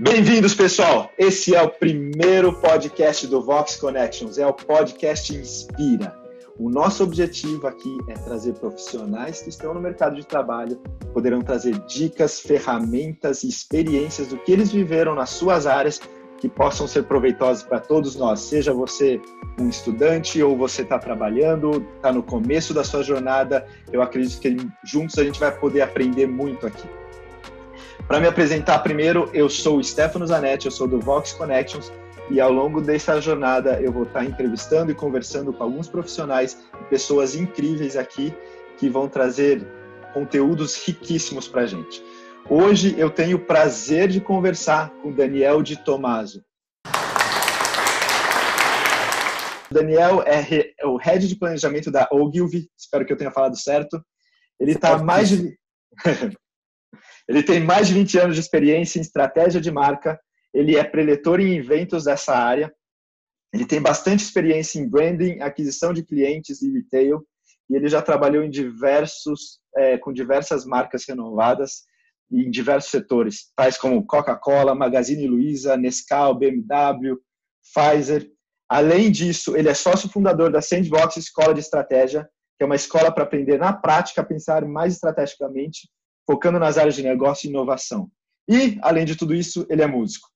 Bem-vindos, 0.00 0.54
pessoal! 0.54 1.10
Esse 1.18 1.56
é 1.56 1.60
o 1.60 1.68
primeiro 1.68 2.52
podcast 2.60 3.26
do 3.26 3.42
Vox 3.42 3.74
Connections, 3.74 4.38
é 4.38 4.46
o 4.46 4.52
podcast 4.52 5.34
Inspira. 5.34 6.16
O 6.56 6.70
nosso 6.70 7.02
objetivo 7.02 7.66
aqui 7.66 7.98
é 8.08 8.14
trazer 8.14 8.52
profissionais 8.52 9.42
que 9.42 9.48
estão 9.48 9.74
no 9.74 9.80
mercado 9.80 10.14
de 10.14 10.24
trabalho, 10.24 10.80
poderão 11.12 11.42
trazer 11.42 11.76
dicas, 11.88 12.38
ferramentas 12.38 13.42
e 13.42 13.48
experiências 13.48 14.28
do 14.28 14.38
que 14.38 14.52
eles 14.52 14.70
viveram 14.70 15.16
nas 15.16 15.30
suas 15.30 15.66
áreas 15.66 16.00
que 16.38 16.48
possam 16.48 16.86
ser 16.86 17.02
proveitosas 17.02 17.64
para 17.64 17.80
todos 17.80 18.14
nós, 18.14 18.38
seja 18.38 18.72
você 18.72 19.20
um 19.58 19.68
estudante 19.68 20.40
ou 20.40 20.56
você 20.56 20.82
está 20.82 20.96
trabalhando, 20.96 21.84
está 21.96 22.12
no 22.12 22.22
começo 22.22 22.72
da 22.72 22.84
sua 22.84 23.02
jornada. 23.02 23.66
Eu 23.92 24.00
acredito 24.00 24.40
que 24.40 24.56
juntos 24.84 25.18
a 25.18 25.24
gente 25.24 25.40
vai 25.40 25.50
poder 25.50 25.80
aprender 25.80 26.28
muito 26.28 26.68
aqui. 26.68 26.86
Para 28.08 28.20
me 28.20 28.26
apresentar 28.26 28.78
primeiro, 28.78 29.30
eu 29.34 29.50
sou 29.50 29.76
o 29.76 29.84
Stefano 29.84 30.26
Zanetti, 30.26 30.64
eu 30.64 30.72
sou 30.72 30.88
do 30.88 30.98
Vox 30.98 31.34
Connections 31.34 31.92
e 32.30 32.40
ao 32.40 32.50
longo 32.50 32.80
dessa 32.80 33.20
jornada 33.20 33.82
eu 33.82 33.92
vou 33.92 34.04
estar 34.04 34.24
entrevistando 34.24 34.90
e 34.90 34.94
conversando 34.94 35.52
com 35.52 35.62
alguns 35.62 35.88
profissionais 35.88 36.58
e 36.80 36.84
pessoas 36.84 37.34
incríveis 37.34 37.96
aqui 37.96 38.34
que 38.78 38.88
vão 38.88 39.10
trazer 39.10 39.62
conteúdos 40.14 40.74
riquíssimos 40.86 41.46
para 41.46 41.62
a 41.62 41.66
gente. 41.66 42.02
Hoje 42.48 42.98
eu 42.98 43.10
tenho 43.10 43.36
o 43.36 43.44
prazer 43.44 44.08
de 44.08 44.22
conversar 44.22 44.88
com 45.02 45.12
Daniel 45.12 45.62
de 45.62 45.76
Tomaso. 45.76 46.42
Daniel 49.70 50.22
é, 50.22 50.72
é 50.80 50.86
o 50.86 50.96
head 50.96 51.28
de 51.28 51.36
planejamento 51.36 51.90
da 51.90 52.08
Ogilvy, 52.10 52.70
espero 52.74 53.04
que 53.04 53.12
eu 53.12 53.18
tenha 53.18 53.30
falado 53.30 53.58
certo. 53.58 54.02
Ele 54.58 54.72
está 54.72 54.96
mais 54.96 55.28
de 55.28 55.58
Ele 57.28 57.42
tem 57.42 57.60
mais 57.60 57.88
de 57.88 57.94
20 57.94 58.18
anos 58.18 58.34
de 58.34 58.40
experiência 58.40 58.98
em 58.98 59.02
estratégia 59.02 59.60
de 59.60 59.70
marca, 59.70 60.18
ele 60.52 60.76
é 60.76 60.82
preletor 60.82 61.40
em 61.40 61.56
eventos 61.56 62.04
dessa 62.04 62.34
área, 62.34 62.72
ele 63.52 63.66
tem 63.66 63.80
bastante 63.80 64.24
experiência 64.24 64.78
em 64.78 64.88
branding, 64.88 65.40
aquisição 65.40 65.92
de 65.92 66.02
clientes 66.02 66.62
e 66.62 66.72
retail, 66.72 67.22
e 67.68 67.76
ele 67.76 67.88
já 67.88 68.00
trabalhou 68.00 68.42
em 68.42 68.50
diversos, 68.50 69.60
é, 69.76 69.98
com 69.98 70.12
diversas 70.12 70.64
marcas 70.64 71.04
renovadas 71.06 71.82
e 72.30 72.44
em 72.44 72.50
diversos 72.50 72.90
setores, 72.90 73.52
tais 73.54 73.76
como 73.76 74.04
Coca-Cola, 74.06 74.74
Magazine 74.74 75.26
Luiza, 75.26 75.76
Nescau, 75.76 76.34
BMW, 76.34 77.16
Pfizer. 77.74 78.30
Além 78.68 79.10
disso, 79.10 79.56
ele 79.56 79.68
é 79.68 79.74
sócio 79.74 80.08
fundador 80.08 80.50
da 80.50 80.62
Sandbox 80.62 81.16
Escola 81.16 81.54
de 81.54 81.60
Estratégia, 81.60 82.28
que 82.56 82.64
é 82.64 82.66
uma 82.66 82.76
escola 82.76 83.12
para 83.12 83.24
aprender 83.24 83.58
na 83.58 83.72
prática 83.72 84.20
a 84.20 84.24
pensar 84.24 84.64
mais 84.66 84.94
estrategicamente 84.94 85.88
focando 86.28 86.58
nas 86.58 86.76
áreas 86.76 86.94
de 86.94 87.02
negócio 87.02 87.46
e 87.46 87.48
inovação. 87.48 88.10
E, 88.46 88.78
além 88.82 89.06
de 89.06 89.16
tudo 89.16 89.34
isso, 89.34 89.66
ele 89.70 89.80
é 89.80 89.86
músico. 89.86 90.28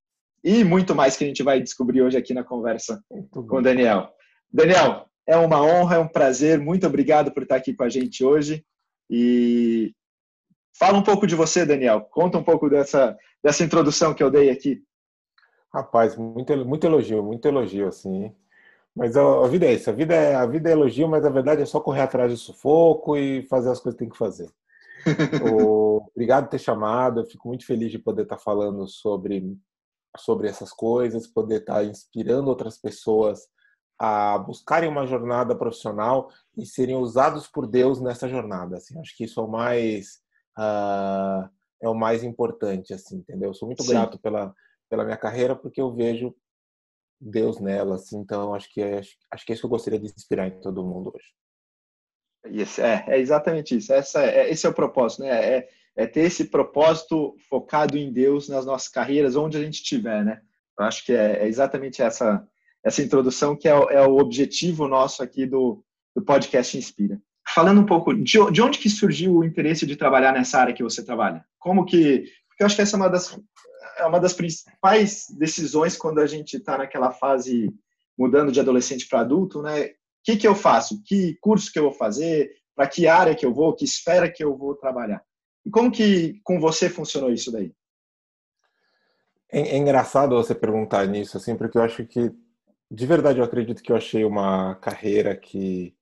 E 0.42 0.64
muito 0.64 0.94
mais 0.94 1.18
que 1.18 1.24
a 1.24 1.26
gente 1.26 1.42
vai 1.42 1.60
descobrir 1.60 2.00
hoje 2.00 2.16
aqui 2.16 2.32
na 2.32 2.42
conversa 2.42 3.04
com 3.30 3.58
o 3.58 3.62
Daniel. 3.62 4.08
Daniel, 4.50 5.06
é 5.26 5.36
uma 5.36 5.62
honra, 5.62 5.96
é 5.96 5.98
um 5.98 6.08
prazer. 6.08 6.58
Muito 6.58 6.86
obrigado 6.86 7.30
por 7.30 7.42
estar 7.42 7.56
aqui 7.56 7.74
com 7.74 7.84
a 7.84 7.90
gente 7.90 8.24
hoje. 8.24 8.64
E 9.10 9.94
fala 10.78 10.96
um 10.96 11.02
pouco 11.02 11.26
de 11.26 11.34
você, 11.34 11.66
Daniel. 11.66 12.00
Conta 12.10 12.38
um 12.38 12.42
pouco 12.42 12.70
dessa, 12.70 13.14
dessa 13.44 13.62
introdução 13.62 14.14
que 14.14 14.22
eu 14.22 14.30
dei 14.30 14.48
aqui. 14.48 14.82
Rapaz, 15.72 16.16
muito, 16.16 16.56
muito 16.64 16.86
elogio, 16.86 17.22
muito 17.22 17.46
elogio, 17.46 17.86
assim. 17.86 18.34
Mas 18.96 19.14
a, 19.14 19.46
vida 19.46 19.66
é 19.66 19.74
isso, 19.74 19.90
a 19.90 19.92
vida 19.92 20.14
é, 20.14 20.34
a 20.34 20.46
vida 20.46 20.70
é 20.70 20.72
elogio, 20.72 21.08
mas 21.08 21.24
a 21.24 21.30
verdade 21.30 21.62
é 21.62 21.66
só 21.66 21.80
correr 21.80 22.00
atrás 22.00 22.30
do 22.30 22.36
sufoco 22.36 23.16
e 23.16 23.42
fazer 23.42 23.70
as 23.70 23.78
coisas 23.78 23.98
que 23.98 24.04
tem 24.04 24.10
que 24.10 24.18
fazer. 24.18 24.50
Obrigado 26.12 26.44
por 26.44 26.50
ter 26.50 26.58
chamado. 26.58 27.20
Eu 27.20 27.26
fico 27.26 27.48
muito 27.48 27.66
feliz 27.66 27.90
de 27.90 27.98
poder 27.98 28.22
estar 28.22 28.38
falando 28.38 28.86
sobre, 28.86 29.56
sobre 30.18 30.48
essas 30.48 30.72
coisas, 30.72 31.26
poder 31.26 31.60
estar 31.60 31.84
inspirando 31.84 32.48
outras 32.48 32.78
pessoas 32.78 33.40
a 33.98 34.36
buscarem 34.38 34.88
uma 34.88 35.06
jornada 35.06 35.54
profissional 35.54 36.28
e 36.56 36.66
serem 36.66 36.96
usados 36.96 37.46
por 37.46 37.66
Deus 37.66 38.00
nessa 38.00 38.28
jornada. 38.28 38.76
Assim, 38.76 38.98
acho 38.98 39.16
que 39.16 39.24
isso 39.24 39.40
é 39.40 39.42
o 39.42 39.48
mais 39.48 40.20
uh, 40.58 41.48
é 41.80 41.88
o 41.88 41.94
mais 41.94 42.22
importante, 42.22 42.92
assim, 42.94 43.16
entendeu? 43.16 43.50
Eu 43.50 43.54
sou 43.54 43.66
muito 43.66 43.82
Sim. 43.82 43.90
grato 43.90 44.18
pela 44.18 44.54
pela 44.88 45.04
minha 45.04 45.16
carreira 45.16 45.56
porque 45.56 45.80
eu 45.80 45.94
vejo 45.94 46.34
Deus 47.18 47.58
nela, 47.60 47.94
assim. 47.94 48.18
Então 48.18 48.54
acho 48.54 48.70
que 48.72 48.82
é, 48.82 49.00
acho 49.30 49.46
que 49.46 49.52
é 49.52 49.54
isso 49.54 49.62
que 49.62 49.66
eu 49.66 49.70
gostaria 49.70 49.98
de 49.98 50.06
inspirar 50.06 50.48
em 50.48 50.60
todo 50.60 50.84
mundo 50.84 51.12
hoje. 51.14 51.32
É, 52.44 53.14
é 53.14 53.20
exatamente 53.20 53.76
isso. 53.76 53.92
Essa, 53.92 54.24
é, 54.24 54.50
esse 54.50 54.66
é 54.66 54.68
o 54.68 54.74
propósito, 54.74 55.22
né? 55.22 55.30
É, 55.30 55.68
é 55.94 56.06
ter 56.06 56.22
esse 56.22 56.46
propósito 56.46 57.36
focado 57.48 57.96
em 57.96 58.12
Deus 58.12 58.48
nas 58.48 58.64
nossas 58.64 58.88
carreiras, 58.88 59.36
onde 59.36 59.56
a 59.56 59.60
gente 59.60 59.74
estiver, 59.74 60.24
né? 60.24 60.40
Eu 60.78 60.84
acho 60.86 61.04
que 61.04 61.12
é, 61.12 61.44
é 61.44 61.48
exatamente 61.48 62.02
essa, 62.02 62.46
essa 62.82 63.02
introdução 63.02 63.54
que 63.54 63.68
é, 63.68 63.74
o, 63.74 63.90
é 63.90 64.06
o 64.06 64.16
objetivo 64.16 64.88
nosso 64.88 65.22
aqui 65.22 65.46
do, 65.46 65.84
do 66.14 66.22
podcast 66.22 66.76
Inspira. 66.76 67.20
Falando 67.54 67.80
um 67.80 67.86
pouco, 67.86 68.14
de, 68.14 68.38
de 68.50 68.62
onde 68.62 68.78
que 68.78 68.88
surgiu 68.88 69.36
o 69.36 69.44
interesse 69.44 69.84
de 69.84 69.96
trabalhar 69.96 70.32
nessa 70.32 70.58
área 70.58 70.74
que 70.74 70.82
você 70.82 71.04
trabalha? 71.04 71.44
Como 71.58 71.84
que... 71.84 72.24
Porque 72.48 72.62
eu 72.62 72.66
acho 72.66 72.76
que 72.76 72.82
essa 72.82 72.96
é 72.96 72.98
uma 72.98 73.08
das, 73.08 73.38
é 73.98 74.06
uma 74.06 74.20
das 74.20 74.32
principais 74.32 75.26
decisões 75.38 75.96
quando 75.96 76.20
a 76.20 76.26
gente 76.26 76.56
está 76.56 76.78
naquela 76.78 77.10
fase 77.10 77.72
mudando 78.16 78.52
de 78.52 78.60
adolescente 78.60 79.08
para 79.08 79.20
adulto, 79.20 79.62
né? 79.62 79.90
Que, 80.24 80.36
que 80.36 80.46
eu 80.46 80.54
faço? 80.54 81.02
Que 81.04 81.36
curso 81.40 81.72
que 81.72 81.78
eu 81.78 81.84
vou 81.84 81.92
fazer? 81.92 82.52
Para 82.74 82.86
que 82.88 83.06
área 83.06 83.34
que 83.34 83.44
eu 83.44 83.52
vou? 83.52 83.74
Que 83.74 83.84
esfera 83.84 84.30
que 84.30 84.42
eu 84.42 84.56
vou 84.56 84.74
trabalhar? 84.74 85.22
E 85.64 85.70
como 85.70 85.90
que 85.90 86.40
com 86.42 86.58
você 86.58 86.88
funcionou 86.88 87.32
isso 87.32 87.50
daí? 87.52 87.72
É, 89.50 89.60
é 89.60 89.76
engraçado 89.76 90.34
você 90.34 90.54
perguntar 90.54 91.06
nisso, 91.06 91.36
assim, 91.36 91.54
porque 91.54 91.76
eu 91.76 91.82
acho 91.82 92.06
que, 92.06 92.32
de 92.90 93.06
verdade, 93.06 93.38
eu 93.38 93.44
acredito 93.44 93.82
que 93.82 93.92
eu 93.92 93.96
achei 93.96 94.24
uma 94.24 94.74
carreira 94.76 95.36
que, 95.36 95.94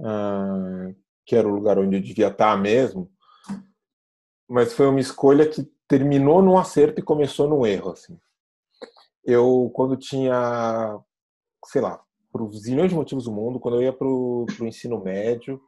uh, 0.00 0.94
que 1.24 1.36
era 1.36 1.46
o 1.46 1.54
lugar 1.54 1.78
onde 1.78 1.96
eu 1.96 2.02
devia 2.02 2.28
estar 2.28 2.56
mesmo, 2.56 3.10
mas 4.48 4.72
foi 4.72 4.88
uma 4.88 4.98
escolha 4.98 5.48
que 5.48 5.62
terminou 5.86 6.42
num 6.42 6.58
acerto 6.58 7.00
e 7.00 7.04
começou 7.04 7.48
num 7.48 7.64
erro, 7.64 7.92
assim. 7.92 8.18
Eu, 9.24 9.70
quando 9.72 9.96
tinha, 9.96 10.98
sei 11.66 11.80
lá, 11.80 12.02
por 12.30 12.52
zilhões 12.54 12.90
de 12.90 12.96
motivos 12.96 13.24
do 13.24 13.32
mundo, 13.32 13.58
quando 13.58 13.76
eu 13.76 13.82
ia 13.82 13.92
para 13.92 14.06
o 14.06 14.46
ensino 14.62 15.02
médio, 15.02 15.60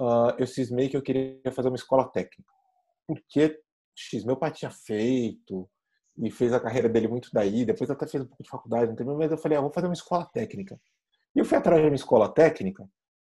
uh, 0.00 0.34
eu 0.38 0.46
cismei 0.46 0.88
que 0.88 0.96
eu 0.96 1.02
queria 1.02 1.52
fazer 1.52 1.68
uma 1.68 1.76
escola 1.76 2.08
técnica. 2.08 2.50
Porque, 3.06 3.58
X, 3.94 4.24
meu 4.24 4.36
pai 4.36 4.50
tinha 4.50 4.70
feito 4.70 5.68
e 6.18 6.30
fez 6.30 6.52
a 6.52 6.60
carreira 6.60 6.88
dele 6.88 7.08
muito 7.08 7.30
daí, 7.32 7.64
depois 7.64 7.90
até 7.90 8.06
fez 8.06 8.22
um 8.22 8.26
pouco 8.26 8.42
de 8.42 8.50
faculdade, 8.50 8.94
mas 9.04 9.30
eu 9.30 9.38
falei, 9.38 9.58
ah, 9.58 9.60
vou 9.60 9.72
fazer 9.72 9.86
uma 9.86 9.94
escola 9.94 10.28
técnica. 10.32 10.78
E 11.34 11.38
eu 11.38 11.44
fui 11.44 11.56
atrás 11.56 11.80
de 11.80 11.88
uma 11.88 11.94
escola 11.94 12.28
técnica 12.28 12.88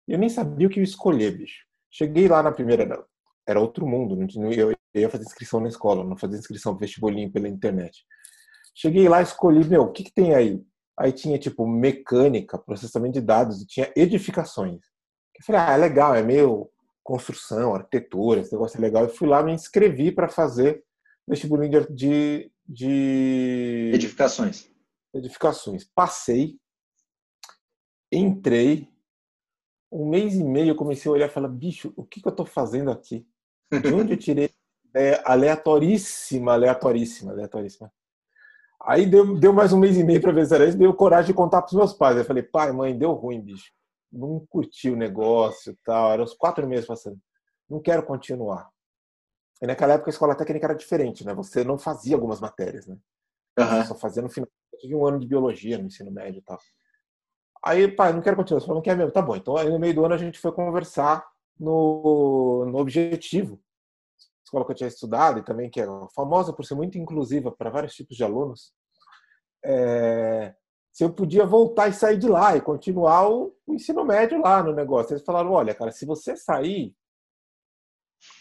e 0.09 0.13
eu 0.13 0.19
nem 0.19 0.29
sabia 0.29 0.67
o 0.67 0.71
que 0.71 0.81
eu 0.81 0.85
escolher, 0.85 1.37
bicho. 1.37 1.65
Cheguei 1.91 2.29
lá 2.29 2.43
na 2.43 2.53
primeira, 2.53 3.05
era 3.47 3.61
outro 3.61 3.87
mundo, 3.87 4.17
não, 4.17 4.53
eu 4.53 4.75
ia 4.95 5.11
fazer 5.11 5.25
inscrição 5.25 5.61
na 5.61 5.69
escola, 5.69 6.05
não 6.05 6.17
fazia 6.17 6.39
inscrição 6.39 6.77
vestibulinho 6.77 7.31
pela 7.31 7.49
internet. 7.49 8.05
Cheguei 8.75 9.09
lá, 9.09 9.21
escolhi, 9.21 9.65
meu, 9.69 9.83
o 9.83 9.93
que, 9.93 10.05
que 10.05 10.13
tem 10.13 10.35
aí? 10.35 10.63
Aí 11.01 11.13
tinha 11.13 11.39
tipo 11.39 11.67
mecânica, 11.67 12.59
processamento 12.59 13.15
de 13.15 13.23
dados, 13.23 13.63
e 13.63 13.67
tinha 13.67 13.91
edificações. 13.97 14.83
Eu 15.35 15.45
falei, 15.47 15.61
ah, 15.63 15.73
é 15.73 15.77
legal, 15.79 16.15
é 16.15 16.23
meio 16.23 16.71
construção, 17.03 17.75
arquitetura, 17.75 18.41
esse 18.41 18.53
negócio 18.53 18.77
é 18.77 18.81
legal. 18.83 19.05
Eu 19.05 19.09
fui 19.09 19.27
lá, 19.27 19.43
me 19.43 19.51
inscrevi 19.51 20.13
para 20.13 20.29
fazer 20.29 20.85
vestibulinho 21.27 21.87
de, 21.91 22.53
de 22.69 23.93
edificações. 23.95 24.71
Edificações. 25.15 25.89
Passei, 25.95 26.59
entrei, 28.13 28.87
um 29.91 30.07
mês 30.07 30.35
e 30.35 30.45
meio 30.45 30.69
eu 30.69 30.77
comecei 30.77 31.09
a 31.09 31.15
olhar 31.15 31.31
e 31.31 31.33
falar, 31.33 31.49
bicho, 31.49 31.95
o 31.97 32.05
que, 32.05 32.21
que 32.21 32.29
eu 32.29 32.31
estou 32.31 32.45
fazendo 32.45 32.91
aqui? 32.91 33.27
De 33.73 33.95
onde 33.95 34.13
eu 34.13 34.19
tirei 34.19 34.51
é 34.95 35.23
aleatoríssima, 35.25 36.53
aleatoríssima, 36.53 37.33
aleatoríssima. 37.33 37.91
Aí 38.83 39.05
deu, 39.05 39.39
deu 39.39 39.53
mais 39.53 39.73
um 39.73 39.79
mês 39.79 39.97
e 39.99 40.05
meio 40.05 40.21
para 40.21 40.33
ver 40.33 40.47
se 40.47 40.55
era 40.55 40.67
isso, 40.67 40.79
deu 40.79 40.95
coragem 40.95 41.27
de 41.27 41.35
contar 41.35 41.61
para 41.61 41.69
os 41.69 41.75
meus 41.75 41.93
pais. 41.93 42.17
Eu 42.17 42.25
falei, 42.25 42.43
pai, 42.43 42.73
mãe, 42.73 42.97
deu 42.97 43.13
ruim, 43.13 43.41
bicho. 43.41 43.71
Não 44.11 44.45
curti 44.49 44.91
o 44.91 44.97
negócio 44.97 45.77
tal. 45.85 46.13
Era 46.13 46.23
uns 46.23 46.33
quatro 46.33 46.67
meses 46.67 46.87
passando. 46.87 47.19
Não 47.69 47.81
quero 47.81 48.03
continuar. 48.03 48.71
E 49.63 49.67
naquela 49.67 49.95
época 49.95 50.09
a 50.09 50.13
escola 50.13 50.35
técnica 50.35 50.67
era 50.67 50.75
diferente, 50.75 51.25
né? 51.25 51.35
Você 51.35 51.63
não 51.63 51.79
fazia 51.79 52.17
algumas 52.17 52.41
matérias, 52.41 52.87
né? 52.87 52.97
Uhum. 53.59 53.85
só 53.85 53.95
fazia 53.95 54.23
no 54.23 54.31
final. 54.31 54.49
Eu 54.73 54.79
tive 54.79 54.95
um 54.95 55.07
ano 55.07 55.21
de 55.21 55.27
biologia 55.27 55.77
no 55.77 55.87
ensino 55.87 56.11
médio 56.11 56.39
e 56.39 56.43
tal. 56.43 56.59
Aí, 57.63 57.87
pai, 57.87 58.15
não 58.15 58.23
quero 58.23 58.37
continuar. 58.37 58.61
Você 58.61 58.67
falou, 58.67 58.79
não 58.79 58.83
quer 58.83 58.97
mesmo? 58.97 59.13
Tá 59.13 59.21
bom. 59.21 59.37
Então, 59.37 59.57
aí 59.57 59.69
no 59.69 59.79
meio 59.79 59.95
do 59.95 60.05
ano 60.05 60.15
a 60.15 60.19
gente 60.19 60.39
foi 60.39 60.51
conversar 60.53 61.29
no, 61.59 62.65
no 62.67 62.79
objetivo 62.79 63.61
escola 64.51 64.65
que 64.65 64.73
eu 64.73 64.77
tinha 64.77 64.89
estudado 64.89 65.39
e 65.39 65.45
também 65.45 65.71
que 65.71 65.81
é 65.81 65.87
famosa 66.15 66.53
por 66.53 66.65
ser 66.65 66.75
muito 66.75 66.99
inclusiva 66.99 67.53
para 67.53 67.71
vários 67.71 67.95
tipos 67.95 68.17
de 68.17 68.25
alunos, 68.25 68.75
é, 69.65 70.55
se 70.93 71.05
eu 71.05 71.13
podia 71.13 71.47
voltar 71.47 71.89
e 71.89 71.93
sair 71.93 72.19
de 72.19 72.29
lá 72.29 72.57
e 72.57 72.61
continuar 72.61 73.29
o, 73.31 73.57
o, 73.67 73.75
ensino 73.75 74.05
médio 74.05 74.41
lá 74.41 74.63
no 74.63 74.75
negócio. 74.75 75.13
Eles 75.13 75.25
falaram, 75.25 75.53
olha, 75.53 75.75
cara, 75.75 75.93
se 75.93 76.05
você 76.05 76.37
sair, 76.37 76.95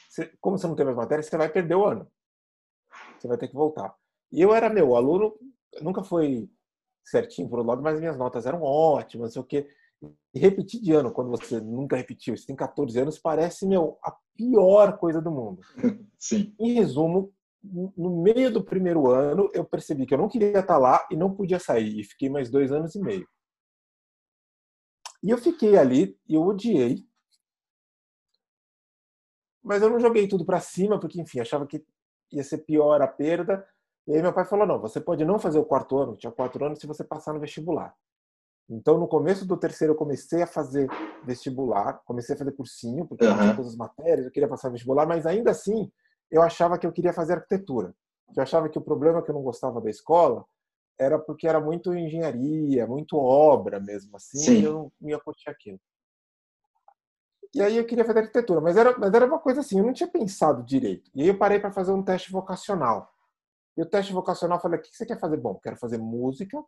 você, 0.10 0.32
como 0.42 0.58
você 0.58 0.68
não 0.68 0.76
tem 0.76 0.86
mais 0.86 0.98
matéria, 0.98 1.22
você 1.22 1.38
vai 1.38 1.50
perder 1.50 1.76
o 1.76 1.86
ano. 1.86 2.12
Você 3.18 3.28
vai 3.28 3.38
ter 3.38 3.48
que 3.48 3.54
voltar. 3.54 3.94
E 4.32 4.42
eu 4.42 4.54
era 4.54 4.70
meu 4.70 4.96
aluno, 4.96 5.38
nunca 5.82 6.04
foi 6.04 6.50
certinho 7.06 7.48
outro 7.48 7.64
lado, 7.64 7.82
mas 7.82 8.00
minhas 8.00 8.18
notas 8.18 8.46
eram 8.46 8.64
ótimas, 8.64 9.28
não 9.28 9.34
sei 9.34 9.42
o 9.42 9.46
quê. 9.46 9.70
E 10.34 10.40
repetir 10.40 10.82
de 10.82 10.94
ano, 10.94 11.12
quando 11.12 11.30
você 11.30 11.60
nunca 11.60 11.98
repetiu, 11.98 12.36
você 12.36 12.46
tem 12.46 12.56
14 12.56 13.00
anos, 13.00 13.20
parece, 13.20 13.68
meu, 13.68 13.98
a 14.04 14.16
pior 14.36 14.98
coisa 14.98 15.22
do 15.22 15.32
mundo. 15.32 15.62
Sim. 16.18 16.56
Em 16.60 16.74
resumo, 16.74 17.34
no 17.62 18.22
meio 18.22 18.52
do 18.52 18.64
primeiro 18.64 19.10
ano, 19.10 19.50
eu 19.54 19.66
percebi 19.66 20.06
que 20.06 20.14
eu 20.14 20.18
não 20.18 20.30
queria 20.30 20.60
estar 20.60 20.78
lá 20.78 21.06
e 21.12 21.18
não 21.18 21.36
podia 21.36 21.60
sair. 21.60 22.00
E 22.00 22.04
fiquei 22.04 22.30
mais 22.30 22.50
dois 22.50 22.72
anos 22.72 22.96
e 22.96 23.02
meio. 23.02 23.28
E 25.22 25.30
eu 25.30 25.38
fiquei 25.38 25.78
ali 25.78 26.18
e 26.28 26.36
eu 26.36 26.44
odiei. 26.44 27.06
Mas 29.62 29.82
eu 29.82 29.90
não 29.90 30.00
joguei 30.00 30.28
tudo 30.28 30.46
para 30.46 30.62
cima, 30.62 31.00
porque, 31.00 31.20
enfim, 31.20 31.42
achava 31.42 31.68
que 31.68 31.84
ia 32.32 32.44
ser 32.44 32.60
pior 32.60 33.02
a 33.02 33.08
perda. 33.08 33.68
E 34.08 34.14
aí 34.14 34.22
meu 34.22 34.34
pai 34.34 34.46
falou: 34.46 34.66
não, 34.66 34.80
você 34.80 35.02
pode 35.02 35.26
não 35.26 35.38
fazer 35.38 35.60
o 35.60 35.66
quarto 35.66 35.98
ano, 35.98 36.16
tinha 36.16 36.32
quatro 36.32 36.66
anos, 36.66 36.80
se 36.80 36.88
você 36.88 37.04
passar 37.04 37.34
no 37.34 37.40
vestibular. 37.42 37.94
Então, 38.70 39.00
no 39.00 39.08
começo 39.08 39.46
do 39.46 39.58
terceiro, 39.58 39.94
eu 39.94 39.98
comecei 39.98 40.44
a 40.44 40.48
fazer 40.48 40.88
vestibular, 41.24 42.02
comecei 42.06 42.36
a 42.36 42.38
fazer 42.38 42.52
cursinho, 42.52 43.08
porque 43.08 43.26
uhum. 43.26 43.32
eu 43.32 43.38
tinha 43.38 43.56
todas 43.56 43.72
as 43.72 43.78
matérias, 43.78 44.26
eu 44.26 44.32
queria 44.32 44.48
passar 44.48 44.70
vestibular, 44.70 45.08
mas 45.08 45.26
ainda 45.26 45.50
assim, 45.50 45.92
eu 46.30 46.42
achava 46.42 46.78
que 46.78 46.86
eu 46.86 46.92
queria 46.92 47.12
fazer 47.12 47.34
arquitetura. 47.34 47.96
Eu 48.36 48.44
achava 48.44 48.70
que 48.70 48.78
o 48.78 48.82
problema 48.82 49.24
que 49.24 49.32
eu 49.32 49.36
não 49.36 49.42
gostava 49.42 49.82
da 49.82 49.90
escola 49.90 50.46
era 51.00 51.18
porque 51.18 51.48
era 51.48 51.60
muito 51.60 51.96
engenharia, 51.96 52.86
muito 52.86 53.18
obra 53.18 53.80
mesmo, 53.80 54.16
assim, 54.16 54.38
Sim. 54.38 54.60
e 54.60 54.64
eu 54.64 54.92
não 55.02 55.10
ia 55.10 55.20
curtir 55.20 55.50
aquilo. 55.50 55.80
E 57.56 57.64
aí 57.64 57.78
eu 57.78 57.86
queria 57.86 58.06
fazer 58.06 58.20
arquitetura, 58.20 58.62
mas 58.62 58.78
era, 58.78 58.96
mas 59.00 59.12
era 59.12 59.26
uma 59.26 59.40
coisa 59.40 59.62
assim, 59.62 59.80
eu 59.80 59.86
não 59.86 59.94
tinha 59.94 60.08
pensado 60.08 60.64
direito. 60.64 61.10
E 61.16 61.24
aí 61.24 61.28
eu 61.30 61.38
parei 61.38 61.60
para 61.60 61.72
fazer 61.72 61.92
um 61.92 62.04
teste 62.04 62.32
vocacional. 62.32 63.12
E 63.76 63.82
o 63.82 63.86
teste 63.86 64.14
vocacional, 64.14 64.58
eu 64.58 64.62
falei, 64.62 64.78
o 64.78 64.82
que 64.82 64.96
você 64.96 65.06
quer 65.06 65.20
fazer? 65.20 65.38
Bom, 65.38 65.56
quero 65.56 65.78
fazer 65.78 65.98
música, 65.98 66.64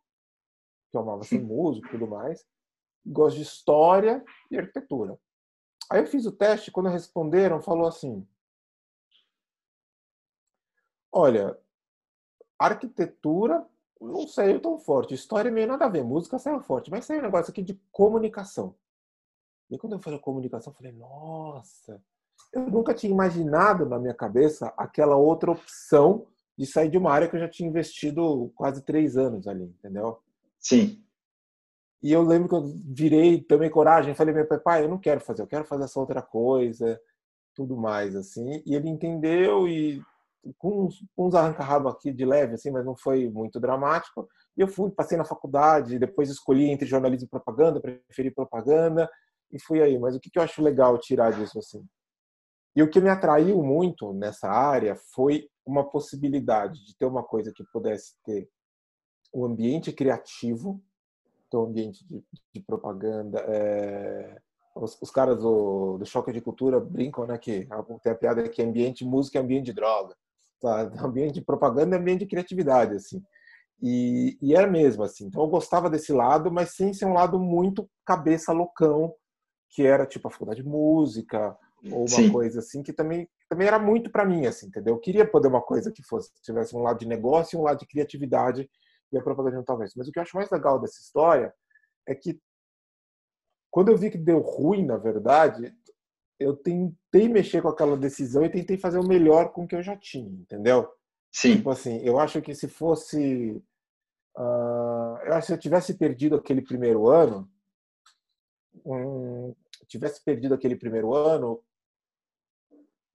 que 0.92 0.98
eu 0.98 1.02
amava 1.02 1.24
ser 1.24 1.42
músico 1.42 1.88
e 1.88 1.92
tudo 1.92 2.08
mais. 2.08 2.46
Gosto 3.06 3.38
de 3.38 3.44
história 3.44 4.24
e 4.52 4.58
arquitetura. 4.58 5.18
Aí 5.90 6.02
eu 6.02 6.08
fiz 6.08 6.26
o 6.26 6.32
teste, 6.32 6.72
quando 6.72 6.90
responderam, 6.90 7.62
falou 7.62 7.88
assim: 7.88 8.28
Olha, 11.12 11.58
arquitetura 12.60 13.66
não 14.00 14.28
saiu 14.28 14.60
tão 14.60 14.80
forte, 14.80 15.14
história 15.14 15.52
meio 15.52 15.68
nada 15.68 15.86
a 15.86 15.90
ver, 15.90 16.04
música 16.04 16.40
saiu 16.40 16.62
forte, 16.62 16.90
mas 16.90 17.06
saiu 17.06 17.20
um 17.20 17.24
negócio 17.24 17.52
aqui 17.52 17.62
de 17.62 17.80
comunicação. 17.92 18.76
E 19.70 19.78
quando 19.78 19.94
eu 19.94 20.00
falei 20.00 20.20
comunicação, 20.20 20.72
eu 20.72 20.78
falei, 20.78 20.92
nossa, 20.92 22.04
eu 22.52 22.70
nunca 22.70 22.94
tinha 22.94 23.12
imaginado 23.12 23.86
na 23.86 24.00
minha 24.00 24.14
cabeça 24.14 24.74
aquela 24.78 25.16
outra 25.16 25.52
opção 25.52 26.28
de 26.58 26.66
sair 26.66 26.90
de 26.90 26.98
uma 26.98 27.12
área 27.12 27.30
que 27.30 27.36
eu 27.36 27.40
já 27.40 27.50
tinha 27.50 27.70
investido 27.70 28.52
quase 28.56 28.84
três 28.84 29.18
anos 29.18 29.48
ali, 29.48 29.64
entendeu? 29.64 30.22
Sim. 30.62 31.04
E 32.04 32.12
eu 32.12 32.24
lembro 32.24 32.50
que 32.50 32.56
eu 32.56 32.64
virei, 32.86 33.42
tomei 33.42 33.70
coragem, 33.70 34.16
falei 34.16 34.34
meu 34.34 34.48
pai, 34.62 34.84
eu 34.84 34.90
não 34.90 34.98
quero 34.98 35.20
fazer, 35.20 35.42
eu 35.42 35.48
quero 35.48 35.66
fazer 35.66 35.84
essa 35.84 36.00
outra 36.00 36.22
coisa, 36.22 37.00
tudo 37.56 37.78
mais, 37.78 38.16
assim. 38.16 38.64
E 38.66 38.76
ele 38.76 38.90
entendeu 38.90 39.68
e 39.68 40.02
com 40.58 40.86
uns, 40.86 41.06
uns 41.18 41.36
arranca-rabo 41.36 41.90
aqui 41.90 42.12
de 42.12 42.26
leve, 42.26 42.56
assim, 42.56 42.72
mas 42.72 42.86
não 42.86 42.96
foi 42.96 43.30
muito 43.30 43.60
dramático. 43.60 44.28
E 44.58 44.62
eu 44.62 44.68
fui, 44.68 44.90
passei 44.92 45.18
na 45.18 45.26
faculdade, 45.26 46.00
depois 46.00 46.30
escolhi 46.30 46.70
entre 46.70 46.88
jornalismo 46.88 47.28
e 47.28 47.30
propaganda, 47.30 47.80
preferi 47.80 48.32
propaganda, 48.32 49.10
e 49.52 49.60
fui 49.62 49.82
aí. 49.82 50.00
Mas 50.00 50.16
o 50.16 50.20
que, 50.20 50.30
que 50.30 50.40
eu 50.40 50.44
acho 50.44 50.62
legal 50.64 50.98
tirar 50.98 51.32
disso, 51.32 51.60
assim? 51.60 51.86
E 52.76 52.82
o 52.82 52.90
que 52.90 53.02
me 53.02 53.10
atraiu 53.10 53.62
muito 53.62 54.14
nessa 54.14 54.50
área 54.50 54.96
foi 55.14 55.48
uma 55.66 55.88
possibilidade 55.88 56.84
de 56.86 56.96
ter 56.98 57.06
uma 57.06 57.24
coisa 57.24 57.52
que 57.54 57.64
pudesse 57.72 58.16
ter 58.24 58.50
um 59.34 59.46
ambiente 59.46 59.92
criativo, 59.92 60.82
então 61.48 61.64
ambiente 61.64 62.06
de, 62.06 62.24
de 62.54 62.60
propaganda. 62.62 63.40
É... 63.48 64.38
Os, 64.76 64.98
os, 65.02 65.12
caras 65.12 65.40
do, 65.40 65.98
do 65.98 66.06
Choque 66.06 66.32
de 66.32 66.40
Cultura 66.40 66.80
brincam, 66.80 67.28
né, 67.28 67.38
que 67.38 67.68
tem 68.02 68.12
a 68.12 68.16
piada 68.16 68.48
que 68.48 68.62
ambiente 68.62 69.04
música 69.04 69.38
é 69.38 69.42
ambiente 69.42 69.66
de 69.66 69.74
droga, 69.74 70.16
tá? 70.62 70.90
ambiente 71.04 71.34
de 71.34 71.42
propaganda 71.42 71.96
é 71.96 72.00
ambiente 72.00 72.20
de 72.20 72.28
criatividade, 72.28 72.96
assim. 72.96 73.22
E, 73.82 74.38
e 74.42 74.56
é 74.56 74.66
mesmo, 74.66 75.04
assim. 75.04 75.26
Então 75.26 75.42
eu 75.42 75.50
gostava 75.50 75.90
desse 75.90 76.14
lado, 76.14 76.52
mas 76.52 76.76
sem 76.76 76.94
ser 76.94 77.06
um 77.06 77.14
lado 77.14 77.38
muito 77.40 77.90
cabeça 78.06 78.54
loucão, 78.54 79.14
que 79.72 79.84
era 79.84 80.06
tipo 80.06 80.28
a 80.28 80.32
faculdade 80.32 80.62
de 80.62 80.68
música, 80.68 81.58
ou 81.90 82.02
uma 82.02 82.08
Sim. 82.08 82.32
coisa 82.32 82.60
assim, 82.60 82.84
que 82.84 82.94
também, 82.94 83.28
também 83.50 83.68
era 83.68 83.80
muito 83.80 84.12
para 84.12 84.26
mim, 84.26 84.46
assim, 84.46 84.68
entendeu? 84.68 84.94
Eu 84.94 85.00
queria 85.00 85.26
poder 85.26 85.48
uma 85.48 85.62
coisa 85.62 85.92
que 85.92 86.04
fosse 86.04 86.32
tivesse 86.44 86.76
um 86.76 86.82
lado 86.82 87.00
de 87.00 87.08
negócio 87.08 87.56
e 87.56 87.60
um 87.60 87.64
lado 87.64 87.80
de 87.80 87.88
criatividade, 87.88 88.70
e 89.12 89.18
a 89.18 89.22
propaganda 89.22 89.58
não 89.58 89.64
talvez. 89.64 89.94
Mas 89.96 90.08
o 90.08 90.12
que 90.12 90.20
eu 90.20 90.24
acho 90.24 90.36
mais 90.36 90.50
legal 90.50 90.80
dessa 90.80 91.02
história 91.02 91.54
é 92.08 92.16
que 92.16 92.40
quando 93.70 93.90
eu 93.90 93.98
vi 93.98 94.12
que 94.12 94.18
deu 94.18 94.40
ruim, 94.40 94.86
na 94.86 94.98
verdade, 94.98 95.74
eu 96.40 96.56
tentei 96.56 97.30
mexer 97.30 97.62
com 97.62 97.70
aquela 97.70 97.96
decisão 97.96 98.44
e 98.44 98.50
tentei 98.50 98.78
fazer 98.78 99.00
o 99.00 99.08
melhor 99.08 99.54
com 99.54 99.64
o 99.64 99.68
que 99.68 99.76
eu 99.76 99.82
já 99.82 99.96
tinha, 99.96 100.30
entendeu? 100.30 100.90
Sim. 101.32 101.58
Tipo 101.58 101.70
assim, 101.70 102.02
eu 102.04 102.20
acho 102.20 102.42
que 102.42 102.54
se 102.54 102.68
fosse. 102.68 103.64
Uh, 104.38 105.18
eu 105.26 105.34
acho 105.34 105.42
que 105.42 105.46
se 105.48 105.54
eu 105.54 105.60
tivesse 105.60 105.94
perdido 105.98 106.36
aquele 106.36 106.62
primeiro 106.62 107.08
ano, 107.10 107.50
um, 108.86 109.56
tivesse 109.88 110.24
perdido 110.24 110.54
aquele 110.54 110.76
primeiro 110.76 111.14
ano, 111.14 111.62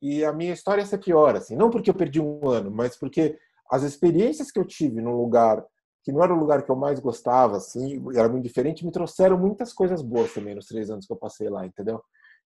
e 0.00 0.24
a 0.24 0.32
minha 0.32 0.52
história 0.52 0.82
ia 0.82 0.86
ser 0.86 0.98
pior, 0.98 1.36
assim. 1.36 1.56
Não 1.56 1.70
porque 1.70 1.90
eu 1.90 1.94
perdi 1.94 2.20
um 2.20 2.48
ano, 2.48 2.70
mas 2.70 2.96
porque 2.96 3.38
as 3.70 3.82
experiências 3.82 4.50
que 4.50 4.58
eu 4.58 4.64
tive 4.64 5.00
num 5.00 5.16
lugar 5.16 5.64
que 6.06 6.12
não 6.12 6.22
era 6.22 6.32
o 6.32 6.38
lugar 6.38 6.62
que 6.62 6.70
eu 6.70 6.76
mais 6.76 7.00
gostava, 7.00 7.56
assim, 7.56 8.00
era 8.14 8.28
muito 8.28 8.44
diferente, 8.44 8.86
me 8.86 8.92
trouxeram 8.92 9.36
muitas 9.36 9.72
coisas 9.72 10.00
boas 10.00 10.32
também 10.32 10.54
nos 10.54 10.66
três 10.66 10.88
anos 10.88 11.04
que 11.04 11.12
eu 11.12 11.16
passei 11.16 11.48
lá, 11.48 11.66
entendeu? 11.66 12.00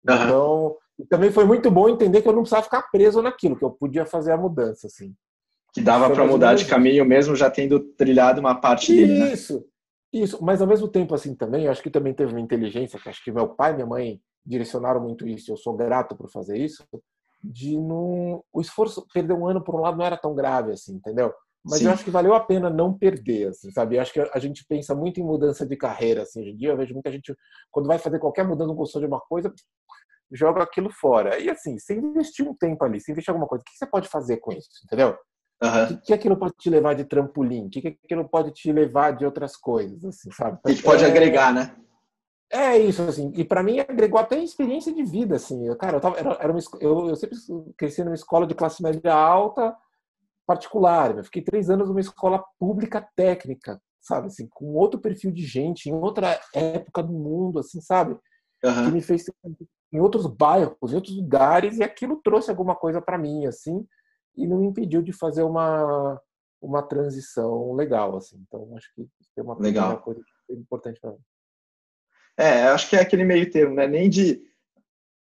Então, 0.03 0.75
também 1.09 1.31
foi 1.31 1.43
muito 1.43 1.71
bom 1.71 1.89
entender 1.89 2.21
que 2.21 2.27
eu 2.27 2.33
não 2.33 2.41
precisava 2.41 2.61
ficar 2.61 2.83
preso 2.91 3.19
naquilo, 3.19 3.55
que 3.55 3.65
eu 3.65 3.71
podia 3.71 4.05
fazer 4.05 4.31
a 4.31 4.37
mudança, 4.37 4.85
assim. 4.85 5.11
Que 5.73 5.81
dava 5.81 6.07
para 6.11 6.23
mudar 6.23 6.53
de 6.53 6.65
caminho 6.65 7.03
mesmo 7.03 7.35
já 7.35 7.49
tendo 7.49 7.79
trilhado 7.79 8.39
uma 8.39 8.53
parte 8.53 8.95
dele, 8.95 9.21
né? 9.21 9.33
Isso, 9.33 9.65
isso. 10.13 10.37
Mas 10.39 10.61
ao 10.61 10.67
mesmo 10.67 10.87
tempo, 10.87 11.15
assim, 11.15 11.33
também, 11.33 11.65
eu 11.65 11.71
acho 11.71 11.81
que 11.81 11.89
também 11.89 12.13
teve 12.13 12.33
uma 12.33 12.39
inteligência, 12.39 12.99
que 12.99 13.09
acho 13.09 13.23
que 13.23 13.31
meu 13.31 13.49
pai 13.49 13.71
e 13.71 13.75
minha 13.77 13.87
mãe 13.87 14.21
direcionaram 14.45 15.01
muito 15.01 15.27
isso, 15.27 15.51
eu 15.51 15.57
sou 15.57 15.75
grato 15.75 16.15
por 16.15 16.29
fazer 16.29 16.59
isso, 16.59 16.85
de 17.43 17.75
não... 17.75 18.43
O 18.53 18.61
esforço, 18.61 19.03
perder 19.11 19.33
um 19.33 19.47
ano 19.47 19.63
por 19.63 19.73
um 19.73 19.81
lado 19.81 19.97
não 19.97 20.05
era 20.05 20.15
tão 20.15 20.35
grave, 20.35 20.73
assim, 20.73 20.93
entendeu? 20.93 21.33
Mas 21.65 21.79
Sim. 21.79 21.85
eu 21.85 21.91
acho 21.91 22.03
que 22.03 22.11
valeu 22.11 22.33
a 22.33 22.39
pena 22.39 22.69
não 22.69 22.97
perder, 22.97 23.49
assim, 23.49 23.71
sabe? 23.71 23.95
Eu 23.95 24.01
acho 24.01 24.13
que 24.13 24.19
a 24.19 24.39
gente 24.39 24.65
pensa 24.67 24.95
muito 24.95 25.19
em 25.19 25.23
mudança 25.23 25.65
de 25.65 25.75
carreira, 25.75 26.21
assim. 26.21 26.41
Hoje 26.41 26.51
em 26.51 26.57
dia 26.57 26.69
eu 26.69 26.77
vejo 26.77 26.93
muita 26.93 27.11
gente, 27.11 27.35
quando 27.71 27.87
vai 27.87 27.97
fazer 27.97 28.19
qualquer 28.19 28.45
mudança, 28.47 28.67
não 28.67 28.75
gostou 28.75 29.01
de 29.01 29.07
uma 29.07 29.19
coisa, 29.19 29.53
joga 30.31 30.63
aquilo 30.63 30.89
fora. 30.91 31.39
E 31.39 31.49
assim, 31.49 31.77
você 31.77 31.95
investir 31.95 32.47
um 32.47 32.55
tempo 32.55 32.83
ali, 32.85 32.99
você 32.99 33.11
investir 33.11 33.31
alguma 33.31 33.47
coisa, 33.47 33.61
o 33.61 33.65
que 33.65 33.77
você 33.77 33.85
pode 33.85 34.07
fazer 34.07 34.37
com 34.37 34.51
isso, 34.51 34.69
entendeu? 34.85 35.17
Uhum. 35.61 35.83
O 35.83 35.87
que, 35.87 35.97
que 35.97 36.13
aquilo 36.13 36.37
pode 36.37 36.53
te 36.57 36.69
levar 36.69 36.93
de 36.93 37.03
trampolim? 37.03 37.65
O 37.65 37.69
que, 37.69 37.81
que 37.81 37.99
aquilo 38.05 38.29
pode 38.29 38.51
te 38.51 38.71
levar 38.71 39.11
de 39.11 39.25
outras 39.25 39.57
coisas, 39.57 40.05
assim, 40.05 40.31
sabe? 40.31 40.59
E 40.67 40.81
pode 40.81 41.03
é... 41.03 41.07
agregar, 41.07 41.53
né? 41.53 41.75
É 42.49 42.77
isso, 42.77 43.01
assim. 43.01 43.31
E 43.35 43.43
para 43.43 43.61
mim 43.61 43.79
agregou 43.79 44.19
até 44.19 44.37
experiência 44.37 44.93
de 44.93 45.03
vida, 45.03 45.35
assim. 45.35 45.67
Eu, 45.67 45.75
cara, 45.75 45.97
eu, 45.97 46.01
tava, 46.01 46.17
era, 46.17 46.37
era 46.39 46.51
uma, 46.51 46.59
eu, 46.79 47.09
eu 47.09 47.15
sempre 47.15 47.37
cresci 47.77 48.03
numa 48.03 48.15
escola 48.15 48.47
de 48.47 48.55
classe 48.55 48.81
média 48.81 49.13
alta, 49.13 49.75
particular. 50.47 51.17
Eu 51.17 51.23
fiquei 51.25 51.41
três 51.41 51.69
anos 51.69 51.89
numa 51.89 51.99
escola 51.99 52.43
pública 52.57 53.05
técnica, 53.15 53.79
sabe? 54.01 54.27
Assim, 54.27 54.47
com 54.47 54.73
outro 54.73 54.99
perfil 54.99 55.31
de 55.31 55.45
gente, 55.45 55.89
em 55.89 55.93
outra 55.93 56.39
época 56.55 57.03
do 57.03 57.13
mundo, 57.13 57.59
assim, 57.59 57.81
sabe? 57.81 58.17
Uhum. 58.63 58.85
Que 58.85 58.91
me 58.91 59.01
fez 59.01 59.25
em 59.93 59.99
outros 59.99 60.25
bairros, 60.25 60.91
em 60.91 60.95
outros 60.95 61.15
lugares, 61.15 61.77
e 61.77 61.83
aquilo 61.83 62.21
trouxe 62.23 62.49
alguma 62.49 62.75
coisa 62.75 63.01
para 63.01 63.17
mim, 63.17 63.45
assim, 63.45 63.85
e 64.35 64.47
não 64.47 64.59
me 64.59 64.67
impediu 64.67 65.01
de 65.01 65.11
fazer 65.11 65.43
uma 65.43 66.19
uma 66.59 66.81
transição 66.81 67.73
legal, 67.73 68.17
assim. 68.17 68.43
Então, 68.47 68.75
acho 68.75 68.91
que 68.95 69.07
tem 69.35 69.43
uma 69.43 69.55
legal. 69.59 70.01
coisa 70.01 70.19
importante 70.49 70.99
para 70.99 71.11
mim. 71.11 71.19
É, 72.35 72.63
acho 72.63 72.89
que 72.89 72.95
é 72.95 73.01
aquele 73.01 73.23
meio 73.23 73.49
termo, 73.51 73.75
né? 73.75 73.87
Nem 73.87 74.09
de 74.09 74.41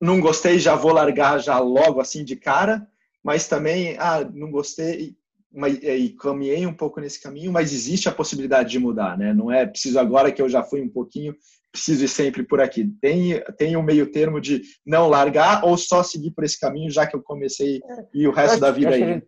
não 0.01 0.21
gostei, 0.21 0.59
já 0.59 0.75
vou 0.75 0.93
largar 0.93 1.39
já 1.39 1.59
logo 1.59 2.01
assim 2.01 2.25
de 2.25 2.35
cara, 2.35 2.89
mas 3.23 3.49
também, 3.49 3.97
ah, 3.99 4.29
não 4.33 4.51
gostei 4.51 5.17
mas, 5.53 5.79
e 5.83 6.11
caminhei 6.11 6.65
um 6.65 6.73
pouco 6.73 7.01
nesse 7.01 7.21
caminho, 7.21 7.53
mas 7.53 7.73
existe 7.73 8.09
a 8.09 8.13
possibilidade 8.13 8.71
de 8.71 8.79
mudar, 8.79 9.19
né? 9.19 9.35
Não 9.35 9.51
é 9.51 9.67
preciso 9.67 9.99
agora 9.99 10.31
que 10.31 10.41
eu 10.41 10.49
já 10.49 10.63
fui 10.63 10.81
um 10.81 10.89
pouquinho, 10.89 11.35
preciso 11.73 12.05
ir 12.05 12.09
sempre 12.09 12.45
por 12.45 12.61
aqui. 12.61 12.89
Tem, 13.01 13.43
tem 13.57 13.77
um 13.77 13.83
meio 13.83 14.11
termo 14.11 14.41
de 14.41 14.63
não 14.87 15.09
largar 15.09 15.65
ou 15.65 15.77
só 15.77 16.03
seguir 16.03 16.31
por 16.31 16.45
esse 16.45 16.59
caminho, 16.59 16.91
já 16.91 17.07
que 17.07 17.17
eu 17.17 17.23
comecei 17.23 17.81
e 18.15 18.29
o 18.29 18.33
resto 18.33 18.61
da 18.61 18.71
vida 18.71 18.91
aí. 18.91 19.01
Gente, 19.01 19.27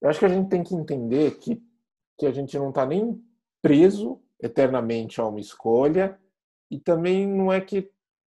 eu 0.00 0.08
acho 0.08 0.18
que 0.18 0.24
a 0.24 0.28
gente 0.28 0.48
tem 0.48 0.62
que 0.62 0.74
entender 0.74 1.38
que, 1.38 1.60
que 2.18 2.26
a 2.26 2.30
gente 2.30 2.56
não 2.56 2.68
está 2.68 2.86
nem 2.86 3.20
preso 3.60 4.20
eternamente 4.40 5.20
a 5.20 5.26
uma 5.26 5.40
escolha 5.40 6.18
e 6.70 6.78
também 6.78 7.26
não 7.26 7.52
é 7.52 7.60
que 7.60 7.90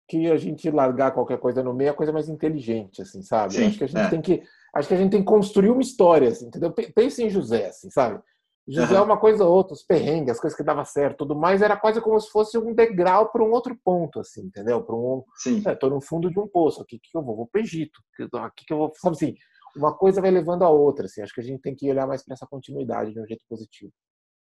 que 0.09 0.29
a 0.29 0.35
gente 0.35 0.69
largar 0.69 1.13
qualquer 1.13 1.37
coisa 1.37 1.63
no 1.63 1.73
meio 1.73 1.87
é 1.87 1.91
a 1.91 1.93
coisa 1.93 2.11
mais 2.11 2.27
inteligente, 2.27 3.01
assim, 3.01 3.21
sabe? 3.21 3.53
Sim, 3.53 3.67
acho 3.67 3.77
que 3.77 3.83
a 3.85 3.87
gente 3.87 4.01
é. 4.01 4.09
tem 4.09 4.21
que 4.21 4.43
acho 4.73 4.87
que 4.87 4.93
a 4.93 4.97
gente 4.97 5.11
tem 5.11 5.21
que 5.21 5.25
construir 5.25 5.69
uma 5.69 5.81
história, 5.81 6.29
assim, 6.29 6.47
entendeu? 6.47 6.71
Pense 6.71 7.23
em 7.23 7.29
José, 7.29 7.67
assim, 7.67 7.89
sabe? 7.89 8.21
José 8.67 8.95
é 8.95 9.01
uma 9.01 9.17
coisa 9.17 9.43
ou 9.43 9.53
outra, 9.53 9.73
os 9.73 9.83
perrengues, 9.83 10.33
as 10.33 10.39
coisas 10.39 10.55
que 10.55 10.63
dava 10.63 10.85
certo, 10.85 11.19
tudo 11.19 11.35
mais, 11.35 11.61
era 11.61 11.75
quase 11.75 11.99
como 11.99 12.19
se 12.19 12.29
fosse 12.29 12.57
um 12.57 12.73
degrau 12.73 13.29
para 13.29 13.43
um 13.43 13.51
outro 13.51 13.77
ponto, 13.83 14.19
assim, 14.19 14.43
entendeu? 14.43 14.81
Para 14.83 14.95
um, 14.95 15.23
Sim. 15.35 15.61
É, 15.65 15.75
tô 15.75 15.89
no 15.89 15.99
fundo 15.99 16.29
de 16.29 16.39
um 16.39 16.47
poço, 16.47 16.81
aqui 16.81 16.99
que 17.01 17.17
eu 17.17 17.23
vou, 17.23 17.35
vou 17.35 17.47
para 17.47 17.59
o 17.59 17.63
Egito, 17.63 17.99
aqui 18.35 18.65
que 18.65 18.71
eu 18.71 18.77
vou, 18.77 18.93
sabe 18.95 19.15
assim, 19.15 19.35
uma 19.75 19.93
coisa 19.93 20.21
vai 20.21 20.31
levando 20.31 20.63
a 20.63 20.69
outra, 20.69 21.05
assim. 21.05 21.21
Acho 21.21 21.33
que 21.33 21.41
a 21.41 21.43
gente 21.43 21.61
tem 21.61 21.75
que 21.75 21.89
olhar 21.89 22.07
mais 22.07 22.23
para 22.23 22.33
essa 22.33 22.45
continuidade 22.45 23.13
de 23.13 23.19
um 23.19 23.25
jeito 23.25 23.43
positivo. 23.47 23.91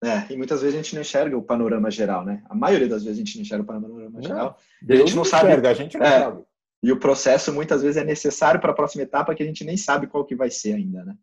É, 0.03 0.33
e 0.33 0.37
muitas 0.37 0.63
vezes 0.63 0.75
a 0.75 0.83
gente 0.83 0.95
não 0.95 1.03
enxerga 1.03 1.37
o 1.37 1.43
panorama 1.43 1.91
geral, 1.91 2.25
né? 2.25 2.43
A 2.49 2.55
maioria 2.55 2.89
das 2.89 3.05
vezes 3.05 3.19
a 3.19 3.23
gente 3.23 3.37
não 3.37 3.43
enxerga 3.43 3.63
o 3.63 3.67
panorama 3.67 4.11
não, 4.11 4.23
geral. 4.23 4.57
E 4.89 4.93
a 4.93 4.97
gente 4.97 5.15
não 5.15 5.25
sabe. 5.25 5.49
Enxerga, 5.49 5.71
a 5.71 5.75
gente 5.75 5.99
não 5.99 6.07
é, 6.07 6.21
sabe. 6.21 6.45
E 6.83 6.91
o 6.91 6.99
processo 6.99 7.53
muitas 7.53 7.83
vezes 7.83 7.97
é 7.97 8.05
necessário 8.05 8.61
para 8.61 8.71
a 8.71 8.75
próxima 8.75 9.03
etapa 9.03 9.35
que 9.35 9.43
a 9.43 9.47
gente 9.47 9.65
nem 9.65 9.77
sabe 9.77 10.07
qual 10.07 10.25
que 10.25 10.35
vai 10.35 10.51
ser 10.51 10.75
ainda, 10.75 11.05
né? 11.05 11.17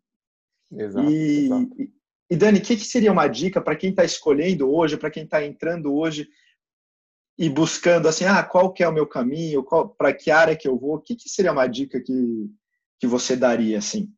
Exato. 0.72 1.10
E, 1.10 1.46
exato. 1.46 1.76
e 2.30 2.36
Dani, 2.36 2.58
o 2.58 2.62
que, 2.62 2.76
que 2.76 2.84
seria 2.84 3.10
uma 3.10 3.26
dica 3.26 3.60
para 3.60 3.76
quem 3.76 3.90
está 3.90 4.04
escolhendo 4.04 4.70
hoje, 4.72 4.96
para 4.96 5.10
quem 5.10 5.24
está 5.24 5.44
entrando 5.44 5.94
hoje 5.94 6.28
e 7.36 7.48
buscando 7.48 8.08
assim, 8.08 8.24
ah, 8.24 8.42
qual 8.42 8.72
que 8.72 8.82
é 8.82 8.88
o 8.88 8.92
meu 8.92 9.06
caminho, 9.06 9.64
para 9.96 10.12
que 10.12 10.30
área 10.30 10.56
que 10.56 10.68
eu 10.68 10.76
vou? 10.76 10.96
O 10.96 11.00
que, 11.00 11.14
que 11.14 11.28
seria 11.28 11.52
uma 11.52 11.66
dica 11.66 12.00
que, 12.00 12.50
que 12.98 13.06
você 13.06 13.36
daria 13.36 13.78
assim? 13.78 14.12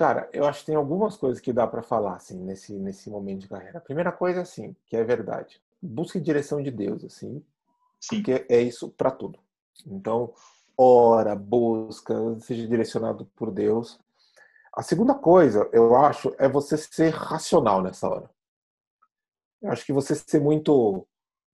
Cara, 0.00 0.30
eu 0.32 0.46
acho 0.46 0.60
que 0.60 0.66
tem 0.66 0.76
algumas 0.76 1.16
coisas 1.16 1.40
que 1.40 1.52
dá 1.52 1.66
para 1.66 1.82
falar 1.82 2.16
assim 2.16 2.42
nesse 2.42 2.72
nesse 2.72 3.10
momento 3.10 3.40
de 3.40 3.48
carreira. 3.48 3.76
A 3.76 3.82
primeira 3.82 4.10
coisa 4.10 4.40
assim, 4.40 4.74
que 4.86 4.96
é 4.96 5.04
verdade. 5.04 5.60
Busque 5.82 6.18
direção 6.18 6.62
de 6.62 6.70
Deus 6.70 7.04
assim, 7.04 7.44
Sim. 8.00 8.16
porque 8.16 8.46
é 8.48 8.62
isso 8.62 8.88
para 8.88 9.10
tudo. 9.10 9.38
Então, 9.86 10.32
ora, 10.76 11.34
busca, 11.34 12.14
seja 12.40 12.66
direcionado 12.66 13.26
por 13.36 13.50
Deus. 13.50 13.98
A 14.74 14.82
segunda 14.82 15.14
coisa, 15.14 15.68
eu 15.72 15.96
acho, 15.96 16.34
é 16.38 16.48
você 16.48 16.76
ser 16.76 17.10
racional 17.10 17.82
nessa 17.82 18.08
hora. 18.08 18.30
Eu 19.62 19.70
acho 19.70 19.84
que 19.84 19.92
você 19.92 20.14
ser 20.14 20.40
muito 20.40 21.06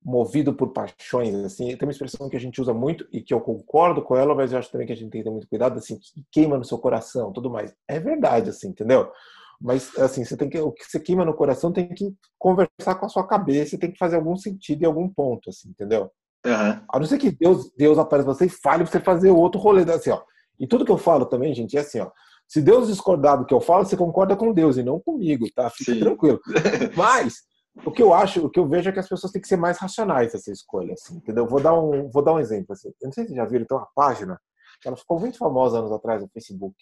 movido 0.05 0.55
por 0.55 0.73
paixões, 0.73 1.35
assim, 1.35 1.77
tem 1.77 1.87
uma 1.87 1.91
expressão 1.91 2.29
que 2.29 2.37
a 2.37 2.41
gente 2.41 2.61
usa 2.61 2.73
muito 2.73 3.09
e 3.13 3.21
que 3.21 3.35
eu 3.35 3.41
concordo 3.41 4.01
com 4.01 4.17
ela, 4.17 4.37
mas 4.37 4.53
eu 4.53 4.59
acho 4.59 4.71
também 4.71 4.87
que 4.87 4.93
a 4.93 4.97
gente 4.97 5.11
tem 5.11 5.21
que 5.21 5.25
ter 5.25 5.33
muito 5.33 5.49
cuidado, 5.49 5.79
assim, 5.79 5.99
que 5.99 6.25
queima 6.31 6.57
no 6.57 6.65
seu 6.65 6.79
coração, 6.79 7.33
tudo 7.33 7.51
mais. 7.51 7.75
É 7.89 7.99
verdade, 7.99 8.51
assim, 8.51 8.69
entendeu? 8.69 9.11
Mas, 9.61 9.99
assim, 9.99 10.25
você 10.25 10.37
tem 10.37 10.49
que, 10.49 10.61
o 10.61 10.71
que 10.71 10.85
você 10.85 11.01
queima 11.01 11.25
no 11.25 11.35
coração 11.35 11.73
tem 11.73 11.89
que 11.89 12.15
conversar 12.39 12.95
com 13.01 13.07
a 13.07 13.09
sua 13.09 13.27
cabeça, 13.27 13.77
tem 13.79 13.91
que 13.91 13.99
fazer 13.99 14.17
algum 14.17 14.37
sentido 14.37 14.83
em 14.83 14.87
algum 14.87 15.09
ponto, 15.09 15.51
assim, 15.51 15.71
entendeu? 15.71 16.09
Uhum. 16.47 16.81
A 16.89 16.99
não 16.99 17.07
ser 17.07 17.19
que 17.19 17.31
Deus, 17.31 17.71
Deus 17.77 17.99
apareça 17.99 18.27
você 18.27 18.47
e 18.47 18.51
fale 18.51 18.85
pra 18.85 18.93
você 18.93 19.01
fazer 19.01 19.31
outro 19.31 19.61
rolê, 19.61 19.83
assim, 19.91 20.11
ó. 20.11 20.23
E 20.59 20.67
tudo 20.67 20.85
que 20.85 20.93
eu 20.93 20.99
falo 20.99 21.27
também, 21.27 21.55
gente, 21.55 21.77
é 21.77 21.81
assim, 21.81 22.01
ó. 22.01 22.11
Se 22.49 22.63
Deus 22.63 22.87
discordar 22.87 23.39
do 23.39 23.45
que 23.45 23.53
eu 23.53 23.61
falo, 23.61 23.85
você 23.85 23.97
concorda 23.97 24.37
com 24.37 24.53
Deus 24.53 24.77
e 24.77 24.83
não 24.83 25.01
comigo, 25.01 25.47
tá? 25.55 25.69
Fique 25.69 25.95
Sim. 25.95 26.01
tranquilo. 26.01 26.41
Mas 26.97 27.43
o 27.85 27.91
que 27.91 28.03
eu 28.03 28.15
acho, 28.15 28.47
o 28.47 28.51
que 28.51 28.59
eu 28.59 28.69
vejo 28.69 28.89
é 28.89 28.93
que 28.93 29.01
as 29.01 29.09
pessoas 29.09 29.33
têm 29.33 29.43
que 29.43 29.49
ser 29.49 29.57
mais 29.57 29.79
racionais 29.79 30.33
nessa 30.33 30.51
escolha, 30.53 30.95
assim, 30.95 31.17
entendeu? 31.17 31.47
Vou 31.47 31.61
dar 31.61 31.75
um, 31.75 32.09
vou 32.11 32.23
dar 32.23 32.33
um 32.33 32.39
exemplo, 32.39 32.73
assim. 32.73 32.89
Eu 33.01 33.07
não 33.07 33.13
sei 33.13 33.25
se 33.25 33.31
vocês 33.31 33.37
já 33.37 33.45
viram, 33.45 33.67
tem 33.67 33.77
uma 33.77 33.89
página 33.95 34.41
que 34.81 34.89
ela 34.89 34.97
ficou 34.97 35.19
muito 35.19 35.37
famosa 35.37 35.79
anos 35.79 35.93
atrás 35.93 36.23
no 36.23 36.29
Facebook, 36.29 36.77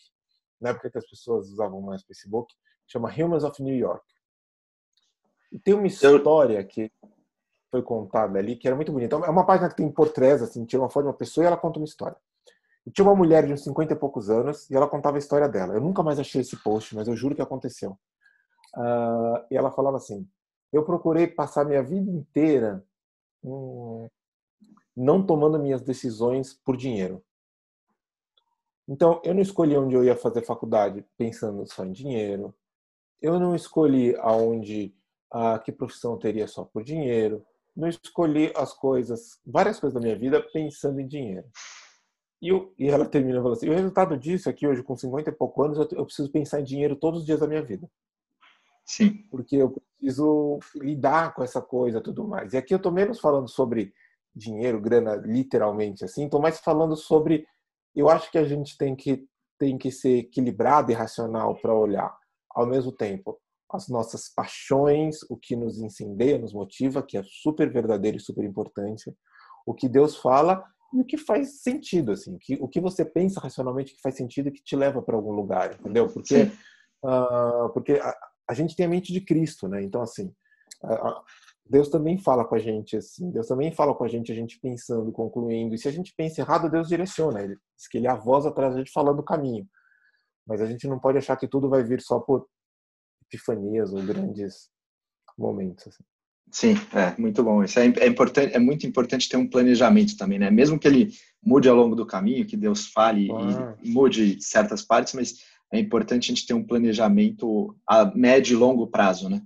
na 0.61 0.71
época 0.71 0.91
que 0.91 0.99
as 0.99 1.09
pessoas 1.09 1.49
usavam 1.49 1.81
mais 1.81 2.03
Facebook, 2.05 2.53
chama 2.87 3.11
Humans 3.11 3.45
of 3.45 3.63
New 3.63 3.75
York. 3.75 4.05
E 5.51 5.59
tem 5.59 5.75
uma 5.75 5.87
história 5.87 6.63
que 6.65 6.91
foi 7.75 7.83
contada 7.83 8.39
ali 8.39 8.55
que 8.55 8.69
era 8.69 8.77
muito 8.77 8.93
bonita. 8.93 9.17
É 9.17 9.31
uma 9.31 9.45
página 9.45 9.69
que 9.69 9.75
tem 9.75 9.91
portrés, 9.91 10.41
assim, 10.41 10.65
tira 10.65 10.81
uma 10.81 10.89
foto 10.89 11.03
de 11.03 11.09
uma 11.09 11.17
pessoa 11.17 11.43
e 11.43 11.47
ela 11.49 11.57
conta 11.57 11.81
uma 11.81 11.85
história. 11.85 12.17
E 12.87 12.91
tinha 12.93 13.05
uma 13.05 13.17
mulher 13.17 13.45
de 13.45 13.53
uns 13.53 13.65
50 13.65 13.95
e 13.95 13.97
poucos 13.97 14.31
anos 14.31 14.71
e 14.71 14.77
ela 14.77 14.87
contava 14.87 15.17
a 15.17 15.19
história 15.19 15.49
dela. 15.49 15.75
Eu 15.75 15.81
nunca 15.81 16.01
mais 16.01 16.21
achei 16.21 16.41
esse 16.41 16.57
post, 16.63 16.95
mas 16.95 17.09
eu 17.09 17.17
juro 17.17 17.35
que 17.35 17.43
aconteceu. 17.43 17.99
Uh, 18.77 19.43
e 19.51 19.57
ela 19.57 19.73
falava 19.73 19.97
assim: 19.97 20.25
eu 20.73 20.85
procurei 20.85 21.27
passar 21.27 21.65
minha 21.65 21.83
vida 21.83 22.09
inteira 22.09 22.85
hum, 23.43 24.07
não 24.97 25.27
tomando 25.27 25.59
minhas 25.59 25.83
decisões 25.83 26.55
por 26.55 26.77
dinheiro. 26.77 27.25
Então, 28.87 29.21
eu 29.25 29.35
não 29.35 29.43
escolhi 29.43 29.77
onde 29.77 29.97
eu 29.97 30.05
ia 30.05 30.15
fazer 30.15 30.43
faculdade 30.43 31.05
pensando 31.17 31.67
só 31.67 31.85
em 31.85 31.91
dinheiro. 31.91 32.55
Eu 33.21 33.41
não 33.41 33.57
escolhi 33.57 34.15
aonde, 34.21 34.95
a 35.29 35.59
que 35.59 35.73
profissão 35.73 36.17
teria 36.17 36.47
só 36.47 36.65
por 36.65 36.85
dinheiro. 36.85 37.45
Não 37.77 37.89
escolhi 37.89 38.53
as 38.57 38.73
coisas, 38.73 39.41
várias 39.45 39.81
coisas 39.81 39.95
da 39.95 40.01
minha 40.01 40.17
vida 40.17 40.41
pensando 40.53 41.01
em 41.01 41.07
dinheiro. 41.07 41.47
E, 42.41 42.49
eu, 42.49 42.75
e 42.79 42.89
ela 42.89 43.07
termina 43.07 43.39
falando 43.41 43.57
assim: 43.57 43.69
o 43.69 43.75
resultado 43.75 44.17
disso 44.17 44.49
é 44.49 44.53
que 44.53 44.67
hoje, 44.67 44.83
com 44.83 44.97
50 44.97 45.31
e 45.31 45.33
pouco 45.33 45.63
anos, 45.63 45.79
eu, 45.79 45.89
eu 45.93 46.05
preciso 46.05 46.31
pensar 46.31 46.61
em 46.61 46.65
dinheiro 46.65 46.97
todos 46.97 47.21
os 47.21 47.27
dias 47.27 47.41
da 47.41 47.47
minha 47.47 47.63
vida. 47.63 47.91
Sim. 48.85 49.25
Porque 49.31 49.57
eu 49.57 49.71
preciso 49.99 50.59
lidar 50.77 51.35
com 51.35 51.43
essa 51.43 51.61
coisa 51.61 52.01
tudo 52.01 52.29
mais. 52.29 52.53
E 52.53 52.57
aqui 52.57 52.75
eu 52.75 52.79
tô 52.79 52.91
menos 52.91 53.19
falando 53.19 53.49
sobre 53.49 53.95
dinheiro, 54.35 54.81
grana, 54.81 55.15
literalmente 55.17 56.05
assim, 56.05 56.29
tô 56.29 56.41
mais 56.41 56.59
falando 56.59 56.97
sobre 56.97 57.47
eu 57.95 58.09
acho 58.09 58.31
que 58.31 58.39
a 58.39 58.45
gente 58.45 58.77
tem 58.77 58.97
que 58.97 59.27
tem 59.57 59.79
que 59.79 59.91
ser 59.93 60.19
equilibrado 60.19 60.91
e 60.91 60.95
racional 60.95 61.55
para 61.61 61.73
olhar 61.73 62.15
ao 62.51 62.67
mesmo 62.67 62.91
tempo 62.91 63.41
as 63.75 63.89
nossas 63.89 64.29
paixões, 64.29 65.23
o 65.29 65.37
que 65.37 65.57
nos 65.57 65.79
incendeia, 65.81 66.39
nos 66.39 66.53
motiva, 66.53 67.03
que 67.03 67.19
é 67.19 67.23
super 67.25 67.73
verdadeiro 67.73 68.17
e 68.17 68.21
super 68.21 68.45
importante, 68.45 69.13
o 69.67 69.75
que 69.75 69.89
Deus 69.89 70.17
fala 70.17 70.65
e 70.93 71.01
o 71.01 71.05
que 71.05 71.19
faz 71.19 71.63
sentido 71.63 72.13
assim, 72.13 72.39
que 72.39 72.55
o 72.61 72.69
que 72.69 72.81
você 72.81 73.05
pensa 73.05 73.41
racionalmente 73.41 73.95
que 73.95 74.01
faz 74.01 74.15
sentido 74.17 74.49
e 74.49 74.53
que 74.53 74.63
te 74.63 74.77
leva 74.77 75.03
para 75.03 75.17
algum 75.17 75.33
lugar, 75.33 75.75
entendeu? 75.75 76.07
Porque 76.09 76.51
uh, 77.05 77.69
porque 77.73 77.95
a, 77.95 78.15
a 78.49 78.55
gente 78.55 78.77
tem 78.77 78.87
a 78.87 78.89
mente 78.89 79.13
de 79.13 79.21
Cristo, 79.21 79.69
né? 79.69 79.83
Então, 79.83 80.03
assim, 80.03 80.33
Deus 81.67 81.89
também 81.89 82.19
fala 82.19 82.45
com 82.45 82.55
a 82.55 82.59
gente, 82.59 82.97
assim, 82.97 83.31
Deus 83.31 83.47
também 83.47 83.73
fala 83.73 83.95
com 83.95 84.05
a 84.05 84.09
gente, 84.09 84.31
a 84.31 84.35
gente 84.35 84.61
pensando, 84.61 85.11
concluindo. 85.11 85.75
E 85.75 85.79
se 85.79 85.89
a 85.89 85.91
gente 85.91 86.15
pensa 86.15 86.43
errado, 86.43 86.71
Deus 86.71 86.89
direciona. 86.89 87.43
Ele 87.43 87.57
diz 87.77 87.89
que 87.89 87.99
ele 87.99 88.07
é 88.07 88.11
a 88.11 88.17
voz 88.17 88.45
atrás 88.45 88.75
da 88.75 88.79
gente 88.79 88.93
falando 88.93 89.21
o 89.21 89.25
caminho. 89.25 89.67
Mas 90.47 90.61
a 90.61 90.67
gente 90.67 90.87
não 90.87 90.99
pode 90.99 91.17
achar 91.17 91.37
que 91.37 91.49
tudo 91.49 91.71
vai 91.71 91.83
vir 91.83 92.03
só 92.03 92.21
por 92.21 92.47
epifanias 93.35 93.93
ou 93.93 94.03
grandes 94.03 94.69
momentos. 95.37 95.89
Assim. 95.89 96.05
Sim, 96.51 96.75
é 96.95 97.21
muito 97.21 97.43
bom. 97.43 97.65
Isso 97.65 97.79
é, 97.79 97.87
é, 97.87 98.07
importante, 98.07 98.55
é 98.55 98.59
muito 98.59 98.87
importante 98.87 99.29
ter 99.29 99.37
um 99.37 99.49
planejamento 99.49 100.17
também, 100.17 100.39
né? 100.39 100.51
Mesmo 100.51 100.79
que 100.79 100.87
ele 100.87 101.13
mude 101.43 101.69
ao 101.69 101.77
longo 101.77 101.97
do 101.97 102.07
caminho, 102.07 102.47
que 102.47 102.57
Deus 102.57 102.87
fale 102.87 103.29
ah. 103.33 103.75
e 103.83 103.91
mude 103.91 104.41
certas 104.41 104.83
partes, 104.83 105.15
mas 105.15 105.35
é 105.73 105.79
importante 105.79 106.31
a 106.31 106.35
gente 106.35 106.47
ter 106.47 106.55
um 106.55 106.65
planejamento 106.65 107.77
a 107.87 108.05
médio 108.15 108.55
e 108.55 108.59
longo 108.59 108.87
prazo, 108.87 109.29
né? 109.29 109.43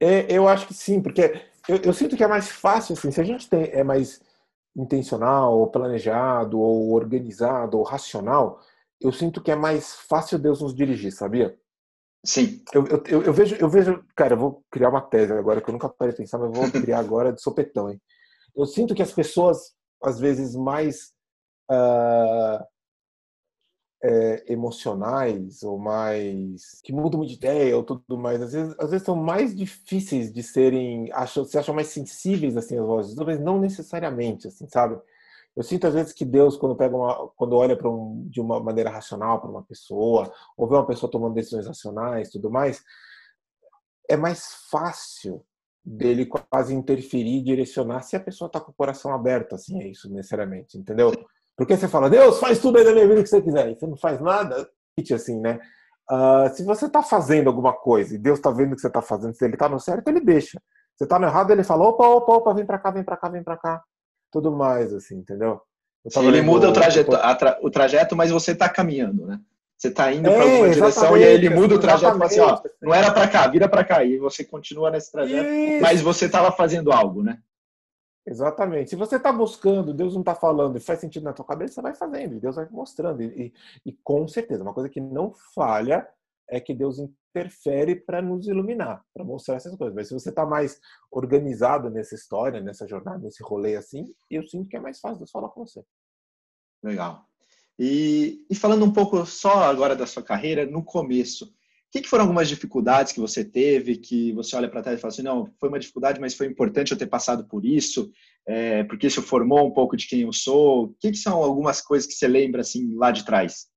É, 0.00 0.32
eu 0.34 0.48
acho 0.48 0.66
que 0.66 0.72
sim, 0.72 1.02
porque 1.02 1.42
eu, 1.68 1.76
eu, 1.76 1.92
sinto 1.92 2.16
que 2.16 2.24
é 2.24 2.26
mais 2.26 2.48
fácil, 2.48 2.94
assim, 2.94 3.10
se 3.10 3.20
a 3.20 3.24
gente 3.24 3.46
tem, 3.48 3.64
é 3.64 3.84
mais 3.84 4.22
intencional, 4.74 5.58
ou 5.58 5.66
planejado, 5.66 6.58
ou 6.58 6.94
organizado, 6.94 7.76
ou 7.76 7.84
racional, 7.84 8.58
eu 8.98 9.12
sinto 9.12 9.42
que 9.42 9.50
é 9.50 9.56
mais 9.56 9.94
fácil 9.94 10.38
Deus 10.38 10.62
nos 10.62 10.74
dirigir, 10.74 11.12
sabia? 11.12 11.54
Sim. 12.24 12.62
Eu, 12.72 12.86
eu, 12.86 13.22
eu, 13.22 13.32
vejo, 13.32 13.56
eu 13.56 13.68
vejo, 13.68 14.04
cara, 14.14 14.34
eu 14.34 14.38
vou 14.38 14.64
criar 14.70 14.90
uma 14.90 15.00
tese 15.00 15.32
agora 15.32 15.60
que 15.60 15.68
eu 15.68 15.72
nunca 15.72 15.88
parei 15.88 16.12
de 16.12 16.18
pensar, 16.18 16.38
mas 16.38 16.56
vou 16.56 16.70
criar 16.70 16.98
agora 16.98 17.32
de 17.32 17.40
sopetão, 17.42 17.90
hein? 17.90 18.00
Eu 18.54 18.66
sinto 18.66 18.94
que 18.94 19.02
as 19.02 19.12
pessoas, 19.12 19.74
às 20.02 20.20
vezes, 20.20 20.54
mais 20.54 21.12
uh, 21.70 22.64
é, 24.02 24.52
emocionais 24.52 25.62
ou 25.62 25.78
mais 25.78 26.80
que 26.82 26.92
mudam 26.92 27.24
de 27.24 27.34
ideia 27.34 27.76
ou 27.76 27.82
tudo 27.82 28.16
mais 28.16 28.40
às 28.40 28.52
vezes, 28.52 28.74
às 28.78 28.90
vezes 28.90 29.04
são 29.04 29.14
mais 29.14 29.54
difíceis 29.54 30.32
de 30.32 30.42
serem 30.42 31.10
acham, 31.12 31.44
se 31.44 31.58
acham 31.58 31.74
mais 31.74 31.88
sensíveis 31.88 32.56
assim 32.56 32.78
às 32.78 32.86
vozes 32.86 33.14
mas 33.14 33.38
não 33.38 33.60
necessariamente 33.60 34.48
assim 34.48 34.66
sabe 34.68 34.98
eu 35.56 35.62
sinto 35.62 35.86
às 35.86 35.94
vezes 35.94 36.12
que 36.12 36.24
Deus 36.24 36.56
quando 36.56 36.76
pega 36.76 36.96
uma 36.96 37.28
quando 37.36 37.56
olha 37.56 37.76
para 37.76 37.90
um, 37.90 38.26
de 38.28 38.40
uma 38.40 38.60
maneira 38.60 38.90
racional 38.90 39.40
para 39.40 39.50
uma 39.50 39.62
pessoa 39.62 40.32
ou 40.56 40.68
vê 40.68 40.74
uma 40.74 40.86
pessoa 40.86 41.10
tomando 41.10 41.34
decisões 41.34 41.66
racionais 41.66 42.30
tudo 42.30 42.50
mais 42.50 42.82
é 44.08 44.16
mais 44.16 44.66
fácil 44.70 45.44
dele 45.84 46.26
quase 46.26 46.74
interferir 46.74 47.42
direcionar 47.42 48.02
se 48.02 48.16
a 48.16 48.20
pessoa 48.20 48.46
está 48.46 48.60
com 48.60 48.70
o 48.70 48.74
coração 48.74 49.12
aberto 49.12 49.54
assim 49.54 49.82
é 49.82 49.88
isso 49.88 50.10
necessariamente 50.12 50.78
entendeu 50.78 51.12
porque 51.60 51.76
você 51.76 51.88
fala, 51.88 52.08
Deus, 52.08 52.38
faz 52.38 52.58
tudo 52.58 52.78
aí 52.78 52.84
da 52.86 52.92
minha 52.94 53.06
vida 53.06 53.22
que 53.22 53.28
você 53.28 53.42
quiser. 53.42 53.70
E 53.70 53.78
você 53.78 53.86
não 53.86 53.94
faz 53.98 54.18
nada, 54.18 54.66
assim, 55.12 55.38
né? 55.38 55.60
Uh, 56.10 56.48
se 56.54 56.64
você 56.64 56.86
está 56.86 57.02
fazendo 57.02 57.48
alguma 57.48 57.74
coisa 57.74 58.14
e 58.14 58.18
Deus 58.18 58.38
está 58.38 58.50
vendo 58.50 58.74
que 58.74 58.80
você 58.80 58.86
está 58.86 59.02
fazendo, 59.02 59.34
se 59.34 59.44
ele 59.44 59.56
está 59.56 59.68
no 59.68 59.78
certo, 59.78 60.08
ele 60.08 60.20
deixa. 60.20 60.58
Você 60.96 61.04
está 61.04 61.18
no 61.18 61.26
errado, 61.26 61.50
ele 61.50 61.62
fala, 61.62 61.86
opa, 61.86 62.08
opa, 62.08 62.32
opa, 62.32 62.54
vem 62.54 62.64
para 62.64 62.78
cá, 62.78 62.90
vem 62.90 63.04
para 63.04 63.16
cá, 63.18 63.28
vem 63.28 63.44
para 63.44 63.58
cá. 63.58 63.84
Tudo 64.30 64.52
mais, 64.52 64.92
assim, 64.92 65.16
entendeu? 65.16 65.60
Sim, 66.08 66.26
ele 66.26 66.40
muda 66.40 66.68
o 66.68 66.72
trajeto, 66.72 67.10
tra 67.10 67.58
o 67.60 67.70
trajeto, 67.70 68.16
mas 68.16 68.30
você 68.30 68.52
está 68.52 68.68
caminhando, 68.68 69.26
né? 69.26 69.40
Você 69.76 69.88
está 69.88 70.12
indo 70.12 70.28
é, 70.28 70.34
para 70.34 70.44
alguma 70.44 70.70
direção 70.70 71.16
e 71.16 71.24
aí 71.24 71.32
ele 71.32 71.48
muda 71.48 71.74
o 71.74 71.78
trajeto 71.78 72.12
fala 72.12 72.26
assim, 72.26 72.40
ó, 72.40 72.60
não 72.82 72.94
era 72.94 73.10
para 73.10 73.26
cá, 73.26 73.46
vira 73.48 73.68
para 73.68 73.82
cá. 73.82 74.04
E 74.04 74.18
você 74.18 74.44
continua 74.44 74.90
nesse 74.90 75.10
trajeto, 75.10 75.48
Isso. 75.48 75.82
mas 75.82 76.02
você 76.02 76.26
estava 76.26 76.52
fazendo 76.52 76.92
algo, 76.92 77.22
né? 77.22 77.38
Exatamente. 78.26 78.90
Se 78.90 78.96
você 78.96 79.16
está 79.16 79.32
buscando, 79.32 79.94
Deus 79.94 80.12
não 80.12 80.20
está 80.20 80.34
falando 80.34 80.76
e 80.76 80.80
faz 80.80 81.00
sentido 81.00 81.24
na 81.24 81.32
tua 81.32 81.46
cabeça, 81.46 81.74
você 81.74 81.82
vai 81.82 81.94
fazendo, 81.94 82.36
e 82.36 82.40
Deus 82.40 82.56
vai 82.56 82.68
mostrando. 82.70 83.22
E, 83.22 83.26
e, 83.26 83.90
e 83.90 83.92
com 84.04 84.28
certeza, 84.28 84.62
uma 84.62 84.74
coisa 84.74 84.88
que 84.88 85.00
não 85.00 85.32
falha 85.54 86.06
é 86.50 86.60
que 86.60 86.74
Deus 86.74 86.98
interfere 86.98 87.94
para 87.94 88.20
nos 88.20 88.46
iluminar, 88.48 89.02
para 89.14 89.24
mostrar 89.24 89.54
essas 89.54 89.74
coisas. 89.76 89.94
Mas 89.94 90.08
se 90.08 90.14
você 90.14 90.30
está 90.30 90.44
mais 90.44 90.80
organizado 91.10 91.88
nessa 91.88 92.14
história, 92.14 92.60
nessa 92.60 92.86
jornada, 92.86 93.18
nesse 93.18 93.42
rolê 93.42 93.76
assim, 93.76 94.12
eu 94.28 94.46
sinto 94.46 94.68
que 94.68 94.76
é 94.76 94.80
mais 94.80 94.98
fácil 94.98 95.18
Deus 95.18 95.30
falar 95.30 95.48
com 95.48 95.64
você. 95.64 95.82
Legal. 96.82 97.24
E, 97.78 98.44
e 98.50 98.54
falando 98.54 98.84
um 98.84 98.92
pouco 98.92 99.24
só 99.24 99.62
agora 99.62 99.96
da 99.96 100.06
sua 100.06 100.22
carreira, 100.22 100.66
no 100.66 100.84
começo, 100.84 101.46
o 101.46 101.92
que, 101.92 102.02
que, 102.02 102.08
foram 102.08 102.24
algumas 102.24 102.48
dificuldades 102.48 103.12
que 103.12 103.20
você 103.20 103.44
teve, 103.44 103.96
que 103.96 104.32
você 104.32 104.54
olha 104.54 104.68
para 104.68 104.82
trás 104.82 104.98
e 104.98 105.00
fala 105.00 105.12
assim, 105.12 105.22
não, 105.22 105.50
foi 105.58 105.68
uma 105.68 105.78
dificuldade, 105.78 106.20
mas 106.20 106.34
foi 106.34 106.46
importante 106.46 106.92
eu 106.92 106.98
ter 106.98 107.06
passado 107.06 107.48
por 107.48 107.64
isso, 107.64 108.10
é, 108.46 108.84
porque 108.84 109.06
isso 109.06 109.22
formou 109.22 109.66
um 109.66 109.72
pouco 109.72 109.96
de 109.96 110.06
quem 110.06 110.20
eu 110.20 110.32
sou? 110.32 110.84
O 110.84 110.94
que, 111.00 111.10
que 111.10 111.16
são 111.16 111.42
algumas 111.42 111.80
coisas 111.80 112.06
que 112.06 112.14
você 112.14 112.28
lembra, 112.28 112.60
assim, 112.60 112.94
lá 112.96 113.10
de 113.10 113.24
trás? 113.24 113.68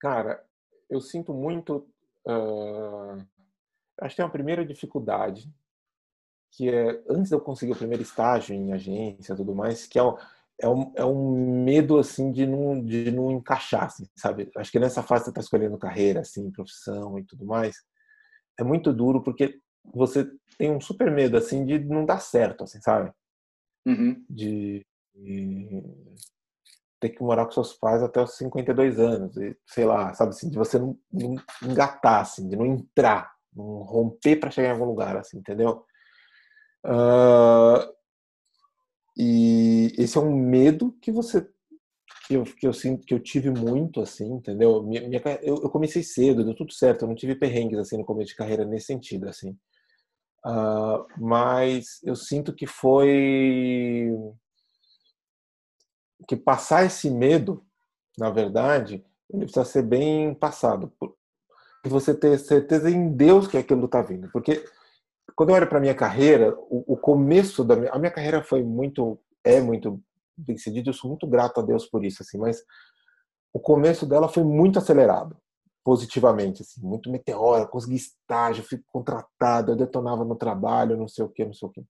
Cara, 0.00 0.42
eu 0.88 1.00
sinto 1.00 1.32
muito... 1.32 1.86
Uh, 2.26 3.24
acho 4.00 4.10
que 4.10 4.16
tem 4.16 4.24
uma 4.24 4.32
primeira 4.32 4.64
dificuldade, 4.64 5.52
que 6.52 6.68
é, 6.68 7.02
antes 7.08 7.28
de 7.28 7.34
eu 7.34 7.40
conseguir 7.40 7.72
o 7.72 7.76
primeiro 7.76 8.02
estágio 8.02 8.54
em 8.54 8.72
agência 8.72 9.32
e 9.32 9.36
tudo 9.36 9.54
mais, 9.54 9.86
que 9.86 9.98
é 9.98 10.02
o 10.02 10.18
é 10.58 10.68
um, 10.68 10.92
é 10.96 11.04
um 11.04 11.64
medo 11.64 11.98
assim 11.98 12.32
de 12.32 12.46
não 12.46 12.82
de 12.82 13.10
não 13.10 13.30
encaixar, 13.30 13.84
assim, 13.84 14.06
sabe? 14.16 14.50
Acho 14.56 14.72
que 14.72 14.78
nessa 14.78 15.02
fase 15.02 15.24
você 15.24 15.30
está 15.30 15.40
escolhendo 15.40 15.78
carreira, 15.78 16.20
assim, 16.20 16.50
profissão 16.50 17.18
e 17.18 17.24
tudo 17.24 17.44
mais, 17.44 17.76
é 18.58 18.64
muito 18.64 18.92
duro 18.92 19.22
porque 19.22 19.60
você 19.94 20.28
tem 20.58 20.70
um 20.70 20.80
super 20.80 21.10
medo 21.10 21.36
assim 21.36 21.64
de 21.64 21.78
não 21.78 22.04
dar 22.06 22.20
certo, 22.20 22.64
assim, 22.64 22.80
sabe? 22.80 23.12
Uhum. 23.86 24.24
De, 24.28 24.84
de, 25.14 25.82
ter 27.00 27.10
que 27.10 27.22
morar 27.22 27.44
com 27.44 27.52
seus 27.52 27.74
pais 27.74 28.02
até 28.02 28.22
os 28.22 28.36
52 28.36 28.98
anos, 28.98 29.36
e, 29.36 29.56
sei 29.66 29.84
lá, 29.84 30.14
sabe 30.14 30.30
assim, 30.30 30.50
de 30.50 30.56
você 30.56 30.78
não, 30.78 30.98
não 31.12 31.36
engatar, 31.62 32.20
assim, 32.20 32.48
de 32.48 32.56
não 32.56 32.66
entrar, 32.66 33.32
não 33.54 33.82
romper 33.82 34.36
para 34.36 34.50
chegar 34.50 34.68
em 34.68 34.72
algum 34.72 34.86
lugar, 34.86 35.16
assim, 35.16 35.38
entendeu? 35.38 35.84
Uh, 36.84 37.96
e 39.16 39.92
esse 39.98 40.16
é 40.16 40.20
um 40.20 40.34
medo 40.36 40.92
que 41.00 41.10
você 41.10 41.46
que 42.26 42.34
eu, 42.34 42.44
que 42.44 42.66
eu 42.66 42.72
sinto 42.72 43.06
que 43.06 43.14
eu 43.14 43.20
tive 43.20 43.50
muito 43.50 44.00
assim, 44.00 44.26
entendeu? 44.32 44.82
Minha, 44.82 45.08
minha 45.08 45.22
eu, 45.42 45.56
eu, 45.62 45.70
comecei 45.70 46.02
cedo, 46.02 46.44
deu 46.44 46.54
tudo 46.54 46.72
certo, 46.72 47.02
eu 47.02 47.08
não 47.08 47.14
tive 47.14 47.36
perrengues 47.36 47.78
assim 47.78 47.96
no 47.96 48.04
começo 48.04 48.30
de 48.30 48.36
carreira 48.36 48.64
nesse 48.64 48.86
sentido 48.86 49.28
assim. 49.28 49.56
Uh, 50.44 51.04
mas 51.18 52.00
eu 52.04 52.14
sinto 52.14 52.54
que 52.54 52.66
foi 52.66 54.08
que 56.26 56.36
passar 56.36 56.84
esse 56.84 57.10
medo, 57.10 57.64
na 58.18 58.30
verdade, 58.30 59.04
ele 59.30 59.44
precisa 59.44 59.64
ser 59.64 59.82
bem 59.82 60.34
passado. 60.34 60.92
E 61.84 61.88
você 61.88 62.14
ter 62.14 62.38
certeza 62.38 62.90
em 62.90 63.12
Deus 63.12 63.46
que 63.46 63.56
aquilo 63.56 63.86
está 63.86 64.02
vindo, 64.02 64.28
porque 64.32 64.64
quando 65.36 65.50
eu 65.50 65.56
olho 65.56 65.68
para 65.68 65.80
minha 65.80 65.94
carreira, 65.94 66.56
o, 66.58 66.94
o, 66.94 66.96
começo 66.96 67.62
da 67.62 67.76
minha, 67.76 67.92
a 67.92 67.98
minha 67.98 68.10
carreira 68.10 68.42
foi 68.42 68.62
muito, 68.62 69.18
é 69.44 69.60
muito 69.60 70.02
bem 70.36 70.56
sucedida. 70.56 70.88
Eu 70.88 70.94
sou 70.94 71.10
muito 71.10 71.26
grato 71.26 71.60
a 71.60 71.62
Deus 71.62 71.86
por 71.86 72.04
isso, 72.04 72.22
assim. 72.22 72.38
Mas 72.38 72.62
o 73.52 73.60
começo 73.60 74.06
dela 74.06 74.28
foi 74.28 74.44
muito 74.44 74.78
acelerado, 74.78 75.36
positivamente, 75.84 76.62
assim, 76.62 76.80
muito 76.80 77.10
meteórico. 77.10 77.72
Consegui 77.72 77.96
estágio, 77.96 78.64
fui 78.64 78.80
contratado, 78.86 79.72
eu 79.72 79.76
detonava 79.76 80.24
no 80.24 80.36
trabalho, 80.36 80.96
não 80.96 81.06
sei 81.06 81.24
o 81.24 81.28
que, 81.28 81.44
não 81.44 81.52
sei 81.52 81.68
o 81.68 81.72
que. 81.72 81.84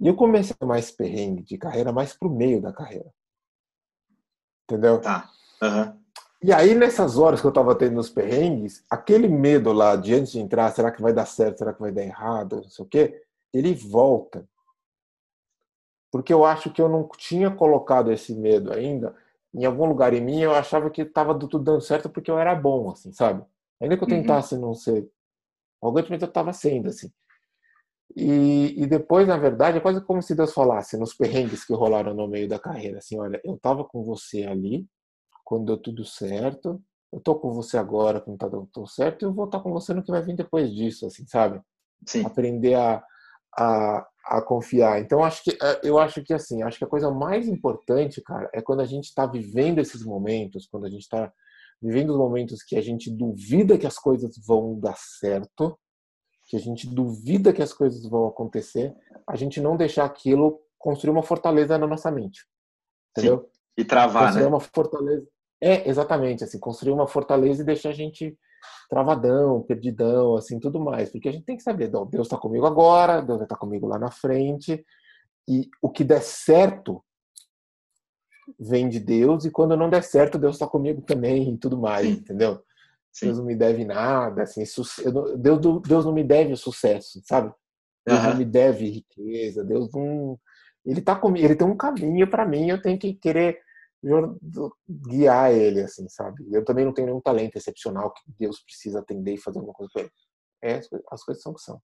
E 0.00 0.08
eu 0.08 0.16
comecei 0.16 0.56
mais 0.62 0.90
perrengue 0.90 1.42
de 1.42 1.58
carreira 1.58 1.92
mais 1.92 2.12
pro 2.12 2.30
meio 2.30 2.60
da 2.60 2.72
carreira. 2.72 3.10
Entendeu? 4.68 5.00
Tá. 5.00 5.30
Uhum. 5.62 5.98
E 6.42 6.52
aí, 6.52 6.74
nessas 6.74 7.18
horas 7.18 7.40
que 7.40 7.46
eu 7.46 7.50
estava 7.50 7.74
tendo 7.74 7.94
nos 7.94 8.10
perrengues, 8.10 8.84
aquele 8.88 9.26
medo 9.26 9.72
lá 9.72 9.96
de 9.96 10.14
antes 10.14 10.32
de 10.32 10.40
entrar, 10.40 10.70
será 10.70 10.92
que 10.92 11.02
vai 11.02 11.12
dar 11.12 11.26
certo, 11.26 11.58
será 11.58 11.72
que 11.72 11.80
vai 11.80 11.90
dar 11.90 12.02
errado, 12.02 12.56
não 12.56 12.68
sei 12.68 12.84
o 12.84 12.88
quê, 12.88 13.22
ele 13.52 13.74
volta. 13.74 14.48
Porque 16.12 16.32
eu 16.32 16.44
acho 16.44 16.70
que 16.70 16.80
eu 16.80 16.88
não 16.88 17.08
tinha 17.16 17.50
colocado 17.50 18.12
esse 18.12 18.34
medo 18.34 18.72
ainda 18.72 19.14
em 19.54 19.64
algum 19.64 19.86
lugar 19.86 20.12
em 20.12 20.20
mim, 20.20 20.40
eu 20.40 20.54
achava 20.54 20.90
que 20.90 21.02
estava 21.02 21.36
tudo 21.38 21.58
dando 21.58 21.80
certo 21.80 22.08
porque 22.08 22.30
eu 22.30 22.38
era 22.38 22.54
bom, 22.54 22.90
assim, 22.90 23.12
sabe? 23.12 23.44
Ainda 23.80 23.96
que 23.96 24.04
eu 24.04 24.08
uhum. 24.08 24.20
tentasse 24.20 24.54
uhum. 24.54 24.60
não 24.60 24.74
ser, 24.74 25.10
algum 25.80 26.00
momento 26.02 26.22
eu 26.22 26.28
estava 26.28 26.52
sendo, 26.52 26.88
assim. 26.88 27.10
E, 28.20 28.82
e, 28.82 28.86
depois, 28.86 29.28
na 29.28 29.36
verdade, 29.36 29.78
é 29.78 29.80
quase 29.80 30.00
como 30.00 30.20
se 30.20 30.34
Deus 30.34 30.52
falasse 30.52 30.96
nos 30.96 31.14
perrengues 31.14 31.64
que 31.64 31.72
rolaram 31.72 32.12
no 32.12 32.26
meio 32.26 32.48
da 32.48 32.58
carreira, 32.58 32.98
assim, 32.98 33.16
olha, 33.16 33.40
eu 33.44 33.54
estava 33.54 33.84
com 33.84 34.02
você 34.02 34.42
ali, 34.42 34.88
quando 35.44 35.66
deu 35.66 35.76
tudo 35.78 36.04
certo. 36.04 36.82
Eu 37.12 37.20
tô 37.20 37.36
com 37.36 37.52
você 37.52 37.78
agora 37.78 38.20
quando 38.20 38.36
tá 38.36 38.48
dando 38.48 38.68
tudo 38.72 38.88
certo 38.88 39.22
e 39.22 39.24
eu 39.24 39.32
vou 39.32 39.44
estar 39.44 39.60
com 39.60 39.72
você 39.72 39.94
no 39.94 40.02
que 40.02 40.10
vai 40.10 40.20
vir 40.20 40.34
depois 40.34 40.74
disso, 40.74 41.06
assim, 41.06 41.26
sabe? 41.28 41.60
Sim. 42.04 42.26
Aprender 42.26 42.74
a, 42.74 43.02
a, 43.56 44.06
a 44.26 44.42
confiar. 44.42 45.00
Então, 45.00 45.22
acho 45.22 45.44
que, 45.44 45.50
é, 45.52 45.80
eu 45.84 45.96
acho 45.96 46.20
que, 46.24 46.34
assim, 46.34 46.62
acho 46.64 46.76
que 46.76 46.84
a 46.84 46.88
coisa 46.88 47.12
mais 47.12 47.46
importante, 47.46 48.20
cara, 48.20 48.50
é 48.52 48.60
quando 48.60 48.80
a 48.80 48.84
gente 48.84 49.04
está 49.04 49.26
vivendo 49.26 49.78
esses 49.78 50.04
momentos, 50.04 50.66
quando 50.66 50.86
a 50.86 50.90
gente 50.90 51.02
está 51.02 51.32
vivendo 51.80 52.10
os 52.10 52.18
momentos 52.18 52.64
que 52.64 52.76
a 52.76 52.82
gente 52.82 53.10
duvida 53.10 53.78
que 53.78 53.86
as 53.86 53.96
coisas 53.96 54.34
vão 54.44 54.78
dar 54.80 54.96
certo, 54.98 55.78
que 56.48 56.56
a 56.56 56.60
gente 56.60 56.88
duvida 56.88 57.52
que 57.52 57.62
as 57.62 57.74
coisas 57.74 58.02
vão 58.06 58.26
acontecer, 58.26 58.96
a 59.26 59.36
gente 59.36 59.60
não 59.60 59.76
deixar 59.76 60.06
aquilo 60.06 60.58
construir 60.78 61.10
uma 61.10 61.22
fortaleza 61.22 61.76
na 61.76 61.86
nossa 61.86 62.10
mente. 62.10 62.46
Entendeu? 63.10 63.42
Sim. 63.42 63.60
E 63.76 63.84
travar, 63.84 64.24
construir 64.24 64.42
né? 64.44 64.48
uma 64.48 64.60
fortaleza. 64.60 65.28
É, 65.60 65.88
exatamente, 65.88 66.42
assim, 66.42 66.58
construir 66.58 66.92
uma 66.92 67.06
fortaleza 67.06 67.62
e 67.62 67.66
deixar 67.66 67.90
a 67.90 67.94
gente 67.94 68.36
travadão, 68.88 69.62
perdidão, 69.62 70.36
assim, 70.36 70.58
tudo 70.58 70.80
mais. 70.80 71.10
Porque 71.10 71.28
a 71.28 71.32
gente 71.32 71.44
tem 71.44 71.56
que 71.56 71.62
saber, 71.62 71.88
Deus 71.88 72.26
está 72.26 72.38
comigo 72.38 72.64
agora, 72.64 73.20
Deus 73.20 73.38
vai 73.38 73.44
estar 73.44 73.56
comigo 73.56 73.86
lá 73.86 73.98
na 73.98 74.10
frente, 74.10 74.84
e 75.46 75.68
o 75.82 75.90
que 75.90 76.02
der 76.02 76.22
certo 76.22 77.04
vem 78.58 78.88
de 78.88 78.98
Deus, 78.98 79.44
e 79.44 79.50
quando 79.50 79.76
não 79.76 79.90
der 79.90 80.02
certo, 80.02 80.38
Deus 80.38 80.56
está 80.56 80.66
comigo 80.66 81.02
também 81.02 81.52
e 81.52 81.58
tudo 81.58 81.76
mais, 81.76 82.06
Sim. 82.06 82.12
entendeu? 82.14 82.62
Sim. 83.18 83.26
Deus 83.26 83.38
não 83.38 83.44
me 83.44 83.56
deve 83.56 83.84
nada, 83.84 84.42
assim, 84.42 84.62
Deus, 85.38 85.82
Deus 85.86 86.04
não 86.04 86.12
me 86.12 86.22
deve 86.22 86.54
sucesso, 86.54 87.20
sabe? 87.24 87.52
Deus 88.06 88.20
uhum. 88.20 88.30
não 88.30 88.36
me 88.36 88.44
deve 88.44 88.88
riqueza, 88.88 89.64
Deus 89.64 89.90
não. 89.92 90.38
Ele 90.84 91.00
tá 91.00 91.16
comigo, 91.16 91.44
ele 91.44 91.56
tem 91.56 91.66
um 91.66 91.76
caminho 91.76 92.28
para 92.30 92.46
mim, 92.46 92.70
eu 92.70 92.80
tenho 92.80 92.98
que 92.98 93.14
querer 93.14 93.60
guiar 94.88 95.52
ele, 95.52 95.82
assim, 95.82 96.08
sabe? 96.08 96.46
Eu 96.52 96.64
também 96.64 96.84
não 96.84 96.92
tenho 96.92 97.08
nenhum 97.08 97.20
talento 97.20 97.56
excepcional 97.56 98.12
que 98.12 98.22
Deus 98.38 98.60
precisa 98.60 99.00
atender 99.00 99.34
e 99.34 99.38
fazer 99.38 99.58
alguma 99.58 99.74
coisa 99.74 99.92
com 99.92 99.98
ele. 99.98 100.10
É, 100.62 100.80
as 101.10 101.24
coisas 101.24 101.42
são 101.42 101.52
que 101.52 101.60
são. 101.60 101.80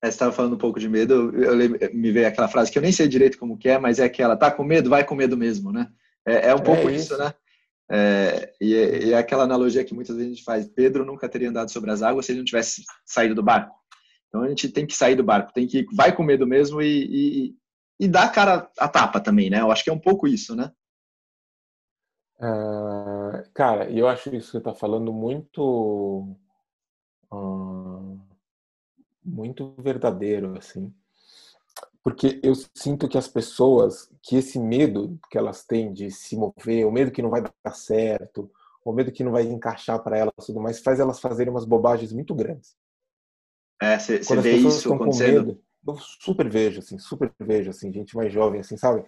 É, 0.00 0.06
você 0.06 0.14
estava 0.14 0.32
falando 0.32 0.54
um 0.54 0.58
pouco 0.58 0.78
de 0.78 0.88
medo, 0.88 1.32
eu, 1.36 1.60
eu, 1.60 1.94
me 1.94 2.12
veio 2.12 2.26
aquela 2.26 2.48
frase 2.48 2.70
que 2.70 2.78
eu 2.78 2.82
nem 2.82 2.92
sei 2.92 3.08
direito 3.08 3.38
como 3.38 3.58
que 3.58 3.68
é, 3.68 3.78
mas 3.78 3.98
é 3.98 4.04
aquela, 4.04 4.36
tá 4.36 4.50
com 4.50 4.64
medo, 4.64 4.90
vai 4.90 5.04
com 5.04 5.14
medo 5.14 5.36
mesmo, 5.36 5.72
né? 5.72 5.88
É, 6.24 6.48
é 6.48 6.54
um 6.54 6.62
pouco 6.62 6.88
é 6.88 6.92
isso. 6.92 7.12
isso, 7.12 7.18
né? 7.18 7.34
É, 7.90 8.54
e, 8.60 8.72
e, 8.72 9.12
é 9.12 9.18
aquela 9.18 9.44
analogia 9.44 9.84
que 9.84 9.94
muitas 9.94 10.16
vezes 10.16 10.30
a 10.30 10.34
gente 10.34 10.44
faz, 10.44 10.66
Pedro 10.68 11.04
nunca 11.04 11.28
teria 11.28 11.50
andado 11.50 11.70
sobre 11.70 11.90
as 11.90 12.02
águas 12.02 12.26
se 12.26 12.32
ele 12.32 12.38
não 12.38 12.44
tivesse 12.44 12.84
saído 13.04 13.34
do 13.34 13.42
barco. 13.42 13.74
Então 14.28 14.42
a 14.42 14.48
gente 14.48 14.68
tem 14.68 14.86
que 14.86 14.94
sair 14.94 15.14
do 15.14 15.22
barco, 15.22 15.52
tem 15.52 15.66
que 15.66 15.84
vai 15.94 16.14
com 16.14 16.22
medo 16.22 16.46
mesmo 16.46 16.80
e, 16.80 17.50
e, 17.50 17.56
e 18.00 18.08
dar 18.08 18.24
a 18.24 18.30
cara 18.30 18.70
a 18.78 18.88
tapa 18.88 19.20
também, 19.20 19.50
né? 19.50 19.60
Eu 19.60 19.70
acho 19.70 19.84
que 19.84 19.90
é 19.90 19.92
um 19.92 19.98
pouco 19.98 20.26
isso, 20.26 20.56
né? 20.56 20.72
Uh, 22.38 23.48
cara, 23.54 23.90
eu 23.90 24.08
acho 24.08 24.34
isso 24.34 24.46
que 24.46 24.52
você 24.52 24.58
está 24.58 24.74
falando 24.74 25.12
muito 25.12 26.34
uh, 27.30 28.20
muito 29.24 29.74
verdadeiro, 29.78 30.56
assim, 30.58 30.92
porque 32.02 32.40
eu 32.42 32.52
sinto 32.74 33.08
que 33.08 33.16
as 33.16 33.28
pessoas, 33.28 34.10
que 34.22 34.36
esse 34.36 34.58
medo 34.58 35.18
que 35.30 35.38
elas 35.38 35.64
têm 35.64 35.92
de 35.92 36.10
se 36.10 36.36
mover, 36.36 36.84
o 36.84 36.90
medo 36.90 37.12
que 37.12 37.22
não 37.22 37.30
vai 37.30 37.42
dar 37.42 37.74
certo, 37.74 38.50
o 38.84 38.92
medo 38.92 39.12
que 39.12 39.22
não 39.22 39.30
vai 39.30 39.44
encaixar 39.44 40.02
para 40.02 40.18
elas, 40.18 40.34
tudo 40.44 40.60
mais, 40.60 40.80
faz 40.80 40.98
elas 40.98 41.20
fazerem 41.20 41.52
umas 41.52 41.64
bobagens 41.64 42.12
muito 42.12 42.34
grandes. 42.34 42.76
É, 43.80 43.98
você 43.98 44.36
vê 44.36 44.56
isso 44.56 44.92
acontecendo? 44.92 45.46
Medo, 45.46 45.62
eu 45.86 45.96
super 45.98 46.48
vejo, 46.48 46.80
assim, 46.80 46.98
super 46.98 47.32
vejo, 47.40 47.70
assim, 47.70 47.92
gente 47.92 48.16
mais 48.16 48.32
jovem, 48.32 48.60
assim, 48.60 48.76
sabe? 48.76 49.04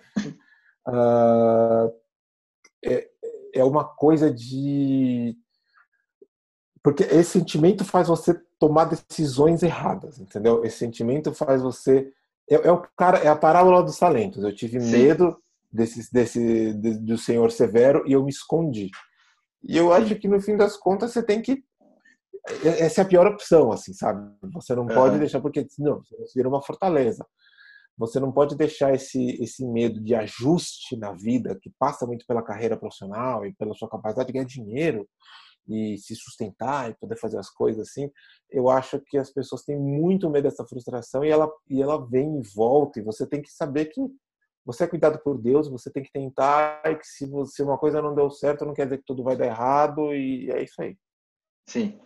Uh, 0.86 1.92
é, 2.84 3.08
é 3.54 3.64
uma 3.64 3.84
coisa 3.84 4.32
de 4.32 5.36
porque 6.82 7.02
esse 7.04 7.30
sentimento 7.30 7.82
faz 7.82 8.08
você 8.08 8.34
tomar 8.58 8.84
decisões 8.84 9.62
erradas, 9.62 10.18
entendeu? 10.18 10.62
Esse 10.66 10.78
sentimento 10.78 11.32
faz 11.32 11.62
você 11.62 12.12
é, 12.50 12.54
é 12.54 12.72
o 12.72 12.82
cara 12.96 13.18
é 13.18 13.28
a 13.28 13.36
parábola 13.36 13.82
dos 13.82 13.98
talentos. 13.98 14.42
Eu 14.42 14.54
tive 14.54 14.80
Sim. 14.80 14.90
medo 14.90 15.36
desse, 15.72 16.12
desse 16.12 16.72
de, 16.74 16.98
do 16.98 17.18
Senhor 17.18 17.50
severo 17.50 18.04
e 18.06 18.12
eu 18.12 18.22
me 18.22 18.30
escondi. 18.30 18.90
E 19.62 19.76
eu 19.76 19.92
acho 19.92 20.14
que 20.16 20.28
no 20.28 20.40
fim 20.40 20.56
das 20.56 20.76
contas 20.76 21.12
você 21.12 21.22
tem 21.22 21.40
que 21.40 21.64
essa 22.62 23.00
é 23.00 23.04
a 23.04 23.08
pior 23.08 23.26
opção, 23.26 23.72
assim, 23.72 23.94
sabe? 23.94 24.30
Você 24.52 24.74
não 24.74 24.86
pode 24.86 25.18
deixar 25.18 25.40
porque 25.40 25.66
não, 25.78 26.02
você 26.18 26.32
vira 26.34 26.48
uma 26.48 26.60
fortaleza. 26.60 27.26
você 27.96 28.20
não 28.20 28.30
pode 28.30 28.54
deixar 28.54 28.94
esse, 28.94 29.42
esse 29.42 29.64
medo 29.64 29.98
de 29.98 30.14
ajuste 30.14 30.96
na 30.96 31.12
vida, 31.12 31.58
que 31.62 31.72
passa 31.78 32.06
muito 32.06 32.26
pela 32.26 32.42
carreira 32.42 32.76
profissional 32.76 33.46
e 33.46 33.54
pela 33.54 33.72
sua 33.74 33.88
capacidade 33.88 34.26
de 34.26 34.32
ganhar 34.34 34.44
dinheiro 34.44 35.08
e 35.68 35.96
se 35.98 36.14
sustentar 36.14 36.90
e 36.90 36.94
poder 36.94 37.16
fazer 37.16 37.38
as 37.38 37.50
coisas 37.50 37.88
assim. 37.88 38.10
Eu 38.50 38.68
acho 38.68 39.00
que 39.00 39.18
as 39.18 39.30
pessoas 39.30 39.62
têm 39.62 39.78
muito 39.78 40.30
medo 40.30 40.44
dessa 40.44 40.64
frustração 40.66 41.24
e 41.24 41.30
ela, 41.30 41.50
e 41.68 41.82
ela 41.82 42.04
vem 42.06 42.38
e 42.38 42.42
volta. 42.54 42.98
E 42.98 43.02
você 43.02 43.26
tem 43.26 43.42
que 43.42 43.50
saber 43.50 43.86
que 43.86 44.00
você 44.64 44.84
é 44.84 44.88
cuidado 44.88 45.18
por 45.18 45.38
Deus, 45.38 45.68
você 45.68 45.90
tem 45.90 46.02
que 46.02 46.12
tentar 46.12 46.80
e 46.86 46.94
que 46.94 47.06
se, 47.06 47.26
você, 47.26 47.56
se 47.56 47.62
uma 47.62 47.76
coisa 47.76 48.00
não 48.00 48.14
deu 48.14 48.30
certo, 48.30 48.64
não 48.64 48.72
quer 48.72 48.84
dizer 48.84 48.98
que 48.98 49.04
tudo 49.06 49.22
vai 49.22 49.36
dar 49.36 49.46
errado 49.46 50.14
e 50.14 50.50
é 50.50 50.62
isso 50.62 50.80
aí. 50.80 50.96
Sim. 51.68 51.98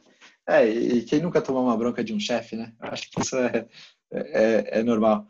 É, 0.47 0.67
e 0.67 1.03
quem 1.03 1.21
nunca 1.21 1.43
tomou 1.43 1.63
uma 1.63 1.77
bronca 1.77 2.03
de 2.03 2.13
um 2.13 2.19
chefe, 2.19 2.57
né? 2.57 2.73
Acho 2.81 3.11
que 3.11 3.21
isso 3.21 3.37
é, 3.37 3.69
é, 4.11 4.81
é 4.81 4.83
normal. 4.83 5.27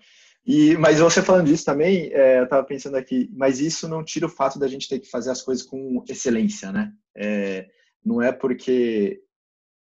E, 0.47 0.77
mas 0.79 0.99
você 0.99 1.21
falando 1.21 1.47
disso 1.47 1.65
também, 1.65 2.11
é, 2.13 2.39
eu 2.39 2.45
estava 2.45 2.65
pensando 2.65 2.97
aqui, 2.97 3.29
mas 3.35 3.61
isso 3.61 3.87
não 3.87 4.03
tira 4.03 4.25
o 4.25 4.31
fato 4.31 4.59
da 4.59 4.67
gente 4.67 4.89
ter 4.89 4.99
que 4.99 5.11
fazer 5.11 5.31
as 5.31 5.43
coisas 5.43 5.63
com 5.63 6.03
excelência, 6.09 6.73
né? 6.73 6.93
É, 7.15 7.69
não 8.05 8.23
é 8.23 8.33
porque 8.33 9.23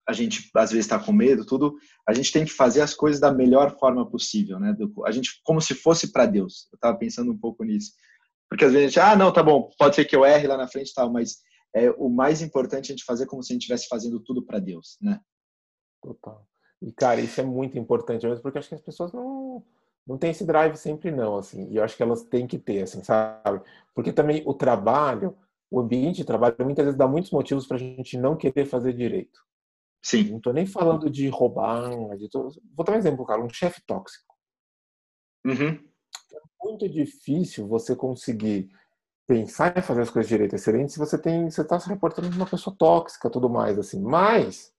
a 0.08 0.14
gente 0.14 0.50
às 0.56 0.72
vezes 0.72 0.86
está 0.86 1.00
com 1.00 1.14
medo, 1.14 1.46
tudo, 1.46 1.76
a 2.08 2.14
gente 2.14 2.32
tem 2.32 2.44
que 2.44 2.52
fazer 2.52 2.82
as 2.82 2.94
coisas 2.94 3.22
da 3.22 3.32
melhor 3.32 3.78
forma 3.78 4.10
possível, 4.10 4.60
né? 4.60 4.76
A 5.06 5.12
gente 5.12 5.40
como 5.44 5.62
se 5.62 5.74
fosse 5.74 6.12
para 6.12 6.26
Deus. 6.26 6.68
Eu 6.72 6.76
estava 6.76 6.98
pensando 6.98 7.32
um 7.32 7.38
pouco 7.38 7.64
nisso, 7.64 7.94
porque 8.50 8.66
às 8.66 8.74
vezes 8.74 8.86
a 8.86 8.90
gente, 8.90 9.00
ah, 9.00 9.16
não, 9.16 9.32
tá 9.32 9.42
bom, 9.42 9.70
pode 9.78 9.96
ser 9.96 10.06
que 10.06 10.16
eu 10.16 10.26
erre 10.26 10.48
lá 10.48 10.58
na 10.58 10.68
frente, 10.68 10.94
tal, 10.94 11.12
mas 11.12 11.38
é 11.76 11.90
o 11.92 12.10
mais 12.10 12.42
importante 12.42 12.90
é 12.90 12.94
a 12.94 12.96
gente 12.96 13.06
fazer 13.06 13.26
como 13.26 13.42
se 13.42 13.52
a 13.52 13.54
gente 13.54 13.64
estivesse 13.64 13.88
fazendo 13.88 14.20
tudo 14.20 14.46
para 14.46 14.60
Deus, 14.60 14.98
né? 15.02 15.20
Total. 16.02 16.46
E 16.82 16.92
cara, 16.92 17.22
isso 17.22 17.40
é 17.40 17.44
muito 17.44 17.78
importante 17.78 18.28
mesmo, 18.28 18.44
porque 18.44 18.60
acho 18.60 18.70
que 18.70 18.76
as 18.76 18.82
pessoas 18.82 19.14
não 19.14 19.64
não 20.06 20.18
tem 20.18 20.32
esse 20.32 20.46
drive 20.46 20.76
sempre 20.76 21.12
não, 21.12 21.38
assim. 21.38 21.70
E 21.70 21.78
eu 21.78 21.84
acho 21.84 21.96
que 21.96 22.04
elas 22.04 22.24
têm 22.24 22.46
que 22.46 22.60
ter, 22.60 22.84
assim, 22.84 23.02
sabe? 23.04 23.62
Porque 23.96 24.12
também 24.12 24.44
o 24.46 24.54
trabalho, 24.54 25.36
o 25.74 25.80
ambiente 25.80 26.18
de 26.18 26.24
trabalho, 26.24 26.56
muitas 26.60 26.86
vezes 26.86 26.98
dá 26.98 27.08
muitos 27.08 27.32
motivos 27.32 27.66
para 27.66 27.78
a 27.78 27.80
gente 27.80 28.16
não 28.16 28.38
querer 28.38 28.66
fazer 28.66 28.94
direito. 28.94 29.40
Sim. 30.04 30.30
Não 30.30 30.38
estou 30.38 30.54
nem 30.54 30.68
falando 30.68 31.10
de 31.10 31.28
roubar, 31.30 31.90
de 32.16 32.30
vou 32.32 32.86
dar 32.86 32.94
um 32.94 32.98
exemplo, 32.98 33.26
cara, 33.26 33.42
um 33.42 33.50
chefe 33.50 33.82
tóxico. 33.84 34.36
Uhum. 35.44 35.84
É 36.32 36.40
muito 36.64 36.88
difícil 36.88 37.68
você 37.68 37.96
conseguir 37.96 38.70
pensar 39.26 39.76
em 39.76 39.82
fazer 39.82 40.02
as 40.02 40.12
coisas 40.12 40.30
direito 40.30 40.56
excelente 40.56 40.92
se 40.92 41.00
você 41.00 41.18
tem, 41.18 41.50
você 41.50 41.62
está 41.62 41.80
se 41.80 41.90
reportando 41.90 42.30
de 42.30 42.38
uma 42.38 42.46
pessoa 42.46 42.76
tóxica, 42.78 43.28
tudo 43.28 43.50
mais 43.50 43.80
assim. 43.80 44.00
Mas 44.00 44.72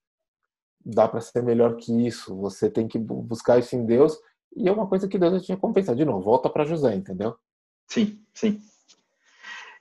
dá 0.85 1.09
para 1.09 1.20
ser 1.20 1.42
melhor 1.42 1.74
que 1.74 2.07
isso. 2.07 2.37
Você 2.37 2.70
tem 2.70 2.87
que 2.87 3.00
buscar 3.00 3.59
isso 3.59 3.74
em 3.74 3.85
Deus 3.85 4.16
e 4.54 4.68
é 4.68 4.72
uma 4.72 4.87
coisa 4.87 5.09
que 5.09 5.18
Deus 5.18 5.44
tinha 5.44 5.59
compensado. 5.59 5.98
De 5.98 6.04
novo, 6.04 6.22
volta 6.22 6.48
para 6.48 6.64
José, 6.64 6.94
entendeu? 6.94 7.37
Sim, 7.88 8.24
sim. 8.33 8.61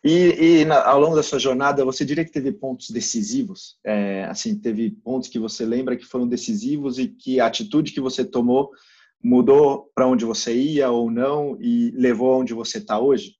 E, 0.03 0.61
e 0.61 0.65
na, 0.65 0.85
ao 0.85 0.99
longo 0.99 1.15
da 1.15 1.23
sua 1.23 1.39
jornada, 1.39 1.85
você 1.85 2.03
diria 2.03 2.25
que 2.25 2.31
teve 2.31 2.51
pontos 2.51 2.89
decisivos? 2.89 3.77
É, 3.83 4.25
assim, 4.25 4.59
teve 4.59 4.91
pontos 4.91 5.29
que 5.29 5.39
você 5.39 5.65
lembra 5.65 5.95
que 5.95 6.05
foram 6.05 6.27
decisivos 6.27 6.99
e 6.99 7.07
que 7.07 7.39
a 7.39 7.47
atitude 7.47 7.93
que 7.93 8.01
você 8.01 8.25
tomou 8.25 8.71
mudou 9.23 9.89
para 9.95 10.07
onde 10.07 10.25
você 10.25 10.53
ia 10.53 10.91
ou 10.91 11.09
não 11.09 11.57
e 11.61 11.91
levou 11.91 12.33
aonde 12.33 12.53
você 12.53 12.79
está 12.79 12.99
hoje? 12.99 13.37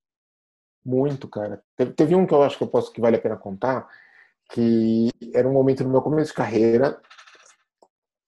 Muito, 0.86 1.28
cara. 1.28 1.62
Teve, 1.76 1.92
teve, 1.92 2.16
um 2.16 2.26
que 2.26 2.34
eu 2.34 2.44
acho 2.44 2.58
que 2.58 2.64
eu 2.64 2.68
posso 2.68 2.92
que 2.92 3.02
vale 3.02 3.18
a 3.18 3.22
pena 3.22 3.36
contar, 3.36 3.88
que 4.54 5.10
era 5.34 5.48
um 5.48 5.54
momento 5.54 5.84
no 5.84 5.90
meu 5.90 6.02
começo 6.02 6.32
de 6.32 6.38
carreira 6.38 7.02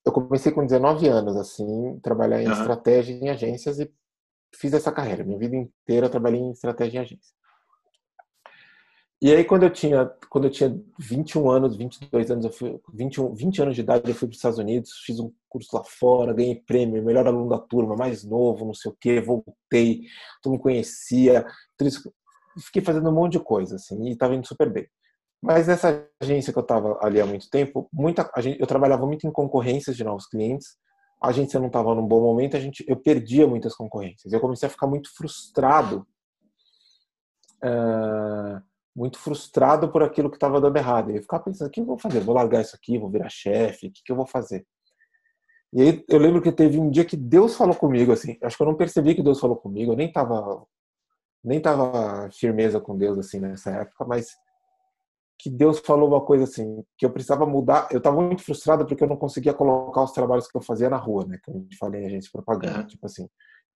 eu 0.05 0.11
comecei 0.11 0.51
com 0.51 0.63
19 0.63 1.07
anos, 1.07 1.35
assim, 1.35 1.99
trabalhar 1.99 2.41
em 2.41 2.45
uhum. 2.45 2.53
estratégia 2.53 3.13
em 3.13 3.29
agências 3.29 3.79
e 3.79 3.91
fiz 4.53 4.71
essa 4.71 4.91
carreira. 4.91 5.23
Minha 5.23 5.39
vida 5.39 5.55
inteira 5.55 6.05
eu 6.05 6.11
trabalhei 6.11 6.39
em 6.39 6.51
estratégia 6.51 6.99
em 6.99 7.01
agência. 7.01 7.33
E 9.25 9.33
aí 9.33 9.43
quando 9.43 9.63
eu 9.63 9.71
tinha, 9.71 10.05
quando 10.29 10.43
eu 10.43 10.51
tinha 10.51 10.79
21 10.99 11.49
anos, 11.49 11.75
22 11.75 12.29
anos, 12.29 12.45
eu 12.45 12.51
fui 12.51 12.79
21, 12.93 13.33
20 13.33 13.61
anos 13.63 13.73
de 13.73 13.81
idade, 13.81 14.07
eu 14.07 14.13
fui 14.13 14.27
para 14.27 14.33
os 14.33 14.37
Estados 14.37 14.59
Unidos, 14.59 14.91
fiz 15.03 15.19
um 15.19 15.33
curso 15.49 15.75
lá 15.75 15.83
fora, 15.83 16.31
ganhei 16.31 16.61
prêmio, 16.61 17.03
melhor 17.03 17.25
aluno 17.25 17.49
da 17.49 17.57
turma, 17.57 17.95
mais 17.95 18.23
novo, 18.23 18.63
não 18.65 18.75
sei 18.75 18.91
o 18.91 18.97
quê, 19.01 19.19
voltei, 19.19 20.03
tu 20.43 20.51
me 20.51 20.59
conhecia, 20.59 21.43
tudo 21.75 21.87
isso, 21.87 22.13
fiquei 22.65 22.83
fazendo 22.83 23.09
um 23.09 23.13
monte 23.13 23.31
de 23.31 23.39
coisa 23.39 23.77
assim, 23.77 24.09
e 24.09 24.11
estava 24.11 24.35
indo 24.35 24.45
super 24.45 24.71
bem. 24.71 24.87
Mas 25.41 25.65
nessa 25.65 26.07
agência 26.21 26.53
que 26.53 26.59
eu 26.59 26.61
estava 26.61 26.99
ali 27.01 27.19
há 27.19 27.25
muito 27.25 27.49
tempo, 27.49 27.89
muita, 27.91 28.31
gente, 28.37 28.59
eu 28.59 28.67
trabalhava 28.67 29.07
muito 29.07 29.25
em 29.25 29.31
concorrências 29.31 29.97
de 29.97 30.03
novos 30.03 30.27
clientes. 30.27 30.77
A 31.19 31.29
agência 31.29 31.59
não 31.59 31.65
estava 31.65 31.95
num 31.95 32.05
bom 32.05 32.21
momento, 32.21 32.57
a 32.57 32.59
gente, 32.59 32.85
eu 32.87 32.95
perdia 32.95 33.47
muitas 33.47 33.73
concorrências. 33.73 34.31
Eu 34.31 34.39
comecei 34.39 34.67
a 34.67 34.71
ficar 34.71 34.85
muito 34.85 35.09
frustrado, 35.15 36.05
uh, 37.63 38.74
muito 38.95 39.19
frustrado 39.19 39.91
por 39.91 40.01
aquilo 40.01 40.29
que 40.29 40.37
estava 40.37 40.61
dando 40.61 40.77
errado. 40.77 41.11
E 41.11 41.17
eu 41.17 41.21
ficava 41.21 41.43
pensando: 41.43 41.67
o 41.67 41.71
que 41.71 41.81
eu 41.81 41.85
vou 41.85 41.97
fazer? 41.97 42.21
Vou 42.21 42.33
largar 42.33 42.61
isso 42.61 42.75
aqui, 42.75 42.97
vou 42.97 43.09
virar 43.09 43.29
chefe? 43.29 43.87
O 43.87 43.91
que, 43.91 44.01
que 44.03 44.11
eu 44.11 44.15
vou 44.15 44.25
fazer? 44.25 44.65
E 45.73 45.81
aí 45.81 46.05
eu 46.07 46.17
lembro 46.17 46.41
que 46.41 46.51
teve 46.51 46.79
um 46.79 46.89
dia 46.89 47.03
que 47.03 47.17
Deus 47.17 47.55
falou 47.55 47.75
comigo 47.75 48.11
assim. 48.11 48.37
Acho 48.41 48.55
que 48.55 48.63
eu 48.63 48.67
não 48.67 48.75
percebi 48.75 49.13
que 49.13 49.23
Deus 49.23 49.39
falou 49.39 49.57
comigo. 49.57 49.91
Eu 49.91 49.97
nem 49.97 50.07
estava 50.07 50.65
nem 51.43 51.61
tava 51.61 52.29
firmeza 52.31 52.79
com 52.79 52.97
Deus 52.97 53.19
assim 53.19 53.39
nessa 53.39 53.69
época, 53.69 54.03
mas 54.05 54.29
que 55.37 55.49
Deus 55.49 55.79
falou 55.79 56.07
uma 56.09 56.21
coisa 56.21 56.45
assim, 56.45 56.83
que 56.97 57.05
eu 57.05 57.11
precisava 57.11 57.45
mudar. 57.45 57.87
Eu 57.91 57.99
estava 57.99 58.19
muito 58.21 58.41
frustrado 58.41 58.85
porque 58.85 59.03
eu 59.03 59.07
não 59.07 59.17
conseguia 59.17 59.53
colocar 59.53 60.01
os 60.01 60.11
trabalhos 60.11 60.47
que 60.47 60.57
eu 60.57 60.61
fazia 60.61 60.89
na 60.89 60.97
rua, 60.97 61.25
né? 61.25 61.37
Que 61.43 61.51
a 61.51 61.53
gente 61.53 61.77
fala 61.77 61.97
em 61.97 62.05
agência 62.05 62.27
de 62.27 62.31
propaganda. 62.31 62.85
Tipo 62.85 63.05
assim, 63.05 63.29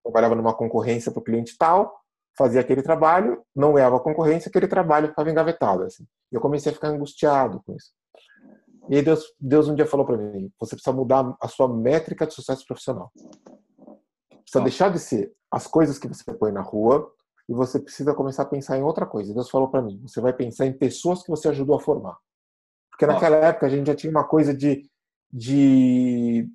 trabalhava 0.03 0.35
numa 0.35 0.53
concorrência 0.53 1.11
para 1.11 1.19
o 1.19 1.23
cliente 1.23 1.57
tal, 1.57 1.99
fazia 2.39 2.61
aquele 2.61 2.81
trabalho, 2.81 3.43
não 3.53 3.73
ganhava 3.73 3.99
concorrência, 3.99 4.47
aquele 4.47 4.67
trabalho 4.67 5.09
ficava 5.09 5.29
engavetado. 5.29 5.83
Assim. 5.83 6.05
Eu 6.31 6.39
comecei 6.39 6.71
a 6.71 6.75
ficar 6.75 6.87
angustiado 6.87 7.61
com 7.65 7.75
isso. 7.75 7.91
E 8.89 8.95
aí 8.95 9.01
Deus, 9.01 9.25
Deus 9.37 9.67
um 9.67 9.75
dia 9.75 9.85
falou 9.85 10.05
para 10.05 10.17
mim: 10.17 10.49
você 10.57 10.75
precisa 10.75 10.95
mudar 10.95 11.35
a 11.41 11.47
sua 11.49 11.67
métrica 11.67 12.25
de 12.25 12.33
sucesso 12.33 12.65
profissional. 12.65 13.11
Precisa 14.41 14.63
deixar 14.63 14.89
de 14.89 14.99
ser 14.99 15.33
as 15.51 15.67
coisas 15.67 15.99
que 15.99 16.07
você 16.07 16.33
põe 16.33 16.51
na 16.53 16.61
rua 16.61 17.11
e 17.49 17.53
você 17.53 17.77
precisa 17.77 18.13
começar 18.13 18.43
a 18.43 18.47
pensar 18.47 18.77
em 18.77 18.83
outra 18.83 19.05
coisa. 19.05 19.33
Deus 19.33 19.49
falou 19.49 19.67
para 19.67 19.81
mim, 19.81 19.99
você 20.01 20.21
vai 20.21 20.31
pensar 20.31 20.65
em 20.65 20.73
pessoas 20.73 21.21
que 21.21 21.29
você 21.29 21.49
ajudou 21.49 21.75
a 21.75 21.79
formar. 21.79 22.17
Porque 22.89 23.05
naquela 23.05 23.35
época 23.35 23.65
a 23.65 23.69
gente 23.69 23.87
já 23.87 23.95
tinha 23.95 24.11
uma 24.11 24.23
coisa 24.23 24.53
de, 24.53 24.89
de 25.31 26.49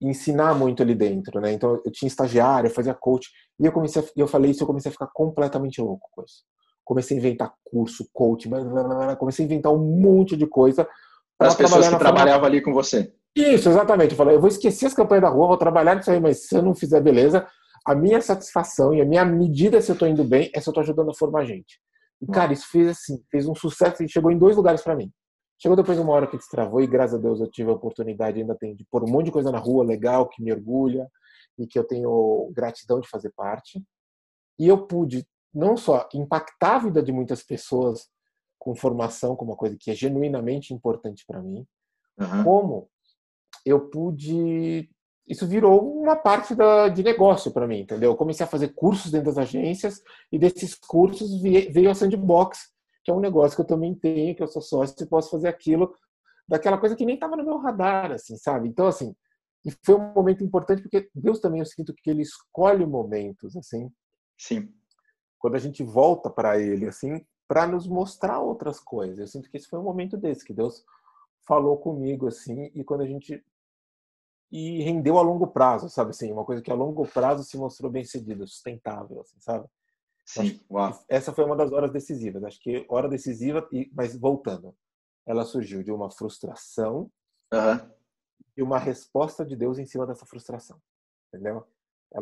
ensinar 0.00 0.54
muito 0.54 0.82
ali 0.82 0.94
dentro, 0.94 1.40
né? 1.40 1.52
Então 1.52 1.80
eu 1.84 1.92
tinha 1.92 2.06
estagiário, 2.06 2.68
eu 2.68 2.74
fazia 2.74 2.94
coach, 2.94 3.28
e 3.58 3.66
eu 3.66 3.72
comecei, 3.72 4.02
a, 4.02 4.04
eu 4.16 4.28
falei 4.28 4.50
isso, 4.50 4.62
eu 4.62 4.66
comecei 4.66 4.90
a 4.90 4.92
ficar 4.92 5.08
completamente 5.12 5.80
louco 5.80 6.08
com 6.12 6.22
isso. 6.22 6.44
Comecei 6.84 7.16
a 7.16 7.20
inventar 7.20 7.52
curso, 7.64 8.06
coach, 8.12 8.48
blá, 8.48 8.62
blá, 8.62 8.84
blá, 8.84 9.16
comecei 9.16 9.44
a 9.44 9.46
inventar 9.46 9.72
um 9.72 9.78
monte 9.78 10.36
de 10.36 10.46
coisa 10.46 10.86
para 11.38 11.48
as 11.48 11.54
pessoas 11.54 11.88
que 11.88 11.98
trabalhavam 11.98 12.46
ali 12.46 12.60
com 12.60 12.72
você. 12.72 13.12
Isso, 13.34 13.68
exatamente. 13.68 14.12
Eu 14.12 14.16
falei, 14.16 14.36
eu 14.36 14.40
vou 14.40 14.48
esquecer 14.48 14.86
as 14.86 14.94
campanhas 14.94 15.22
da 15.22 15.28
rua, 15.28 15.48
vou 15.48 15.58
trabalhar 15.58 15.94
nisso 15.94 16.10
aí, 16.10 16.20
mas 16.20 16.46
se 16.46 16.54
eu 16.54 16.62
não 16.62 16.74
fizer 16.74 17.00
beleza, 17.00 17.46
a 17.84 17.94
minha 17.94 18.20
satisfação 18.20 18.94
e 18.94 19.00
a 19.00 19.04
minha 19.04 19.24
medida 19.24 19.80
se 19.80 19.90
eu 19.90 19.94
estou 19.94 20.08
indo 20.08 20.24
bem 20.24 20.50
é 20.54 20.60
se 20.60 20.68
eu 20.68 20.72
estou 20.72 20.82
ajudando 20.82 21.10
a 21.10 21.14
formar 21.14 21.44
gente. 21.44 21.78
E, 22.20 22.26
cara, 22.26 22.52
isso 22.52 22.66
fez 22.70 22.88
assim, 22.88 23.22
fez 23.30 23.46
um 23.46 23.54
sucesso 23.54 24.02
e 24.02 24.08
chegou 24.08 24.30
em 24.30 24.38
dois 24.38 24.56
lugares 24.56 24.82
para 24.82 24.96
mim. 24.96 25.12
Chegou 25.58 25.76
depois 25.76 25.96
de 25.96 26.02
uma 26.04 26.12
hora 26.12 26.26
que 26.26 26.36
destravou 26.36 26.80
e 26.80 26.86
graças 26.86 27.18
a 27.18 27.22
Deus 27.22 27.40
eu 27.40 27.50
tive 27.50 27.70
a 27.70 27.74
oportunidade 27.74 28.40
ainda 28.40 28.54
tenho 28.54 28.76
de 28.76 28.84
pôr 28.84 29.02
um 29.04 29.10
monte 29.10 29.26
de 29.26 29.32
coisa 29.32 29.50
na 29.50 29.58
rua 29.58 29.84
legal 29.84 30.28
que 30.28 30.42
me 30.42 30.52
orgulha 30.52 31.10
e 31.58 31.66
que 31.66 31.78
eu 31.78 31.84
tenho 31.84 32.50
gratidão 32.52 33.00
de 33.00 33.08
fazer 33.08 33.32
parte. 33.34 33.82
E 34.58 34.68
eu 34.68 34.86
pude 34.86 35.26
não 35.54 35.76
só 35.76 36.06
impactar 36.12 36.76
a 36.76 36.78
vida 36.80 37.02
de 37.02 37.12
muitas 37.12 37.42
pessoas 37.42 38.08
com 38.58 38.74
formação, 38.74 39.34
como 39.34 39.52
uma 39.52 39.56
coisa 39.56 39.76
que 39.78 39.90
é 39.90 39.94
genuinamente 39.94 40.74
importante 40.74 41.24
para 41.26 41.40
mim, 41.40 41.66
uhum. 42.18 42.44
como 42.44 42.90
eu 43.64 43.88
pude 43.88 44.90
isso 45.26 45.46
virou 45.46 46.00
uma 46.00 46.14
parte 46.14 46.54
da, 46.54 46.88
de 46.88 47.02
negócio 47.02 47.50
para 47.50 47.66
mim, 47.66 47.80
entendeu? 47.80 48.12
Eu 48.12 48.16
comecei 48.16 48.44
a 48.44 48.48
fazer 48.48 48.68
cursos 48.68 49.10
dentro 49.10 49.26
das 49.26 49.38
agências 49.38 50.00
e 50.30 50.38
desses 50.38 50.74
cursos 50.74 51.40
veio 51.40 51.90
a 51.90 51.94
Sandbox, 51.94 52.70
que 53.06 53.10
é 53.12 53.14
um 53.14 53.20
negócio 53.20 53.54
que 53.54 53.62
eu 53.62 53.66
também 53.66 53.94
tenho, 53.94 54.34
que 54.34 54.42
eu 54.42 54.48
sou 54.48 54.60
sócio 54.60 54.96
e 55.00 55.06
posso 55.06 55.30
fazer 55.30 55.46
aquilo, 55.46 55.94
daquela 56.48 56.76
coisa 56.76 56.96
que 56.96 57.06
nem 57.06 57.14
estava 57.14 57.36
no 57.36 57.44
meu 57.44 57.56
radar, 57.56 58.10
assim, 58.10 58.36
sabe? 58.36 58.68
Então, 58.68 58.88
assim, 58.88 59.14
e 59.64 59.70
foi 59.84 59.94
um 59.94 60.12
momento 60.12 60.42
importante 60.42 60.82
porque 60.82 61.08
Deus 61.14 61.38
também 61.38 61.60
eu 61.60 61.66
sinto 61.66 61.94
que 61.94 62.10
ele 62.10 62.22
escolhe 62.22 62.84
momentos, 62.84 63.56
assim. 63.56 63.88
Sim. 64.36 64.74
Quando 65.38 65.54
a 65.54 65.60
gente 65.60 65.84
volta 65.84 66.28
para 66.28 66.58
ele, 66.58 66.88
assim, 66.88 67.24
para 67.46 67.64
nos 67.64 67.86
mostrar 67.86 68.40
outras 68.40 68.80
coisas. 68.80 69.20
Eu 69.20 69.28
sinto 69.28 69.48
que 69.48 69.56
esse 69.56 69.68
foi 69.68 69.78
um 69.78 69.84
momento 69.84 70.16
desse 70.16 70.44
que 70.44 70.52
Deus 70.52 70.84
falou 71.46 71.78
comigo, 71.78 72.26
assim, 72.26 72.72
e 72.74 72.82
quando 72.82 73.02
a 73.02 73.06
gente 73.06 73.40
e 74.50 74.82
rendeu 74.82 75.16
a 75.16 75.22
longo 75.22 75.46
prazo, 75.46 75.88
sabe 75.88 76.10
assim, 76.10 76.32
uma 76.32 76.44
coisa 76.44 76.60
que 76.60 76.72
a 76.72 76.74
longo 76.74 77.06
prazo 77.06 77.44
se 77.44 77.56
mostrou 77.56 77.88
bem 77.88 78.02
cedida, 78.02 78.44
sustentável, 78.48 79.20
assim, 79.20 79.38
sabe? 79.38 79.68
Sim. 80.26 80.60
Essa 81.08 81.32
foi 81.32 81.44
uma 81.44 81.56
das 81.56 81.72
horas 81.72 81.92
decisivas. 81.92 82.42
Acho 82.42 82.60
que 82.60 82.84
hora 82.88 83.08
decisiva, 83.08 83.66
mas 83.92 84.18
voltando, 84.18 84.74
ela 85.24 85.44
surgiu 85.44 85.82
de 85.84 85.92
uma 85.92 86.10
frustração 86.10 87.10
uhum. 87.54 87.90
e 88.56 88.62
uma 88.62 88.78
resposta 88.78 89.44
de 89.44 89.54
Deus 89.54 89.78
em 89.78 89.86
cima 89.86 90.06
dessa 90.06 90.26
frustração, 90.26 90.78
entendeu? 91.32 91.64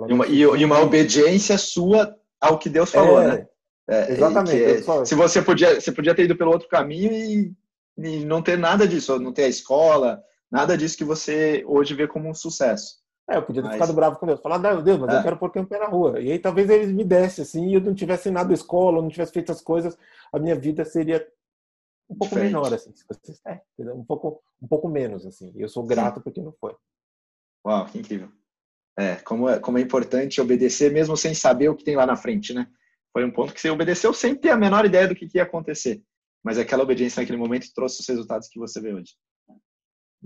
e, 0.09 0.13
uma, 0.13 0.27
e, 0.27 0.41
e, 0.41 0.65
uma 0.65 0.81
obediência 0.81 1.57
sua 1.57 2.19
ao 2.41 2.59
que 2.59 2.69
Deus 2.69 2.91
falou, 2.91 3.21
é, 3.21 3.27
né? 3.27 3.49
É, 3.89 4.13
exatamente. 4.13 5.07
Se 5.07 5.15
você 5.15 5.43
podia, 5.43 5.81
você 5.81 5.93
podia 5.93 6.15
ter 6.15 6.25
ido 6.25 6.37
pelo 6.37 6.51
outro 6.51 6.69
caminho 6.69 7.13
e, 7.13 7.55
e 7.99 8.25
não 8.25 8.43
ter 8.43 8.59
nada 8.59 8.89
disso, 8.89 9.19
não 9.19 9.33
ter 9.33 9.45
a 9.45 9.49
escola, 9.49 10.23
nada 10.51 10.77
disso 10.77 10.97
que 10.97 11.05
você 11.05 11.63
hoje 11.67 11.95
vê 11.95 12.07
como 12.07 12.29
um 12.29 12.35
sucesso. 12.35 13.04
É, 13.29 13.37
eu 13.37 13.43
podia 13.43 13.63
ter 13.63 13.69
mas... 13.69 13.77
ficado 13.77 13.95
bravo 13.95 14.19
com 14.19 14.27
Deus. 14.27 14.41
Falar, 14.41 14.59
não, 14.59 14.83
Deus, 14.83 14.99
mas 14.99 15.15
é. 15.15 15.19
eu 15.19 15.23
quero 15.23 15.39
pôr 15.39 15.51
campo 15.51 15.77
na 15.79 15.87
rua. 15.87 16.21
E 16.21 16.31
aí 16.31 16.39
talvez 16.39 16.69
eles 16.69 16.93
me 16.93 17.05
dessem, 17.05 17.43
assim, 17.43 17.69
e 17.69 17.75
eu 17.75 17.81
não 17.81 17.95
tivesse 17.95 18.31
nada 18.31 18.49
da 18.49 18.55
escola, 18.55 19.01
não 19.01 19.09
tivesse 19.09 19.33
feito 19.33 19.51
as 19.51 19.63
coisas, 19.63 19.97
a 20.33 20.39
minha 20.39 20.55
vida 20.55 20.85
seria 20.85 21.27
um 22.09 22.17
pouco 22.17 22.35
Diferente. 22.35 22.53
menor, 22.53 22.73
assim. 22.73 22.93
É, 23.47 23.61
um, 23.93 24.05
pouco, 24.05 24.43
um 24.61 24.69
pouco 24.69 24.89
menos, 24.89 25.25
assim. 25.25 25.53
E 25.57 25.63
eu 25.63 25.69
sou 25.69 25.85
grato 25.85 26.17
Sim. 26.17 26.23
porque 26.23 26.43
não 26.43 26.53
foi. 26.53 26.77
Uau, 27.67 27.87
que 27.87 27.99
incrível. 27.99 28.31
É, 28.97 29.17
como 29.17 29.49
é, 29.49 29.59
como 29.59 29.79
é 29.79 29.81
importante 29.81 30.41
obedecer 30.41 30.93
mesmo 30.93 31.17
sem 31.17 31.35
saber 31.35 31.69
o 31.69 31.75
que 31.75 31.83
tem 31.83 31.97
lá 31.97 32.07
na 32.07 32.17
frente, 32.17 32.53
né? 32.53 32.69
Foi 33.13 33.25
um 33.25 33.31
ponto 33.31 33.55
que 33.55 33.61
você 33.61 33.71
obedeceu 33.71 34.13
sem 34.13 34.35
ter 34.35 34.51
a 34.51 34.57
menor 34.57 34.85
ideia 34.85 35.09
do 35.09 35.15
que, 35.15 35.27
que 35.27 35.39
ia 35.39 35.45
acontecer. 35.45 36.03
Mas 36.45 36.59
aquela 36.59 36.83
obediência 36.83 37.21
naquele 37.21 37.39
momento 37.39 37.73
trouxe 37.75 38.01
os 38.01 38.09
resultados 38.09 38.49
que 38.49 38.59
você 38.59 38.81
vê 38.81 38.93
hoje. 38.93 39.15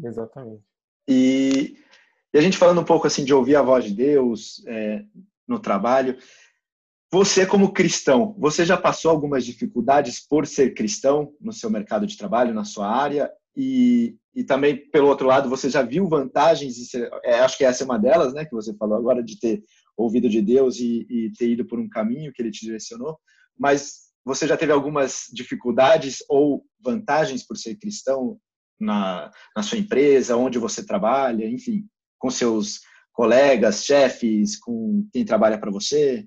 Exatamente. 0.03 0.65
E 1.09 1.79
e 2.33 2.39
a 2.39 2.41
gente 2.41 2.59
falando 2.59 2.81
um 2.81 2.85
pouco 2.85 3.07
assim 3.07 3.25
de 3.25 3.33
ouvir 3.33 3.57
a 3.57 3.63
voz 3.63 3.85
de 3.85 3.95
Deus 3.95 4.63
é, 4.67 5.05
no 5.47 5.59
trabalho, 5.59 6.17
você 7.11 7.47
como 7.47 7.73
cristão, 7.73 8.35
você 8.39 8.67
já 8.67 8.77
passou 8.77 9.11
algumas 9.11 9.45
dificuldades 9.45 10.21
por 10.21 10.47
ser 10.47 10.75
cristão 10.75 11.33
no 11.41 11.53
seu 11.53 11.71
mercado 11.71 12.07
de 12.07 12.19
trabalho, 12.19 12.53
na 12.53 12.65
sua 12.65 12.87
área? 12.87 13.31
E, 13.57 14.17
e 14.35 14.45
também, 14.45 14.77
pelo 14.91 15.09
outro 15.09 15.27
lado, 15.27 15.49
você 15.49 15.71
já 15.71 15.83
viu 15.83 16.07
vantagens, 16.07 16.91
ser, 16.91 17.11
é, 17.25 17.41
acho 17.41 17.57
que 17.57 17.65
essa 17.65 17.83
é 17.83 17.87
uma 17.87 17.99
delas, 17.99 18.35
né, 18.35 18.45
que 18.45 18.55
você 18.55 18.75
falou 18.77 18.99
agora, 18.99 19.23
de 19.23 19.39
ter 19.39 19.63
ouvido 19.97 20.29
de 20.29 20.43
Deus 20.43 20.79
e, 20.79 21.07
e 21.09 21.33
ter 21.33 21.51
ido 21.51 21.67
por 21.67 21.81
um 21.81 21.89
caminho 21.89 22.33
que 22.33 22.43
ele 22.43 22.51
te 22.51 22.65
direcionou, 22.65 23.19
mas 23.59 24.09
você 24.25 24.47
já 24.47 24.57
teve 24.57 24.73
algumas 24.73 25.25
dificuldades 25.33 26.19
ou 26.29 26.63
vantagens 26.81 27.45
por 27.45 27.57
ser 27.57 27.77
cristão 27.77 28.39
na, 28.79 29.33
na 29.57 29.63
sua 29.63 29.79
empresa, 29.79 30.37
onde 30.37 30.59
você 30.59 30.85
trabalha, 30.85 31.49
enfim? 31.49 31.89
Com 32.19 32.31
seus 32.31 32.81
colegas, 33.13 33.85
chefes, 33.85 34.59
com 34.59 35.09
quem 35.13 35.25
trabalha 35.25 35.59
para 35.59 35.71
você? 35.71 36.27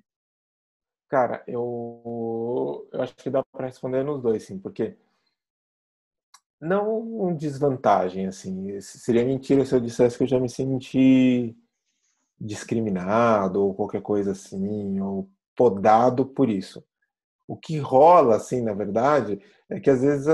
Cara, 1.09 1.43
eu, 1.47 2.87
eu 2.91 3.01
acho 3.01 3.15
que 3.15 3.29
dá 3.29 3.43
para 3.51 3.67
responder 3.67 4.03
nos 4.03 4.21
dois, 4.21 4.43
sim, 4.43 4.57
porque 4.57 4.97
não 6.59 7.35
desvantagem, 7.35 8.27
assim, 8.27 8.79
seria 8.81 9.25
mentira 9.25 9.65
se 9.65 9.73
eu 9.73 9.79
dissesse 9.79 10.17
que 10.17 10.23
eu 10.23 10.27
já 10.27 10.39
me 10.39 10.47
senti 10.47 11.57
discriminado 12.39 13.61
ou 13.61 13.73
qualquer 13.73 14.01
coisa 14.01 14.31
assim, 14.31 14.99
ou 14.99 15.29
podado 15.55 16.25
por 16.25 16.49
isso. 16.49 16.83
O 17.47 17.57
que 17.57 17.77
rola, 17.77 18.37
assim, 18.37 18.61
na 18.61 18.73
verdade, 18.73 19.41
é 19.69 19.79
que 19.79 19.89
às 19.89 20.01
vezes 20.01 20.27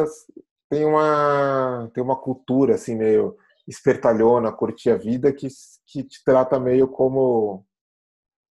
tem 0.70 0.86
uma 0.86 1.89
tem 1.93 2.04
uma 2.04 2.15
cultura 2.15 2.76
assim 2.76 2.96
meio 2.96 3.38
espertalhona, 3.67 4.51
curtir 4.51 4.91
a 4.91 4.97
vida, 4.97 5.34
que, 5.34 5.47
que 5.86 6.03
te 6.03 6.23
trata 6.23 6.60
meio 6.60 6.88
como 6.88 7.65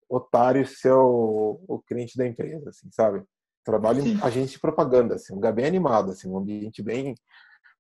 otário 0.09 0.66
seu 0.66 1.61
o 1.68 1.83
cliente 1.87 2.16
da 2.16 2.27
empresa, 2.27 2.70
assim, 2.70 2.90
sabe? 2.90 3.22
Trabalho 3.64 4.07
em 4.07 4.20
agente 4.22 4.53
de 4.53 4.61
propaganda, 4.61 5.14
assim, 5.14 5.33
um 5.33 5.37
lugar 5.37 5.53
bem 5.53 5.66
animado, 5.66 6.11
assim, 6.11 6.29
um 6.29 6.37
ambiente 6.37 6.83
bem, 6.83 7.14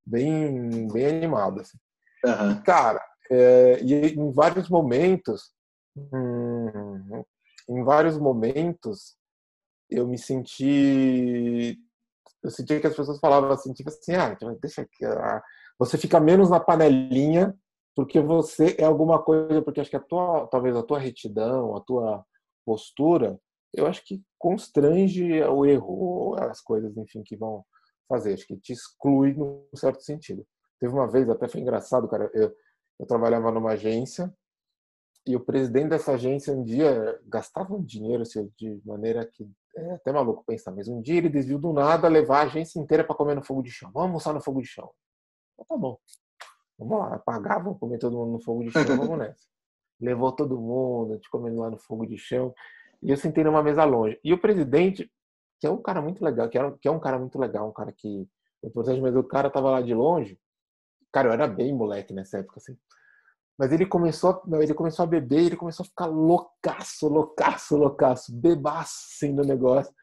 bem, 0.06 0.88
bem 0.88 1.06
animado, 1.06 1.60
assim. 1.60 1.78
Uhum. 2.24 2.62
Cara, 2.62 3.04
é, 3.30 3.80
e 3.82 4.14
em 4.14 4.32
vários 4.32 4.68
momentos, 4.68 5.52
hum, 5.96 7.24
em 7.68 7.82
vários 7.82 8.18
momentos, 8.18 9.16
eu 9.90 10.06
me 10.06 10.18
senti, 10.18 11.78
eu 12.42 12.50
senti 12.50 12.80
que 12.80 12.86
as 12.86 12.96
pessoas 12.96 13.18
falavam 13.18 13.50
assim, 13.50 13.72
tipo 13.72 13.90
assim, 13.90 14.14
ah, 14.14 14.36
deixa 14.60 14.82
aqui, 14.82 15.04
ah, 15.04 15.42
você 15.78 15.98
fica 15.98 16.20
menos 16.20 16.50
na 16.50 16.60
panelinha 16.60 17.56
porque 17.94 18.20
você 18.20 18.74
é 18.78 18.84
alguma 18.84 19.22
coisa, 19.22 19.62
porque 19.62 19.80
acho 19.80 19.90
que 19.90 19.96
a 19.96 20.00
tua, 20.00 20.46
talvez 20.48 20.74
a 20.76 20.82
tua 20.82 20.98
retidão, 20.98 21.76
a 21.76 21.80
tua 21.80 22.24
postura, 22.66 23.38
eu 23.72 23.86
acho 23.86 24.04
que 24.04 24.22
constrange 24.38 25.42
o 25.44 25.64
erro, 25.64 26.34
as 26.40 26.60
coisas, 26.60 26.96
enfim, 26.96 27.22
que 27.22 27.36
vão 27.36 27.64
fazer. 28.08 28.34
Acho 28.34 28.46
que 28.46 28.56
te 28.56 28.72
exclui 28.72 29.34
num 29.34 29.64
certo 29.74 30.02
sentido. 30.02 30.44
Teve 30.80 30.92
uma 30.92 31.06
vez, 31.06 31.28
até 31.28 31.48
foi 31.48 31.60
engraçado, 31.60 32.08
cara, 32.08 32.30
eu, 32.34 32.52
eu 32.98 33.06
trabalhava 33.06 33.50
numa 33.50 33.72
agência 33.72 34.32
e 35.26 35.34
o 35.36 35.40
presidente 35.40 35.88
dessa 35.88 36.12
agência 36.12 36.52
um 36.52 36.62
dia 36.62 37.18
gastava 37.26 37.74
um 37.74 37.82
dinheiro 37.82 38.22
assim, 38.22 38.50
de 38.58 38.80
maneira 38.84 39.24
que 39.24 39.48
é 39.76 39.92
até 39.92 40.12
maluco 40.12 40.44
pensar, 40.46 40.70
mas 40.72 40.86
um 40.86 41.00
dia 41.00 41.16
ele 41.16 41.28
desviou 41.28 41.58
do 41.58 41.72
nada 41.72 42.08
levar 42.08 42.40
a 42.40 42.44
agência 42.44 42.78
inteira 42.78 43.02
para 43.02 43.16
comer 43.16 43.34
no 43.34 43.44
fogo 43.44 43.62
de 43.62 43.70
chão. 43.70 43.90
Vamos 43.92 44.08
almoçar 44.08 44.34
no 44.34 44.40
fogo 44.40 44.60
de 44.60 44.68
chão. 44.68 44.90
Então, 45.54 45.64
tá 45.66 45.76
bom. 45.76 45.98
Vamos 46.78 46.98
lá, 46.98 47.14
apagar, 47.14 47.62
vamos 47.62 47.78
comer 47.78 47.98
todo 47.98 48.16
mundo 48.16 48.32
no 48.32 48.40
fogo 48.40 48.64
de 48.64 48.70
chão, 48.70 48.84
vamos 48.84 49.18
nessa. 49.18 49.46
Levou 50.00 50.32
todo 50.32 50.60
mundo, 50.60 51.14
gente 51.14 51.30
comendo 51.30 51.60
lá 51.60 51.70
no 51.70 51.78
fogo 51.78 52.04
de 52.06 52.18
chão. 52.18 52.52
E 53.02 53.10
eu 53.10 53.16
sentei 53.16 53.44
numa 53.44 53.62
mesa 53.62 53.84
longe. 53.84 54.18
E 54.24 54.32
o 54.32 54.38
presidente, 54.38 55.10
que 55.60 55.66
é 55.66 55.70
um 55.70 55.80
cara 55.80 56.02
muito 56.02 56.24
legal, 56.24 56.48
que, 56.48 56.58
era, 56.58 56.72
que 56.78 56.88
é 56.88 56.90
um 56.90 57.00
cara 57.00 57.18
muito 57.18 57.38
legal, 57.38 57.68
um 57.68 57.72
cara 57.72 57.92
que. 57.92 58.28
Importante, 58.62 59.00
mas 59.00 59.14
o 59.14 59.22
cara 59.22 59.50
tava 59.50 59.70
lá 59.70 59.82
de 59.82 59.94
longe. 59.94 60.38
Cara, 61.12 61.28
eu 61.28 61.32
era 61.32 61.46
bem 61.46 61.72
moleque 61.74 62.14
nessa 62.14 62.38
época, 62.38 62.58
assim. 62.58 62.76
Mas 63.58 63.70
ele 63.70 63.86
começou, 63.86 64.42
ele 64.60 64.74
começou 64.74 65.04
a 65.04 65.06
beber, 65.06 65.44
ele 65.44 65.56
começou 65.56 65.84
a 65.84 65.86
ficar 65.86 66.06
loucaço, 66.06 67.06
loucaço, 67.06 67.76
loucaço, 67.76 68.34
bebaço 68.34 69.06
assim 69.12 69.32
no 69.32 69.44
negócio. 69.44 69.94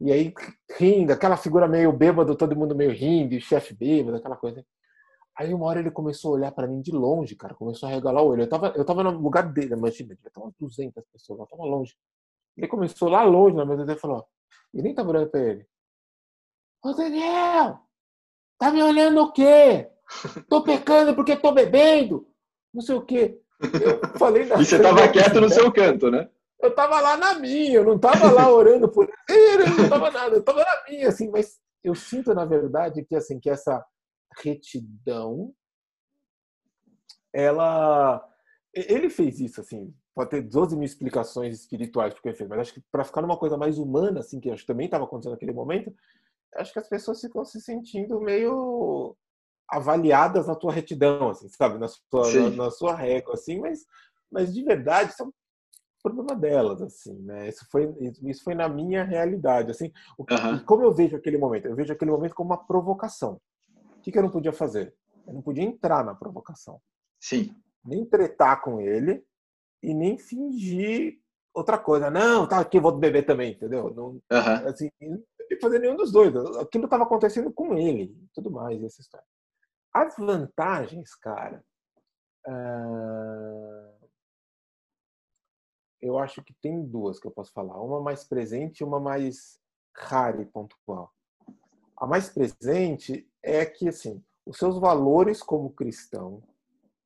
E 0.00 0.12
aí 0.12 0.34
rindo, 0.78 1.12
aquela 1.12 1.36
figura 1.36 1.68
meio 1.68 1.92
bêbado, 1.92 2.36
todo 2.36 2.56
mundo 2.56 2.74
meio 2.74 2.90
rindo, 2.90 3.36
o 3.36 3.40
chefe 3.40 3.72
bêbado, 3.72 4.16
aquela 4.16 4.36
coisa. 4.36 4.64
Aí 5.36 5.52
uma 5.54 5.66
hora 5.66 5.80
ele 5.80 5.90
começou 5.90 6.32
a 6.32 6.34
olhar 6.34 6.52
para 6.52 6.66
mim 6.66 6.82
de 6.82 6.92
longe, 6.92 7.34
cara, 7.34 7.54
começou 7.54 7.88
a 7.88 7.92
regalar 7.92 8.22
o 8.22 8.28
olho. 8.28 8.42
Eu 8.42 8.48
tava, 8.48 8.68
eu 8.76 8.84
tava 8.84 9.02
no 9.02 9.10
lugar 9.18 9.50
dele, 9.50 9.74
imagina, 9.74 10.14
devia 10.14 10.30
ter 10.30 10.40
umas 10.40 10.54
200 10.58 11.04
pessoas, 11.10 11.40
eu 11.40 11.46
tava 11.46 11.64
longe. 11.64 11.96
Ele 12.56 12.68
começou 12.68 13.08
lá 13.08 13.22
longe 13.22 13.56
na 13.56 13.64
mesa 13.64 13.84
dele 13.84 13.98
e 13.98 14.00
falou, 14.00 14.26
e 14.74 14.82
nem 14.82 14.94
tava 14.94 15.10
olhando 15.10 15.30
pra 15.30 15.40
ele. 15.40 15.66
Ô 16.84 16.92
Daniel, 16.92 17.78
tá 18.58 18.70
me 18.70 18.82
olhando 18.82 19.22
o 19.22 19.32
quê? 19.32 19.88
Tô 20.48 20.62
pecando 20.62 21.14
porque 21.14 21.36
tô 21.36 21.52
bebendo, 21.52 22.26
não 22.72 22.82
sei 22.82 22.94
o 22.94 23.02
quê. 23.02 23.40
Eu 23.60 24.18
falei 24.18 24.44
na 24.44 24.56
E 24.60 24.64
você 24.66 24.82
tava 24.82 25.08
quieto 25.08 25.40
no 25.40 25.48
seu 25.48 25.72
canto, 25.72 26.10
né? 26.10 26.28
Eu 26.60 26.74
tava 26.74 27.00
lá 27.00 27.16
na 27.16 27.34
minha, 27.34 27.74
eu 27.74 27.84
não 27.84 27.98
tava 27.98 28.30
lá 28.30 28.48
orando 28.50 28.88
por 28.88 29.08
ele, 29.28 29.62
eu 29.62 29.76
não 29.78 29.88
tava 29.88 30.10
nada, 30.10 30.36
eu 30.36 30.44
tava 30.44 30.60
na 30.60 30.82
minha, 30.88 31.08
assim, 31.08 31.28
mas 31.30 31.58
eu 31.82 31.94
sinto, 31.94 32.34
na 32.34 32.44
verdade, 32.44 33.04
que 33.04 33.16
assim, 33.16 33.40
que 33.40 33.50
essa 33.50 33.84
retidão, 34.38 35.54
ela. 37.32 38.28
Ele 38.74 39.10
fez 39.10 39.38
isso, 39.40 39.60
assim, 39.60 39.94
pode 40.14 40.30
ter 40.30 40.42
12 40.42 40.76
mil 40.76 40.84
explicações 40.84 41.54
espirituais 41.60 42.14
porque 42.14 42.28
ele 42.28 42.36
fez, 42.36 42.48
mas 42.48 42.60
acho 42.60 42.74
que 42.74 42.82
para 42.90 43.04
ficar 43.04 43.20
numa 43.20 43.36
coisa 43.36 43.56
mais 43.56 43.78
humana, 43.78 44.20
assim, 44.20 44.40
que 44.40 44.50
acho 44.50 44.62
que 44.62 44.66
também 44.66 44.86
estava 44.86 45.04
acontecendo 45.04 45.32
naquele 45.32 45.52
momento, 45.52 45.94
acho 46.56 46.72
que 46.72 46.78
as 46.78 46.88
pessoas 46.88 47.20
ficam 47.20 47.44
se 47.44 47.60
sentindo 47.60 48.20
meio 48.20 49.16
avaliadas 49.68 50.46
na 50.46 50.54
tua 50.54 50.72
retidão, 50.72 51.30
assim, 51.30 51.48
sabe, 51.48 51.78
na 51.78 51.88
sua, 51.88 52.50
na, 52.50 52.50
na, 52.64 52.70
sua 52.70 52.94
régua, 52.94 53.34
assim, 53.34 53.58
mas, 53.58 53.86
mas 54.30 54.52
de 54.52 54.62
verdade 54.62 55.12
isso 55.12 55.22
é 55.22 55.26
um 55.26 55.32
problema 56.02 56.38
delas, 56.38 56.82
assim, 56.82 57.14
né? 57.22 57.48
Isso 57.48 57.66
foi, 57.70 57.94
isso 58.22 58.44
foi 58.44 58.54
na 58.54 58.68
minha 58.68 59.02
realidade, 59.02 59.70
assim, 59.70 59.90
o, 60.18 60.26
como 60.66 60.82
eu 60.82 60.92
vejo 60.92 61.16
aquele 61.16 61.38
momento? 61.38 61.66
Eu 61.66 61.76
vejo 61.76 61.92
aquele 61.92 62.10
momento 62.10 62.34
como 62.34 62.50
uma 62.50 62.66
provocação. 62.66 63.40
O 64.02 64.04
que, 64.04 64.10
que 64.10 64.18
eu 64.18 64.22
não 64.22 64.30
podia 64.32 64.52
fazer? 64.52 64.92
Eu 65.24 65.32
não 65.32 65.40
podia 65.40 65.62
entrar 65.62 66.04
na 66.04 66.12
provocação. 66.12 66.82
Sim. 67.20 67.54
Nem 67.84 68.04
tretar 68.04 68.60
com 68.60 68.80
ele 68.80 69.24
e 69.80 69.94
nem 69.94 70.18
fingir 70.18 71.20
outra 71.54 71.78
coisa. 71.78 72.10
Não, 72.10 72.48
tá 72.48 72.58
aqui, 72.58 72.80
vou 72.80 72.98
beber 72.98 73.24
também, 73.24 73.52
entendeu? 73.52 73.94
Não, 73.94 74.06
uhum. 74.08 74.68
assim, 74.68 74.90
não 75.00 75.22
fazer 75.60 75.78
nenhum 75.78 75.94
dos 75.94 76.10
dois. 76.10 76.34
Aquilo 76.56 76.86
estava 76.86 77.04
acontecendo 77.04 77.52
com 77.52 77.78
ele, 77.78 78.12
tudo 78.34 78.50
mais, 78.50 78.82
essa 78.82 79.00
história. 79.00 79.26
As 79.94 80.16
vantagens, 80.16 81.14
cara, 81.14 81.64
uh... 82.48 84.08
eu 86.00 86.18
acho 86.18 86.42
que 86.42 86.52
tem 86.60 86.84
duas 86.84 87.20
que 87.20 87.28
eu 87.28 87.30
posso 87.30 87.52
falar. 87.52 87.80
Uma 87.80 88.00
mais 88.00 88.24
presente 88.24 88.80
e 88.80 88.84
uma 88.84 88.98
mais 88.98 89.60
rara 89.96 90.42
e 90.42 90.46
pontual. 90.46 91.12
A 92.02 92.06
mais 92.06 92.28
presente 92.28 93.24
é 93.40 93.64
que 93.64 93.88
assim, 93.88 94.20
os 94.44 94.58
seus 94.58 94.76
valores 94.80 95.40
como 95.40 95.70
cristão 95.70 96.42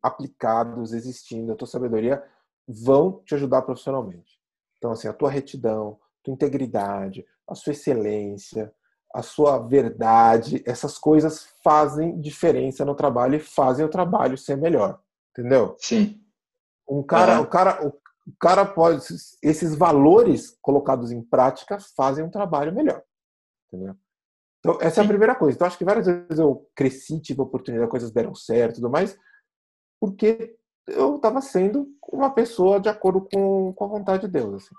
aplicados, 0.03 0.95
existindo, 0.95 1.53
a 1.53 1.55
tua 1.55 1.69
sabedoria 1.69 2.25
vão 2.67 3.21
te 3.23 3.35
ajudar 3.35 3.61
profissionalmente. 3.61 4.41
Então 4.79 4.93
assim, 4.93 5.07
a 5.07 5.13
tua 5.13 5.29
retidão, 5.29 6.01
tua 6.23 6.33
integridade, 6.33 7.27
a 7.47 7.55
sua 7.55 7.73
excelência, 7.73 8.73
a 9.15 9.21
sua 9.21 9.59
verdade, 9.59 10.63
essas 10.65 10.97
coisas 10.97 11.47
fazem 11.63 12.19
diferença 12.19 12.83
no 12.83 12.95
trabalho 12.95 13.35
e 13.35 13.41
fazem 13.41 13.85
o 13.85 13.91
trabalho 13.91 14.39
ser 14.39 14.57
melhor, 14.57 14.99
entendeu? 15.31 15.77
Sim. 15.79 16.19
Um 16.89 17.03
cara, 17.03 17.43
o 17.43 17.47
cara, 17.47 17.87
o 17.87 17.93
cara 18.41 18.65
pode, 18.65 19.05
esses 19.43 19.75
valores 19.75 20.57
colocados 20.63 21.13
em 21.13 21.21
prática 21.21 21.77
fazem 21.95 22.25
um 22.25 22.31
trabalho 22.31 22.75
melhor, 22.75 23.03
entendeu? 23.69 23.95
Então, 24.67 24.79
essa 24.81 25.01
é 25.01 25.05
a 25.05 25.09
primeira 25.09 25.35
coisa. 25.35 25.55
Então, 25.55 25.67
acho 25.67 25.79
que 25.79 25.85
várias 25.85 26.07
vezes 26.07 26.39
eu 26.39 26.69
cresci, 26.75 27.21
tive 27.21 27.41
oportunidade, 27.41 27.91
coisas 27.91 28.11
deram 28.11 28.35
certo 28.35 28.73
e 28.73 28.75
tudo 28.77 28.91
mais, 28.91 29.17
porque 30.01 30.57
eu 30.89 31.17
estava 31.17 31.41
sendo 31.41 31.89
uma 32.13 32.31
pessoa 32.31 32.81
de 32.81 32.89
acordo 32.89 33.27
com, 33.33 33.73
com 33.73 33.85
a 33.85 33.89
vontade 33.89 34.27
de 34.27 34.33
Deus. 34.33 34.65
Assim. 34.65 34.75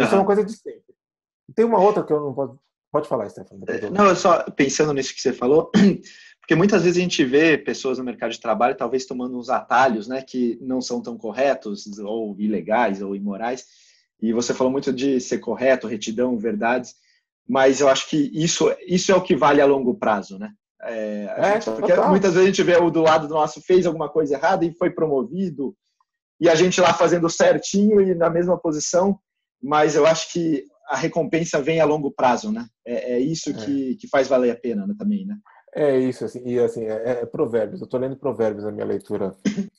Isso 0.00 0.10
uhum. 0.10 0.16
é 0.16 0.20
uma 0.20 0.26
coisa 0.26 0.44
de 0.44 0.52
sempre. 0.52 0.94
Tem 1.54 1.64
uma 1.64 1.80
outra 1.80 2.04
que 2.04 2.12
eu 2.12 2.20
não 2.20 2.34
posso. 2.34 2.58
Pode 2.90 3.06
falar, 3.06 3.28
Stefano. 3.28 3.64
Não, 3.92 4.06
eu 4.06 4.16
só 4.16 4.44
pensando 4.50 4.94
nisso 4.94 5.14
que 5.14 5.20
você 5.20 5.32
falou, 5.32 5.70
porque 6.40 6.54
muitas 6.54 6.84
vezes 6.84 6.96
a 6.96 7.02
gente 7.02 7.22
vê 7.22 7.58
pessoas 7.58 7.98
no 7.98 8.04
mercado 8.04 8.30
de 8.30 8.40
trabalho 8.40 8.74
talvez 8.74 9.04
tomando 9.04 9.38
uns 9.38 9.50
atalhos, 9.50 10.08
né, 10.08 10.22
que 10.22 10.58
não 10.62 10.80
são 10.80 11.02
tão 11.02 11.18
corretos, 11.18 11.86
ou 11.98 12.34
ilegais, 12.38 13.02
ou 13.02 13.14
imorais. 13.14 13.66
E 14.22 14.32
você 14.32 14.54
falou 14.54 14.72
muito 14.72 14.90
de 14.90 15.20
ser 15.20 15.38
correto, 15.38 15.86
retidão, 15.86 16.38
verdades, 16.38 16.96
mas 17.48 17.80
eu 17.80 17.88
acho 17.88 18.08
que 18.10 18.30
isso, 18.34 18.70
isso 18.86 19.10
é 19.10 19.14
o 19.14 19.22
que 19.22 19.34
vale 19.34 19.60
a 19.60 19.66
longo 19.66 19.94
prazo, 19.94 20.38
né? 20.38 20.50
É, 20.82 21.24
é, 21.38 21.58
porque 21.58 21.94
muitas 21.94 22.34
vezes 22.34 22.44
a 22.44 22.46
gente 22.46 22.62
vê 22.62 22.76
o 22.76 22.90
do 22.90 23.02
lado 23.02 23.26
do 23.26 23.34
nosso 23.34 23.60
fez 23.62 23.84
alguma 23.84 24.08
coisa 24.08 24.34
errada 24.34 24.64
e 24.64 24.74
foi 24.74 24.90
promovido, 24.90 25.74
e 26.40 26.48
a 26.48 26.54
gente 26.54 26.80
lá 26.80 26.94
fazendo 26.94 27.28
certinho 27.28 28.00
e 28.00 28.14
na 28.14 28.30
mesma 28.30 28.56
posição, 28.56 29.18
mas 29.60 29.96
eu 29.96 30.06
acho 30.06 30.32
que 30.32 30.64
a 30.88 30.96
recompensa 30.96 31.60
vem 31.60 31.80
a 31.80 31.84
longo 31.84 32.10
prazo, 32.10 32.52
né? 32.52 32.66
É, 32.86 33.14
é 33.14 33.18
isso 33.18 33.52
que, 33.52 33.92
é. 33.92 33.96
que 33.96 34.08
faz 34.08 34.28
valer 34.28 34.52
a 34.52 34.56
pena 34.56 34.86
né, 34.86 34.94
também, 34.96 35.26
né? 35.26 35.36
É 35.74 35.98
isso, 35.98 36.24
assim, 36.24 36.42
e 36.46 36.58
assim, 36.58 36.84
é, 36.84 37.20
é 37.22 37.26
provérbios. 37.26 37.80
Eu 37.80 37.84
estou 37.84 38.00
lendo 38.00 38.16
provérbios 38.16 38.64
na 38.64 38.72
minha 38.72 38.86
leitura, 38.86 39.34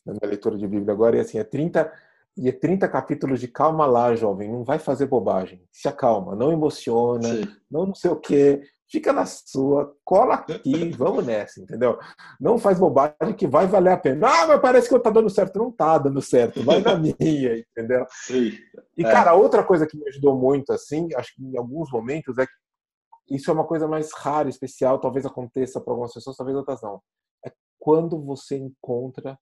na 0.05 0.13
minha 0.13 0.27
leitura 0.27 0.57
de 0.57 0.67
Bíblia 0.67 0.93
agora, 0.93 1.17
e 1.17 1.19
assim, 1.19 1.39
é 1.39 1.43
30 1.43 1.91
e 2.39 2.49
é 2.49 2.51
30 2.51 2.87
capítulos 2.87 3.39
de 3.39 3.47
calma 3.47 3.85
lá, 3.85 4.15
jovem, 4.15 4.51
não 4.51 4.63
vai 4.63 4.79
fazer 4.79 5.05
bobagem. 5.05 5.61
Se 5.71 5.87
acalma, 5.87 6.35
não 6.35 6.51
emociona, 6.51 7.27
Sim. 7.27 7.47
não 7.69 7.85
não 7.85 7.95
sei 7.95 8.11
o 8.11 8.15
quê 8.15 8.61
fica 8.89 9.13
na 9.13 9.25
sua, 9.25 9.95
cola 10.03 10.35
aqui, 10.35 10.89
vamos 10.97 11.25
nessa, 11.25 11.61
entendeu? 11.61 11.97
Não 12.39 12.57
faz 12.57 12.79
bobagem 12.79 13.33
que 13.37 13.47
vai 13.47 13.67
valer 13.67 13.93
a 13.93 13.97
pena. 13.97 14.27
Ah, 14.27 14.47
mas 14.47 14.61
parece 14.61 14.89
que 14.89 14.95
eu 14.95 14.99
tá 14.99 15.09
dando 15.09 15.29
certo. 15.29 15.59
Não 15.59 15.71
tá 15.71 15.97
dando 15.97 16.21
certo, 16.21 16.63
vai 16.63 16.81
na 16.81 16.95
minha, 16.97 17.57
entendeu? 17.57 18.05
Sim. 18.09 18.51
E, 18.97 19.05
é. 19.05 19.11
cara, 19.11 19.35
outra 19.35 19.63
coisa 19.63 19.87
que 19.87 19.97
me 19.97 20.07
ajudou 20.09 20.35
muito, 20.35 20.73
assim, 20.73 21.07
acho 21.15 21.35
que 21.35 21.43
em 21.43 21.57
alguns 21.57 21.91
momentos, 21.91 22.37
é 22.37 22.45
que 22.45 23.35
isso 23.35 23.49
é 23.49 23.53
uma 23.53 23.65
coisa 23.65 23.87
mais 23.87 24.11
rara, 24.11 24.49
especial, 24.49 24.99
talvez 24.99 25.25
aconteça 25.25 25.79
para 25.79 25.93
algumas 25.93 26.13
pessoas, 26.13 26.35
talvez 26.35 26.57
outras 26.57 26.81
não. 26.81 26.99
É 27.45 27.51
quando 27.77 28.19
você 28.23 28.57
encontra 28.57 29.37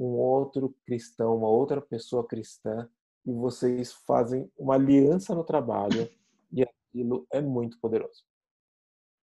um 0.00 0.16
outro 0.16 0.74
cristão, 0.86 1.36
uma 1.36 1.48
outra 1.48 1.80
pessoa 1.80 2.26
cristã, 2.26 2.88
e 3.26 3.32
vocês 3.32 3.92
fazem 3.92 4.50
uma 4.58 4.74
aliança 4.74 5.34
no 5.34 5.44
trabalho, 5.44 6.08
e 6.50 6.62
aquilo 6.62 7.26
é 7.30 7.40
muito 7.40 7.78
poderoso. 7.78 8.24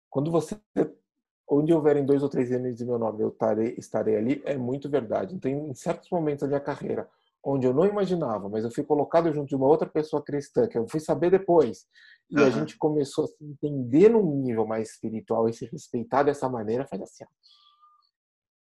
Quando 0.10 0.30
você 0.30 0.56
onde 1.50 1.74
houverem 1.74 2.06
dois 2.06 2.24
ou 2.24 2.30
três 2.30 2.50
anos 2.52 2.78
de 2.78 2.86
meu 2.86 2.98
nome, 2.98 3.24
eu 3.24 3.30
estarei, 3.30 3.76
estarei 3.78 4.16
ali, 4.16 4.42
é 4.46 4.56
muito 4.56 4.90
verdade. 4.90 5.36
Então, 5.36 5.52
em 5.52 5.74
certos 5.74 6.10
momentos 6.10 6.42
da 6.42 6.48
minha 6.48 6.62
carreira, 6.62 7.10
onde 7.44 7.66
eu 7.66 7.74
não 7.74 7.86
imaginava, 7.86 8.48
mas 8.48 8.64
eu 8.64 8.72
fui 8.72 8.84
colocado 8.84 9.34
junto 9.34 9.50
de 9.50 9.56
uma 9.56 9.68
outra 9.68 9.90
pessoa 9.90 10.24
cristã, 10.24 10.68
que 10.68 10.78
eu 10.78 10.88
fui 10.88 11.00
saber 11.00 11.32
depois, 11.32 11.88
e 12.30 12.40
uhum. 12.40 12.46
a 12.46 12.50
gente 12.52 12.78
começou 12.78 13.26
a 13.26 13.28
se 13.28 13.44
entender 13.44 14.10
num 14.10 14.24
nível 14.38 14.66
mais 14.66 14.92
espiritual 14.92 15.50
e 15.50 15.54
se 15.54 15.66
respeitar 15.66 16.24
dessa 16.24 16.48
maneira, 16.48 16.88
faz 16.88 17.02
assim. 17.02 17.26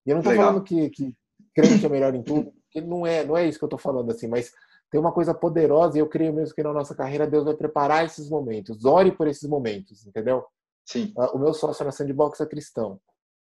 E 0.05 0.11
eu 0.11 0.15
não 0.15 0.21
estou 0.21 0.35
falando 0.35 0.63
que, 0.63 0.89
que 0.91 1.17
crente 1.57 1.83
é 1.83 1.89
melhor 1.89 2.13
em 2.13 2.21
tudo, 2.21 2.51
porque 2.51 2.79
não 2.79 3.05
é, 3.05 3.25
não 3.25 3.35
é 3.35 3.47
isso 3.47 3.57
que 3.57 3.63
eu 3.63 3.67
estou 3.67 3.79
falando 3.79 4.11
assim, 4.11 4.27
mas 4.27 4.53
tem 4.91 5.01
uma 5.01 5.11
coisa 5.11 5.33
poderosa 5.33 5.97
e 5.97 6.01
eu 6.01 6.07
creio 6.07 6.31
mesmo 6.31 6.53
que 6.53 6.61
na 6.61 6.71
nossa 6.71 6.93
carreira 6.93 7.25
Deus 7.25 7.45
vai 7.45 7.55
preparar 7.55 8.05
esses 8.05 8.29
momentos. 8.29 8.85
Ore 8.85 9.11
por 9.11 9.27
esses 9.27 9.49
momentos, 9.49 10.05
entendeu? 10.05 10.45
Sim. 10.85 11.11
Ah, 11.17 11.31
o 11.31 11.39
meu 11.39 11.53
sócio 11.53 11.83
na 11.83 11.91
Sandbox 11.91 12.39
é 12.39 12.45
cristão. 12.45 13.01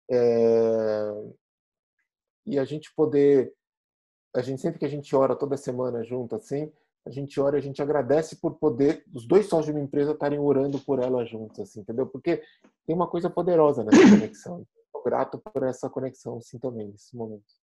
É... 0.10 1.12
E 2.46 2.60
a 2.60 2.64
gente 2.64 2.94
poder, 2.96 3.52
a 4.36 4.42
gente 4.42 4.62
sempre 4.62 4.78
que 4.78 4.86
a 4.86 4.90
gente 4.90 5.16
ora 5.16 5.36
toda 5.36 5.58
semana 5.58 6.04
junto 6.04 6.36
assim, 6.36 6.72
a 7.08 7.10
gente 7.10 7.40
ora 7.42 7.58
a 7.58 7.62
gente 7.62 7.82
agradece 7.82 8.36
por 8.36 8.56
poder 8.56 9.04
os 9.14 9.28
dois 9.28 9.48
sócios 9.48 9.66
de 9.66 9.72
uma 9.72 9.84
empresa 9.84 10.12
estarem 10.12 10.40
orando 10.40 10.80
por 10.80 11.00
ela 11.00 11.26
juntos, 11.26 11.60
assim, 11.60 11.82
entendeu? 11.82 12.06
Porque 12.06 12.42
tem 12.86 12.96
uma 12.96 13.08
coisa 13.08 13.32
poderosa 13.32 13.84
nessa 13.84 14.10
conexão. 14.10 14.66
Estou 14.86 15.04
grato 15.04 15.40
por 15.40 15.64
essa 15.64 15.90
conexão, 15.90 16.40
sim, 16.40 16.60
também, 16.60 16.88
nesse 16.88 17.16
momento. 17.16 17.65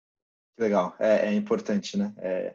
Legal, 0.61 0.95
é, 0.99 1.29
é 1.29 1.33
importante, 1.33 1.97
né? 1.97 2.13
É, 2.19 2.55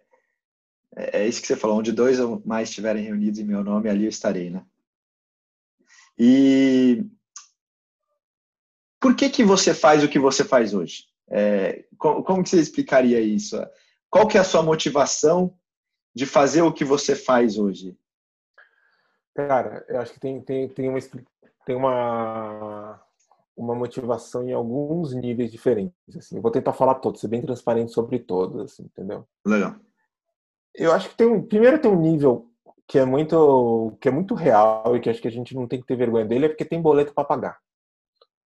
é, 0.95 1.21
é 1.21 1.27
isso 1.27 1.41
que 1.41 1.47
você 1.47 1.55
falou, 1.55 1.79
onde 1.79 1.91
dois 1.91 2.19
ou 2.19 2.39
mais 2.45 2.69
estiverem 2.69 3.03
reunidos 3.03 3.39
em 3.39 3.43
meu 3.43 3.63
nome, 3.63 3.89
ali 3.89 4.03
eu 4.03 4.09
estarei, 4.09 4.51
né? 4.51 4.63
E 6.15 7.03
por 9.01 9.15
que, 9.15 9.27
que 9.27 9.43
você 9.43 9.73
faz 9.73 10.03
o 10.03 10.07
que 10.07 10.19
você 10.19 10.43
faz 10.43 10.75
hoje? 10.75 11.05
É, 11.27 11.83
como, 11.97 12.23
como 12.23 12.43
que 12.43 12.49
você 12.49 12.59
explicaria 12.59 13.19
isso? 13.19 13.57
Qual 14.07 14.27
que 14.27 14.37
é 14.37 14.41
a 14.41 14.43
sua 14.43 14.61
motivação 14.61 15.57
de 16.13 16.27
fazer 16.27 16.61
o 16.61 16.71
que 16.71 16.85
você 16.85 17.15
faz 17.15 17.57
hoje? 17.57 17.97
Cara, 19.33 19.83
eu 19.89 19.99
acho 19.99 20.13
que 20.13 20.19
tem, 20.19 20.39
tem, 20.41 20.69
tem, 20.69 20.87
uma, 20.87 20.99
tem 21.65 21.75
uma, 21.75 23.03
uma 23.55 23.73
motivação 23.73 24.47
em 24.47 24.53
alguns 24.53 25.13
níveis 25.13 25.51
diferentes. 25.51 25.95
Assim. 26.15 26.35
Eu 26.35 26.41
vou 26.41 26.51
tentar 26.51 26.73
falar 26.73 26.95
todos, 26.95 27.21
ser 27.21 27.27
bem 27.27 27.41
transparente 27.41 27.91
sobre 27.91 28.19
todos, 28.19 28.61
assim, 28.61 28.83
entendeu? 28.83 29.25
Legal. 29.45 29.75
Eu 30.73 30.91
acho 30.91 31.09
que 31.09 31.15
tem 31.15 31.27
um, 31.27 31.41
primeiro 31.41 31.79
tem 31.79 31.89
um 31.89 31.99
nível 31.99 32.49
que 32.87 32.99
é 32.99 33.05
muito 33.05 33.97
que 33.99 34.07
é 34.07 34.11
muito 34.11 34.35
real 34.35 34.95
e 34.95 34.99
que 34.99 35.09
acho 35.09 35.21
que 35.21 35.27
a 35.27 35.31
gente 35.31 35.55
não 35.55 35.67
tem 35.67 35.79
que 35.79 35.87
ter 35.87 35.95
vergonha 35.95 36.25
dele 36.25 36.45
é 36.45 36.49
porque 36.49 36.65
tem 36.65 36.81
boleto 36.81 37.13
para 37.13 37.23
pagar. 37.23 37.57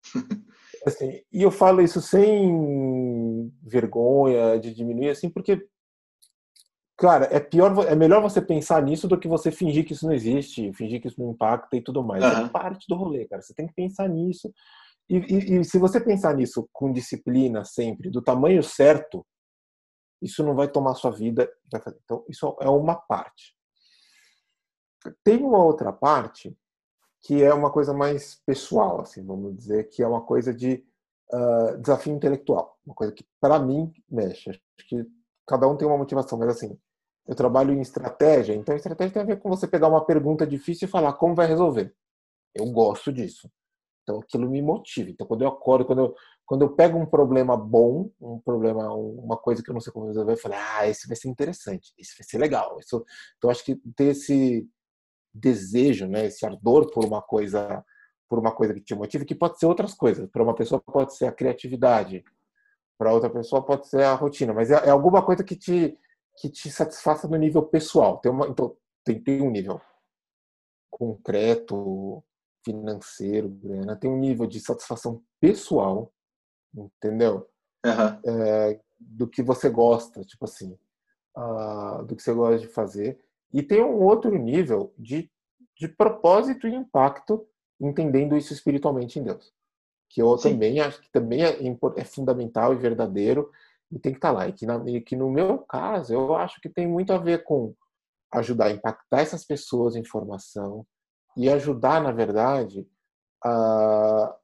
assim, 0.86 1.22
e 1.32 1.42
eu 1.42 1.52
falo 1.52 1.82
isso 1.82 2.02
sem 2.02 3.52
vergonha 3.64 4.60
de 4.60 4.74
diminuir 4.74 5.10
assim, 5.10 5.30
porque 5.30 5.68
cara, 6.96 7.28
é 7.32 7.40
pior 7.40 7.86
é 7.86 7.96
melhor 7.96 8.22
você 8.22 8.42
pensar 8.42 8.82
nisso 8.84 9.08
do 9.08 9.18
que 9.18 9.28
você 9.28 9.52
fingir 9.52 9.86
que 9.86 9.94
isso 9.94 10.06
não 10.06 10.14
existe, 10.14 10.72
fingir 10.74 11.02
que 11.02 11.08
isso 11.08 11.22
não 11.22 11.32
impacta 11.32 11.76
e 11.76 11.82
tudo 11.82 12.04
mais. 12.04 12.24
Uhum. 12.24 12.46
É 12.46 12.50
parte 12.50 12.86
do 12.88 12.96
rolê, 12.96 13.26
cara. 13.26 13.42
Você 13.42 13.54
tem 13.54 13.68
que 13.68 13.74
pensar 13.74 14.08
nisso. 14.08 14.54
E, 15.10 15.18
e, 15.18 15.60
e 15.60 15.64
se 15.64 15.80
você 15.80 16.00
pensar 16.00 16.36
nisso 16.36 16.70
com 16.72 16.92
disciplina 16.92 17.66
sempre, 17.66 18.10
do 18.10 18.22
tamanho 18.22 18.62
certo, 18.62 19.26
isso 20.22 20.44
não 20.44 20.56
vai 20.56 20.68
tomar 20.68 20.96
sua 20.96 21.12
vida. 21.12 21.50
Então, 22.04 22.24
isso 22.30 22.56
é 22.62 22.70
uma 22.70 22.96
parte. 22.96 23.56
Tem 25.24 25.42
uma 25.44 25.64
outra 25.64 25.92
parte 25.92 26.56
que 27.22 27.44
é 27.44 27.54
uma 27.54 27.72
coisa 27.72 27.94
mais 27.94 28.42
pessoal, 28.46 29.02
assim, 29.02 29.26
vamos 29.26 29.56
dizer, 29.58 29.90
que 29.90 30.02
é 30.02 30.08
uma 30.08 30.22
coisa 30.22 30.54
de 30.54 30.86
uh, 31.34 31.78
desafio 31.78 32.14
intelectual, 32.14 32.78
uma 32.86 32.96
coisa 32.96 33.14
que 33.14 33.26
para 33.42 33.60
mim 33.60 33.92
mexe. 34.10 34.50
Acho 34.50 34.62
que 34.88 35.06
cada 35.46 35.68
um 35.68 35.76
tem 35.76 35.88
uma 35.88 35.98
motivação, 35.98 36.38
mas 36.38 36.50
assim, 36.50 36.80
eu 37.28 37.36
trabalho 37.36 37.74
em 37.74 37.82
estratégia, 37.82 38.54
então 38.54 38.76
estratégia 38.76 39.14
tem 39.14 39.22
a 39.22 39.26
ver 39.26 39.40
com 39.40 39.50
você 39.50 39.68
pegar 39.68 39.88
uma 39.88 40.06
pergunta 40.06 40.48
difícil 40.48 40.88
e 40.88 40.92
falar 40.92 41.14
como 41.14 41.36
vai 41.36 41.48
resolver. 41.48 41.94
Eu 42.56 42.66
gosto 42.72 43.12
disso. 43.12 43.52
Então 44.10 44.20
aquilo 44.20 44.50
me 44.50 44.62
motiva. 44.62 45.12
Então 45.12 45.28
quando 45.28 45.44
eu 45.44 45.48
acordo, 45.48 45.86
quando 45.86 46.00
eu, 46.00 46.16
quando 46.46 46.64
eu 46.64 46.70
pego 46.70 46.98
um 46.98 47.06
problema 47.06 47.56
bom, 47.56 48.10
um 48.20 48.40
problema, 48.40 48.92
uma 48.92 49.38
coisa 49.38 49.62
que 49.62 49.70
eu 49.70 49.74
não 49.74 49.80
sei 49.80 49.94
como 49.94 50.08
resolver, 50.08 50.34
eu 50.34 50.38
falo, 50.38 50.56
ah, 50.58 50.88
esse 50.88 51.08
vai 51.08 51.16
ser 51.16 51.30
interessante, 51.30 51.94
esse 51.96 52.18
vai 52.18 52.26
ser 52.28 52.40
legal. 52.40 52.80
Isso, 52.80 53.06
então 53.38 53.52
acho 53.52 53.64
que 53.64 53.76
ter 53.96 54.06
esse 54.06 54.68
desejo, 55.32 56.08
né, 56.08 56.26
esse 56.26 56.44
ardor 56.44 56.92
por 56.92 57.06
uma 57.06 57.22
coisa, 57.22 57.86
por 58.28 58.40
uma 58.40 58.52
coisa 58.52 58.74
que 58.74 58.82
te 58.82 58.96
motiva, 58.96 59.24
que 59.24 59.36
pode 59.36 59.60
ser 59.60 59.68
outras 59.68 59.94
coisas. 59.94 60.28
Para 60.32 60.42
uma 60.42 60.56
pessoa 60.56 60.82
pode 60.82 61.16
ser 61.16 61.28
a 61.28 61.32
criatividade, 61.32 62.24
para 62.98 63.14
outra 63.14 63.30
pessoa 63.30 63.64
pode 63.64 63.88
ser 63.88 64.04
a 64.04 64.16
rotina, 64.16 64.54
mas 64.54 64.72
é, 64.72 64.88
é, 64.88 64.90
alguma 64.90 65.24
coisa 65.24 65.44
que 65.44 65.56
te 65.56 65.98
que 66.42 66.50
te 66.50 66.72
satisfaça 66.72 67.28
no 67.28 67.36
nível 67.36 67.64
pessoal. 67.64 68.18
Tem 68.18 68.32
uma, 68.32 68.48
então 68.48 68.76
tem, 69.04 69.22
tem 69.22 69.42
um 69.42 69.52
nível 69.52 69.82
concreto, 70.90 72.24
financeiro, 72.70 73.50
grana, 73.50 73.96
tem 73.96 74.10
um 74.10 74.20
nível 74.20 74.46
de 74.46 74.60
satisfação 74.60 75.24
pessoal, 75.40 76.14
entendeu? 76.76 77.50
Uhum. 77.86 78.20
É, 78.26 78.80
do 79.00 79.28
que 79.28 79.42
você 79.42 79.70
gosta, 79.70 80.24
tipo 80.24 80.46
assim, 80.46 80.78
uh, 81.36 82.04
do 82.06 82.16
que 82.16 82.22
você 82.22 82.34
gosta 82.34 82.60
de 82.60 82.68
fazer. 82.68 83.20
E 83.52 83.64
tem 83.64 83.84
um 83.84 84.04
outro 84.04 84.38
nível 84.38 84.94
de, 84.98 85.32
de 85.76 85.88
propósito 85.88 86.68
e 86.68 86.76
impacto 86.76 87.48
entendendo 87.80 88.38
isso 88.38 88.54
espiritualmente 88.54 89.18
em 89.18 89.24
Deus. 89.24 89.52
Que 90.10 90.22
eu 90.22 90.38
Sim. 90.38 90.52
também 90.52 90.80
acho 90.80 91.02
que 91.02 91.12
também 91.12 91.44
é, 91.44 91.58
é, 91.96 92.04
fundamental 92.04 92.74
e 92.74 92.78
verdadeiro 92.78 93.50
e 93.92 93.98
tem 93.98 94.12
que 94.12 94.18
estar 94.18 94.30
tá 94.30 94.38
lá. 94.38 94.48
E 94.48 94.54
que, 94.54 94.66
na, 94.66 94.84
e 94.88 95.02
que 95.02 95.16
no 95.16 95.32
meu 95.32 95.60
caso, 95.60 96.14
eu 96.14 96.36
acho 96.36 96.60
que 96.62 96.70
tem 96.70 96.88
muito 96.88 97.14
a 97.14 97.18
ver 97.18 97.44
com 97.44 97.74
ajudar 98.34 98.66
a 98.66 98.72
impactar 98.72 99.22
essas 99.22 99.44
pessoas 99.44 99.96
em 99.96 100.04
formação 100.04 100.86
e 101.40 101.50
ajudar, 101.50 102.04
na 102.04 102.12
verdade, 102.12 102.86
a, 103.42 104.36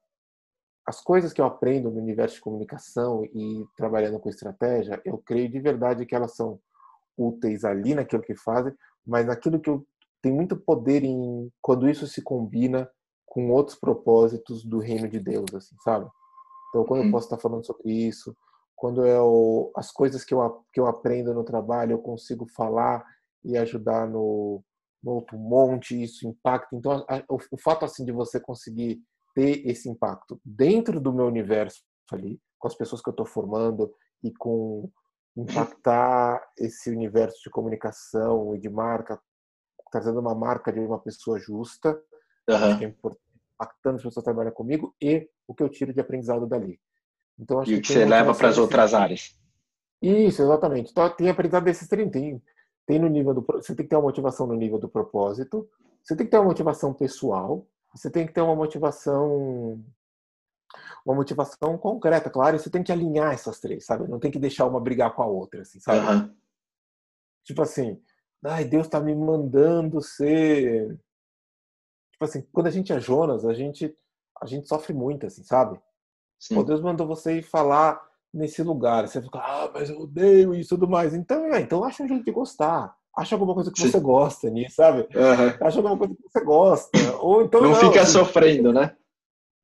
as 0.86 0.98
coisas 1.02 1.30
que 1.30 1.42
eu 1.42 1.44
aprendo 1.44 1.90
no 1.90 2.00
universo 2.00 2.36
de 2.36 2.40
comunicação 2.40 3.22
e 3.22 3.66
trabalhando 3.76 4.18
com 4.18 4.30
estratégia, 4.30 4.98
eu 5.04 5.18
creio 5.18 5.46
de 5.50 5.60
verdade 5.60 6.06
que 6.06 6.14
elas 6.14 6.34
são 6.34 6.58
úteis 7.14 7.66
ali 7.66 7.94
naquilo 7.94 8.22
que 8.22 8.34
fazem, 8.34 8.74
mas 9.06 9.26
naquilo 9.26 9.60
que 9.60 9.68
eu 9.68 9.86
tem 10.22 10.32
muito 10.32 10.56
poder 10.56 11.04
em 11.04 11.52
quando 11.60 11.86
isso 11.86 12.06
se 12.06 12.22
combina 12.22 12.90
com 13.26 13.50
outros 13.50 13.78
propósitos 13.78 14.64
do 14.64 14.78
reino 14.78 15.06
de 15.06 15.20
Deus, 15.20 15.54
assim, 15.54 15.76
sabe? 15.84 16.08
Então, 16.70 16.82
quando 16.86 17.04
eu 17.04 17.10
posso 17.10 17.26
estar 17.26 17.36
falando 17.36 17.66
sobre 17.66 17.92
isso, 17.92 18.34
quando 18.74 19.04
eu 19.04 19.70
as 19.76 19.92
coisas 19.92 20.24
que 20.24 20.32
eu 20.32 20.64
que 20.72 20.80
eu 20.80 20.86
aprendo 20.86 21.34
no 21.34 21.44
trabalho, 21.44 21.92
eu 21.92 21.98
consigo 21.98 22.46
falar 22.46 23.04
e 23.44 23.58
ajudar 23.58 24.08
no, 24.08 24.64
no 25.02 25.12
outro 25.12 25.38
monte, 25.38 26.02
isso 26.02 26.26
impacta. 26.26 26.74
Então, 26.74 27.04
a, 27.08 27.22
o, 27.28 27.38
o 27.52 27.58
fato 27.58 27.84
assim 27.84 28.04
de 28.04 28.12
você 28.12 28.40
conseguir 28.40 29.00
ter 29.34 29.66
esse 29.66 29.88
impacto 29.88 30.40
dentro 30.44 31.00
do 31.00 31.12
meu 31.12 31.26
universo 31.26 31.82
ali, 32.10 32.40
com 32.58 32.68
as 32.68 32.74
pessoas 32.74 33.02
que 33.02 33.08
eu 33.08 33.12
estou 33.12 33.26
formando 33.26 33.92
e 34.22 34.32
com 34.32 34.90
impactar 35.36 36.42
esse 36.58 36.90
universo 36.90 37.38
de 37.44 37.50
comunicação 37.50 38.54
e 38.54 38.58
de 38.58 38.70
marca, 38.70 39.20
trazendo 39.92 40.20
uma 40.20 40.34
marca 40.34 40.72
de 40.72 40.80
uma 40.80 40.98
pessoa 40.98 41.38
justa, 41.38 41.90
uhum. 42.48 42.78
que 42.78 42.84
é 42.84 42.88
importante, 42.88 43.22
impactando 43.54 43.96
as 43.96 44.02
pessoas 44.02 44.24
que 44.24 44.30
trabalham 44.32 44.52
comigo 44.52 44.94
e 45.00 45.28
o 45.46 45.54
que 45.54 45.62
eu 45.62 45.68
tiro 45.68 45.92
de 45.92 46.00
aprendizado 46.00 46.46
dali. 46.46 46.80
Então, 47.38 47.60
acho 47.60 47.70
e 47.70 47.74
o 47.74 47.76
que, 47.82 47.88
que 47.88 47.92
você 47.92 48.04
leva 48.04 48.34
para 48.34 48.48
as 48.48 48.58
outras 48.58 48.94
áreas. 48.94 49.38
Isso, 50.00 50.42
exatamente. 50.42 50.90
Então, 50.90 51.08
tem 51.10 51.28
aprendizado 51.28 51.64
desses 51.64 51.88
30. 51.88 52.10
Tem, 52.10 52.42
tem 52.86 52.98
no 52.98 53.08
nível 53.08 53.34
do. 53.34 53.42
Você 53.42 53.74
tem 53.74 53.84
que 53.84 53.90
ter 53.90 53.96
uma 53.96 54.02
motivação 54.02 54.46
no 54.46 54.54
nível 54.54 54.78
do 54.78 54.88
propósito, 54.88 55.68
você 56.02 56.16
tem 56.16 56.24
que 56.24 56.30
ter 56.30 56.38
uma 56.38 56.46
motivação 56.46 56.94
pessoal, 56.94 57.66
você 57.94 58.10
tem 58.10 58.26
que 58.26 58.32
ter 58.32 58.40
uma 58.40 58.54
motivação 58.54 59.84
uma 61.04 61.14
motivação 61.14 61.78
concreta, 61.78 62.28
claro, 62.28 62.56
e 62.56 62.58
você 62.58 62.68
tem 62.68 62.82
que 62.82 62.90
alinhar 62.90 63.32
essas 63.32 63.60
três, 63.60 63.86
sabe? 63.86 64.08
Não 64.08 64.18
tem 64.18 64.30
que 64.30 64.38
deixar 64.38 64.66
uma 64.66 64.80
brigar 64.80 65.14
com 65.14 65.22
a 65.22 65.26
outra, 65.26 65.62
assim, 65.62 65.78
sabe? 65.78 66.00
Uhum. 66.00 66.34
Tipo 67.44 67.62
assim, 67.62 68.02
ai, 68.44 68.64
Deus 68.64 68.88
tá 68.88 69.00
me 69.00 69.14
mandando 69.14 70.00
ser 70.02 70.98
tipo 72.12 72.24
assim, 72.24 72.42
quando 72.52 72.66
a 72.66 72.70
gente 72.70 72.92
é 72.92 72.98
Jonas, 72.98 73.44
a 73.44 73.54
gente 73.54 73.96
a 74.40 74.46
gente 74.46 74.68
sofre 74.68 74.92
muito, 74.92 75.26
assim, 75.26 75.42
sabe? 75.42 75.80
Sim. 76.38 76.56
Pô, 76.56 76.62
Deus 76.62 76.80
mandou 76.80 77.06
você 77.06 77.38
ir 77.38 77.42
falar 77.42 78.02
nesse 78.36 78.62
lugar, 78.62 79.08
você 79.08 79.20
fica, 79.20 79.38
ah, 79.38 79.70
mas 79.72 79.90
eu 79.90 80.00
odeio 80.00 80.54
isso 80.54 80.74
e 80.74 80.76
tudo 80.76 80.88
mais. 80.88 81.14
Então, 81.14 81.52
é, 81.54 81.60
então 81.60 81.82
acha 81.82 82.02
um 82.02 82.08
jeito 82.08 82.24
de 82.24 82.32
gostar 82.32 82.94
acha 83.16 83.34
alguma 83.34 83.54
coisa 83.54 83.72
que 83.72 83.80
Sim. 83.80 83.90
você 83.90 83.98
gosta 83.98 84.50
nisso, 84.50 84.76
sabe? 84.76 85.00
Uhum. 85.00 85.66
Acha 85.66 85.78
alguma 85.78 85.96
coisa 85.96 86.14
que 86.14 86.22
você 86.22 86.44
gosta. 86.44 86.98
Ou 87.20 87.42
então 87.42 87.62
não, 87.62 87.70
não 87.70 87.76
fica 87.76 88.02
assim, 88.02 88.12
sofrendo, 88.12 88.72
né? 88.72 88.94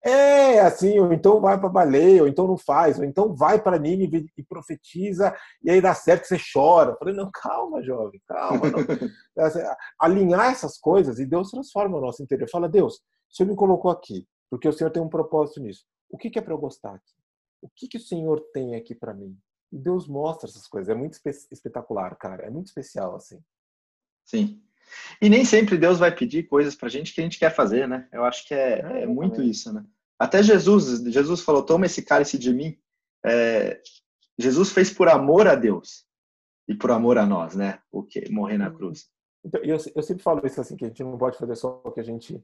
É, 0.05 0.59
assim, 0.61 0.99
ou 0.99 1.13
então 1.13 1.41
vai 1.41 1.61
para 1.61 1.69
baleia, 1.69 2.23
ou 2.23 2.29
então 2.29 2.49
não 2.49 2.57
faz, 2.57 2.99
ou 2.99 3.05
então 3.05 3.37
vai 3.37 3.63
para 3.63 3.79
Nínive 3.79 4.27
e 4.37 4.43
profetiza, 4.43 5.33
e 5.63 5.71
aí 5.71 5.81
dá 5.81 5.95
certo 5.95 6.23
que 6.23 6.29
você 6.29 6.41
chora. 6.53 6.91
Eu 6.91 6.97
falei, 6.97 7.15
não, 7.15 7.31
calma, 7.33 7.83
jovem, 7.83 8.21
calma. 8.27 8.63
Alinhar 10.01 10.51
essas 10.51 10.77
coisas 10.77 11.21
e 11.21 11.27
Deus 11.27 11.51
transforma 11.51 11.99
o 11.99 12.01
nosso 12.01 12.21
interior. 12.21 12.49
Fala, 12.51 12.69
Deus, 12.69 12.97
o 13.31 13.35
Senhor 13.35 13.49
me 13.49 13.55
colocou 13.55 13.93
aqui, 13.93 14.27
porque 14.51 14.67
o 14.67 14.73
Senhor 14.73 14.91
tem 14.91 15.03
um 15.03 15.09
propósito 15.09 15.61
nisso. 15.61 15.85
O 16.11 16.19
que 16.19 16.37
é 16.37 16.43
para 16.43 16.53
eu 16.53 16.59
gostar 16.59 16.95
aqui? 16.95 17.13
O 17.63 17.71
que, 17.71 17.89
que 17.89 17.97
o 17.97 18.01
Senhor 18.01 18.41
tem 18.53 18.75
aqui 18.75 18.95
para 18.95 19.15
mim? 19.15 19.39
E 19.71 19.79
Deus 19.79 20.07
mostra 20.07 20.51
essas 20.51 20.67
coisas. 20.67 20.91
É 20.91 20.95
muito 20.95 21.19
espetacular, 21.51 22.17
cara. 22.17 22.45
É 22.45 22.51
muito 22.51 22.67
especial, 22.67 23.15
assim. 23.15 23.43
Sim. 24.25 24.61
E 25.21 25.29
nem 25.29 25.45
sempre 25.45 25.79
Deus 25.79 25.99
vai 25.99 26.15
pedir 26.15 26.49
coisas 26.49 26.75
pra 26.75 26.89
gente 26.89 27.15
que 27.15 27.21
a 27.21 27.25
gente 27.25 27.39
quer 27.39 27.55
fazer, 27.55 27.89
né? 27.89 28.09
Eu 28.13 28.25
acho 28.25 28.47
que 28.47 28.53
é, 28.53 28.81
é, 28.81 29.03
é 29.05 29.07
muito 29.07 29.41
isso, 29.43 29.73
né? 29.73 29.85
Até 30.19 30.43
Jesus, 30.43 31.03
Jesus 31.05 31.41
falou, 31.41 31.65
toma 31.65 31.87
esse 31.87 32.03
cálice 32.03 32.39
de 32.39 32.53
mim. 32.53 32.79
É, 33.25 33.81
Jesus 34.39 34.71
fez 34.71 34.93
por 34.93 35.09
amor 35.09 35.47
a 35.47 35.55
Deus 35.55 36.05
e 36.69 36.75
por 36.75 36.91
amor 36.91 37.17
a 37.17 37.25
nós, 37.25 37.55
né? 37.55 37.81
O 37.91 38.03
que? 38.03 38.31
Morrer 38.31 38.59
na 38.59 38.71
cruz. 38.71 39.09
Então, 39.45 39.61
eu, 39.63 39.77
eu 39.95 40.03
sempre 40.03 40.23
falo 40.23 40.47
isso 40.47 40.61
assim, 40.61 40.77
que 40.77 40.85
a 40.85 40.89
gente 40.89 41.03
não 41.03 41.19
pode 41.19 41.39
fazer 41.39 41.57
só 41.57 41.81
o 41.85 41.91
que 41.91 42.01
a 42.01 42.05
gente 42.05 42.37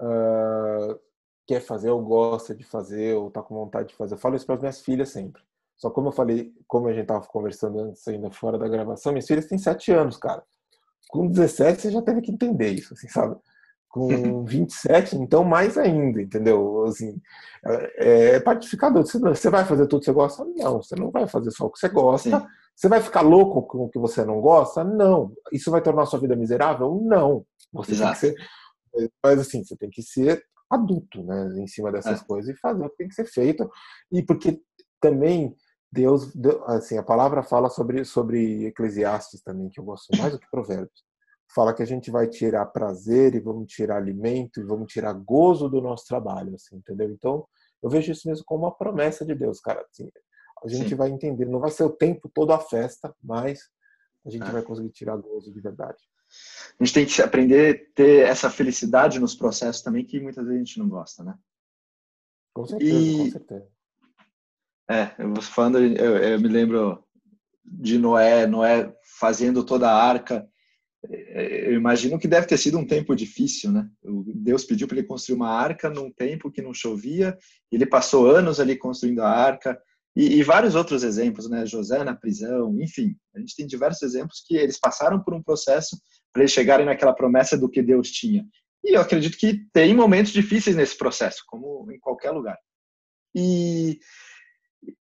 uh, 0.00 1.00
quer 1.46 1.60
fazer 1.60 1.90
ou 1.90 2.02
gosta 2.02 2.54
de 2.54 2.64
fazer 2.64 3.14
ou 3.14 3.30
tá 3.30 3.42
com 3.42 3.54
vontade 3.54 3.88
de 3.88 3.94
fazer. 3.94 4.14
Eu 4.14 4.18
falo 4.18 4.36
isso 4.36 4.46
para 4.46 4.56
as 4.56 4.60
minhas 4.60 4.80
filhas 4.80 5.10
sempre. 5.10 5.42
Só 5.76 5.90
como 5.90 6.08
eu 6.08 6.12
falei, 6.12 6.52
como 6.66 6.88
a 6.88 6.92
gente 6.92 7.06
tava 7.06 7.26
conversando 7.26 7.80
antes 7.80 8.06
ainda 8.08 8.30
fora 8.30 8.58
da 8.58 8.68
gravação, 8.68 9.12
minhas 9.12 9.26
filhas 9.26 9.46
têm 9.46 9.58
sete 9.58 9.92
anos, 9.92 10.16
cara. 10.16 10.42
Com 11.08 11.28
17 11.28 11.82
você 11.82 11.90
já 11.90 12.02
teve 12.02 12.22
que 12.22 12.32
entender 12.32 12.70
isso, 12.70 12.94
assim, 12.94 13.08
sabe? 13.08 13.36
Com 13.88 14.08
27, 14.46 15.16
então 15.16 15.44
mais 15.44 15.76
ainda, 15.76 16.22
entendeu? 16.22 16.84
Assim, 16.84 17.20
é, 17.66 18.36
é 18.36 18.40
partificador. 18.40 19.04
Você 19.04 19.50
vai 19.50 19.64
fazer 19.64 19.86
tudo 19.86 20.00
que 20.00 20.06
você 20.06 20.12
gosta? 20.12 20.44
Não, 20.44 20.82
você 20.82 20.96
não 20.96 21.10
vai 21.10 21.26
fazer 21.26 21.50
só 21.50 21.66
o 21.66 21.70
que 21.70 21.78
você 21.78 21.88
gosta. 21.88 22.40
Sim. 22.40 22.46
Você 22.74 22.88
vai 22.88 23.00
ficar 23.00 23.20
louco 23.20 23.62
com 23.62 23.84
o 23.84 23.88
que 23.88 23.98
você 23.98 24.24
não 24.24 24.40
gosta? 24.40 24.82
Não. 24.82 25.32
Isso 25.52 25.70
vai 25.70 25.80
tornar 25.80 26.02
a 26.02 26.06
sua 26.06 26.18
vida 26.18 26.34
miserável? 26.34 27.00
Não. 27.04 27.44
Você 27.72 27.92
Exato. 27.92 28.20
tem 28.20 28.32
que 28.32 28.38
ser. 28.38 29.10
Mas 29.22 29.38
assim, 29.38 29.64
você 29.64 29.76
tem 29.76 29.90
que 29.90 30.02
ser 30.02 30.44
adulto, 30.74 31.22
né? 31.22 31.60
Em 31.60 31.66
cima 31.66 31.90
dessas 31.90 32.22
é. 32.22 32.24
coisas 32.24 32.54
e 32.54 32.58
fazer 32.58 32.84
o 32.84 32.90
que 32.90 32.96
tem 32.96 33.08
que 33.08 33.14
ser 33.14 33.26
feito. 33.26 33.70
E 34.12 34.22
porque 34.22 34.60
também 35.00 35.54
Deus, 35.94 36.32
assim, 36.66 36.98
a 36.98 37.04
palavra 37.04 37.44
fala 37.44 37.70
sobre, 37.70 38.04
sobre 38.04 38.66
Eclesiastes 38.66 39.40
também, 39.42 39.70
que 39.70 39.78
eu 39.78 39.84
gosto 39.84 40.08
mais 40.18 40.32
do 40.32 40.40
que 40.40 40.50
Provérbios. 40.50 41.04
Fala 41.54 41.72
que 41.72 41.84
a 41.84 41.86
gente 41.86 42.10
vai 42.10 42.26
tirar 42.26 42.66
prazer 42.66 43.34
e 43.36 43.40
vamos 43.40 43.72
tirar 43.72 43.98
alimento 43.98 44.60
e 44.60 44.64
vamos 44.64 44.92
tirar 44.92 45.12
gozo 45.12 45.68
do 45.68 45.80
nosso 45.80 46.04
trabalho, 46.06 46.52
assim, 46.56 46.76
entendeu? 46.76 47.08
Então, 47.10 47.46
eu 47.80 47.88
vejo 47.88 48.10
isso 48.10 48.26
mesmo 48.26 48.44
como 48.44 48.64
uma 48.64 48.74
promessa 48.74 49.24
de 49.24 49.36
Deus, 49.36 49.60
cara. 49.60 49.86
Assim, 49.88 50.10
a 50.64 50.68
gente 50.68 50.88
Sim. 50.88 50.94
vai 50.96 51.10
entender, 51.10 51.46
não 51.46 51.60
vai 51.60 51.70
ser 51.70 51.84
o 51.84 51.90
tempo 51.90 52.28
todo 52.34 52.52
a 52.52 52.58
festa, 52.58 53.14
mas 53.22 53.60
a 54.26 54.30
gente 54.30 54.48
é. 54.48 54.50
vai 54.50 54.62
conseguir 54.62 54.90
tirar 54.90 55.16
gozo 55.16 55.52
de 55.52 55.60
verdade. 55.60 56.02
A 56.78 56.84
gente 56.84 56.94
tem 56.94 57.06
que 57.06 57.22
aprender 57.22 57.74
a 57.74 57.94
ter 57.94 58.26
essa 58.26 58.50
felicidade 58.50 59.20
nos 59.20 59.34
processos 59.34 59.82
também, 59.82 60.04
que 60.04 60.20
muitas 60.20 60.44
vezes 60.44 60.60
a 60.60 60.64
gente 60.64 60.78
não 60.78 60.88
gosta, 60.88 61.22
né? 61.22 61.34
Com 62.52 62.66
certeza, 62.66 62.92
e... 62.92 63.18
com 63.18 63.30
certeza. 63.30 63.74
É, 64.90 65.14
eu 65.18 65.34
falando, 65.40 65.78
eu, 65.78 66.16
eu, 66.18 66.40
me 66.40 66.48
lembro 66.48 67.02
de 67.64 67.98
Noé, 67.98 68.46
Noé 68.46 68.94
fazendo 69.18 69.64
toda 69.64 69.88
a 69.90 70.02
arca. 70.02 70.46
Eu 71.02 71.74
imagino 71.74 72.18
que 72.18 72.28
deve 72.28 72.46
ter 72.46 72.56
sido 72.56 72.78
um 72.78 72.86
tempo 72.86 73.14
difícil, 73.14 73.70
né? 73.72 73.88
Deus 74.34 74.64
pediu 74.64 74.86
para 74.86 74.98
ele 74.98 75.06
construir 75.06 75.36
uma 75.36 75.50
arca 75.50 75.88
num 75.88 76.10
tempo 76.10 76.50
que 76.50 76.62
não 76.62 76.74
chovia. 76.74 77.36
Ele 77.70 77.86
passou 77.86 78.30
anos 78.30 78.60
ali 78.60 78.76
construindo 78.76 79.20
a 79.20 79.28
arca 79.28 79.78
e, 80.16 80.36
e 80.36 80.42
vários 80.42 80.74
outros 80.74 81.02
exemplos, 81.02 81.48
né? 81.48 81.66
José 81.66 82.04
na 82.04 82.14
prisão, 82.14 82.78
enfim, 82.80 83.16
a 83.34 83.40
gente 83.40 83.56
tem 83.56 83.66
diversos 83.66 84.02
exemplos 84.02 84.42
que 84.46 84.56
eles 84.56 84.78
passaram 84.78 85.22
por 85.22 85.34
um 85.34 85.42
processo 85.42 85.96
para 86.34 86.42
eles 86.42 86.52
chegarem 86.52 86.84
naquela 86.84 87.14
promessa 87.14 87.56
do 87.56 87.70
que 87.70 87.80
Deus 87.80 88.10
tinha. 88.10 88.44
E 88.82 88.94
eu 88.96 89.00
acredito 89.00 89.38
que 89.38 89.66
tem 89.72 89.94
momentos 89.94 90.32
difíceis 90.32 90.76
nesse 90.76 90.98
processo, 90.98 91.42
como 91.46 91.90
em 91.90 91.98
qualquer 91.98 92.32
lugar. 92.32 92.58
E 93.34 93.98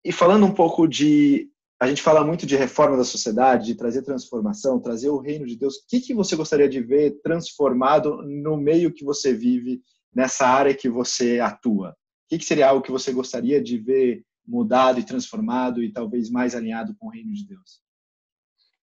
e 0.03 0.11
falando 0.11 0.45
um 0.45 0.53
pouco 0.53 0.87
de. 0.87 1.49
A 1.79 1.87
gente 1.87 2.01
fala 2.01 2.25
muito 2.25 2.45
de 2.45 2.55
reforma 2.55 2.97
da 2.97 3.03
sociedade, 3.03 3.67
de 3.67 3.75
trazer 3.75 4.01
transformação, 4.01 4.79
trazer 4.79 5.09
o 5.09 5.19
reino 5.19 5.45
de 5.45 5.55
Deus. 5.55 5.75
O 5.75 5.87
que, 5.87 5.99
que 5.99 6.13
você 6.13 6.35
gostaria 6.35 6.67
de 6.67 6.81
ver 6.81 7.19
transformado 7.21 8.23
no 8.23 8.57
meio 8.57 8.91
que 8.91 9.05
você 9.05 9.31
vive, 9.31 9.81
nessa 10.11 10.47
área 10.47 10.73
que 10.73 10.89
você 10.89 11.39
atua? 11.39 11.89
O 11.89 12.29
que, 12.29 12.39
que 12.39 12.45
seria 12.45 12.69
algo 12.69 12.81
que 12.81 12.91
você 12.91 13.11
gostaria 13.11 13.61
de 13.61 13.77
ver 13.77 14.23
mudado 14.47 14.99
e 14.99 15.05
transformado 15.05 15.83
e 15.83 15.91
talvez 15.91 16.31
mais 16.31 16.55
alinhado 16.55 16.95
com 16.97 17.07
o 17.07 17.11
reino 17.11 17.31
de 17.31 17.45
Deus? 17.45 17.79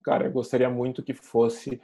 Cara, 0.05 0.27
eu 0.27 0.33
gostaria 0.33 0.71
muito 0.71 1.03
que 1.03 1.15
fosse 1.15 1.81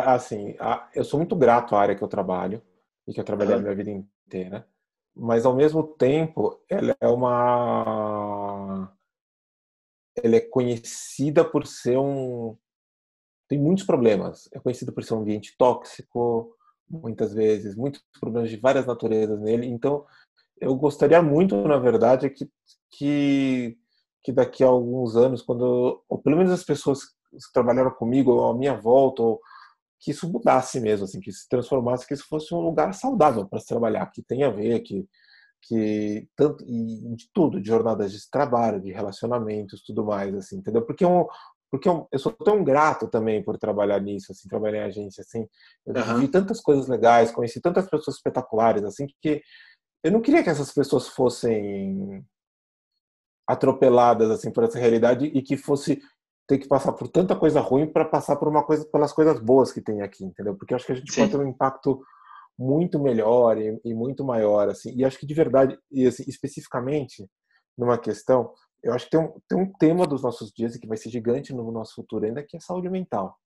assim. 0.00 0.56
Eu 0.94 1.04
sou 1.04 1.18
muito 1.18 1.36
grato 1.36 1.74
à 1.74 1.80
área 1.80 1.94
que 1.94 2.02
eu 2.02 2.08
trabalho 2.08 2.62
e 3.06 3.12
que 3.12 3.20
eu 3.20 3.24
trabalhei 3.24 3.54
uhum. 3.54 3.60
a 3.60 3.62
minha 3.62 3.74
vida 3.74 3.90
inteira 3.90 4.66
mas 5.14 5.44
ao 5.44 5.54
mesmo 5.54 5.82
tempo 5.82 6.58
ela 6.68 6.96
é 7.00 7.08
uma 7.08 8.92
ela 10.16 10.36
é 10.36 10.40
conhecida 10.40 11.44
por 11.44 11.66
ser 11.66 11.98
um 11.98 12.56
tem 13.48 13.58
muitos 13.58 13.84
problemas 13.84 14.48
é 14.52 14.58
conhecida 14.58 14.90
por 14.90 15.04
ser 15.04 15.14
um 15.14 15.20
ambiente 15.20 15.54
tóxico 15.58 16.56
muitas 16.88 17.34
vezes 17.34 17.76
muitos 17.76 18.02
problemas 18.18 18.50
de 18.50 18.56
várias 18.56 18.86
naturezas 18.86 19.38
nele 19.40 19.66
então 19.66 20.06
eu 20.60 20.74
gostaria 20.76 21.20
muito 21.22 21.56
na 21.66 21.78
verdade 21.78 22.30
que 22.30 22.50
que 22.90 23.78
que 24.22 24.32
daqui 24.32 24.62
a 24.62 24.68
alguns 24.68 25.16
anos 25.16 25.42
quando 25.42 26.02
ou 26.08 26.18
pelo 26.18 26.36
menos 26.36 26.52
as 26.52 26.64
pessoas 26.64 27.04
que 27.04 27.52
trabalharam 27.52 27.90
comigo 27.90 28.30
ou 28.30 28.50
à 28.50 28.54
minha 28.56 28.74
volta 28.74 29.22
ou 29.22 29.40
que 30.02 30.10
isso 30.10 30.28
mudasse 30.28 30.80
mesmo, 30.80 31.04
assim, 31.04 31.20
que 31.20 31.32
se 31.32 31.48
transformasse, 31.48 32.06
que 32.06 32.12
isso 32.12 32.26
fosse 32.28 32.52
um 32.52 32.60
lugar 32.60 32.92
saudável 32.92 33.46
para 33.46 33.60
se 33.60 33.66
trabalhar, 33.68 34.10
que 34.10 34.20
tem 34.20 34.42
a 34.42 34.50
ver, 34.50 34.80
que, 34.80 35.06
que 35.62 36.28
tanto 36.36 36.64
e 36.64 37.14
de 37.14 37.30
tudo, 37.32 37.60
de 37.60 37.68
jornadas 37.68 38.12
de 38.12 38.18
trabalho, 38.28 38.80
de 38.80 38.92
relacionamentos, 38.92 39.80
tudo 39.82 40.04
mais, 40.04 40.34
assim, 40.34 40.56
entendeu? 40.56 40.82
Porque 40.84 41.04
eu, 41.04 41.28
porque 41.70 41.88
eu, 41.88 42.08
eu 42.10 42.18
sou 42.18 42.32
tão 42.32 42.64
grato 42.64 43.06
também 43.06 43.44
por 43.44 43.56
trabalhar 43.56 44.00
nisso, 44.00 44.32
assim, 44.32 44.48
trabalhar 44.48 44.78
em 44.80 44.88
agência, 44.88 45.22
assim, 45.22 45.46
eu 45.86 45.94
uhum. 45.94 46.18
vi 46.18 46.28
tantas 46.28 46.60
coisas 46.60 46.88
legais, 46.88 47.30
conheci 47.30 47.60
tantas 47.60 47.88
pessoas 47.88 48.16
espetaculares, 48.16 48.82
assim, 48.82 49.06
que 49.20 49.40
eu 50.02 50.10
não 50.10 50.20
queria 50.20 50.42
que 50.42 50.50
essas 50.50 50.72
pessoas 50.72 51.06
fossem 51.06 52.26
atropeladas 53.46 54.30
assim 54.30 54.50
por 54.50 54.64
essa 54.64 54.78
realidade 54.78 55.26
e 55.26 55.42
que 55.42 55.56
fosse 55.56 56.00
ter 56.46 56.58
que 56.58 56.68
passar 56.68 56.92
por 56.92 57.08
tanta 57.08 57.36
coisa 57.36 57.60
ruim 57.60 57.86
para 57.86 58.04
passar 58.04 58.36
por 58.36 58.48
uma 58.48 58.64
coisa 58.64 58.84
pelas 58.86 59.12
coisas 59.12 59.40
boas 59.40 59.72
que 59.72 59.80
tem 59.80 60.02
aqui, 60.02 60.24
entendeu? 60.24 60.56
Porque 60.56 60.74
acho 60.74 60.86
que 60.86 60.92
a 60.92 60.94
gente 60.94 61.12
Sim. 61.12 61.22
pode 61.22 61.32
ter 61.32 61.38
um 61.38 61.48
impacto 61.48 62.02
muito 62.58 62.98
melhor 63.00 63.58
e, 63.58 63.80
e, 63.84 63.94
muito 63.94 64.24
maior, 64.24 64.68
assim. 64.68 64.94
E 64.94 65.04
acho 65.04 65.18
que 65.18 65.26
de 65.26 65.34
verdade, 65.34 65.78
e 65.90 66.06
assim, 66.06 66.24
especificamente 66.26 67.28
numa 67.76 67.98
questão, 67.98 68.52
eu 68.82 68.92
acho 68.92 69.06
que 69.06 69.12
tem 69.12 69.20
um, 69.20 69.32
tem 69.48 69.58
um 69.58 69.72
tema 69.78 70.06
dos 70.06 70.22
nossos 70.22 70.52
dias 70.52 70.74
e 70.74 70.80
que 70.80 70.86
vai 70.86 70.96
ser 70.96 71.10
gigante 71.10 71.54
no 71.54 71.70
nosso 71.70 71.94
futuro 71.94 72.26
ainda, 72.26 72.42
que 72.42 72.56
é 72.56 72.60
saúde 72.60 72.90
mental. 72.90 73.36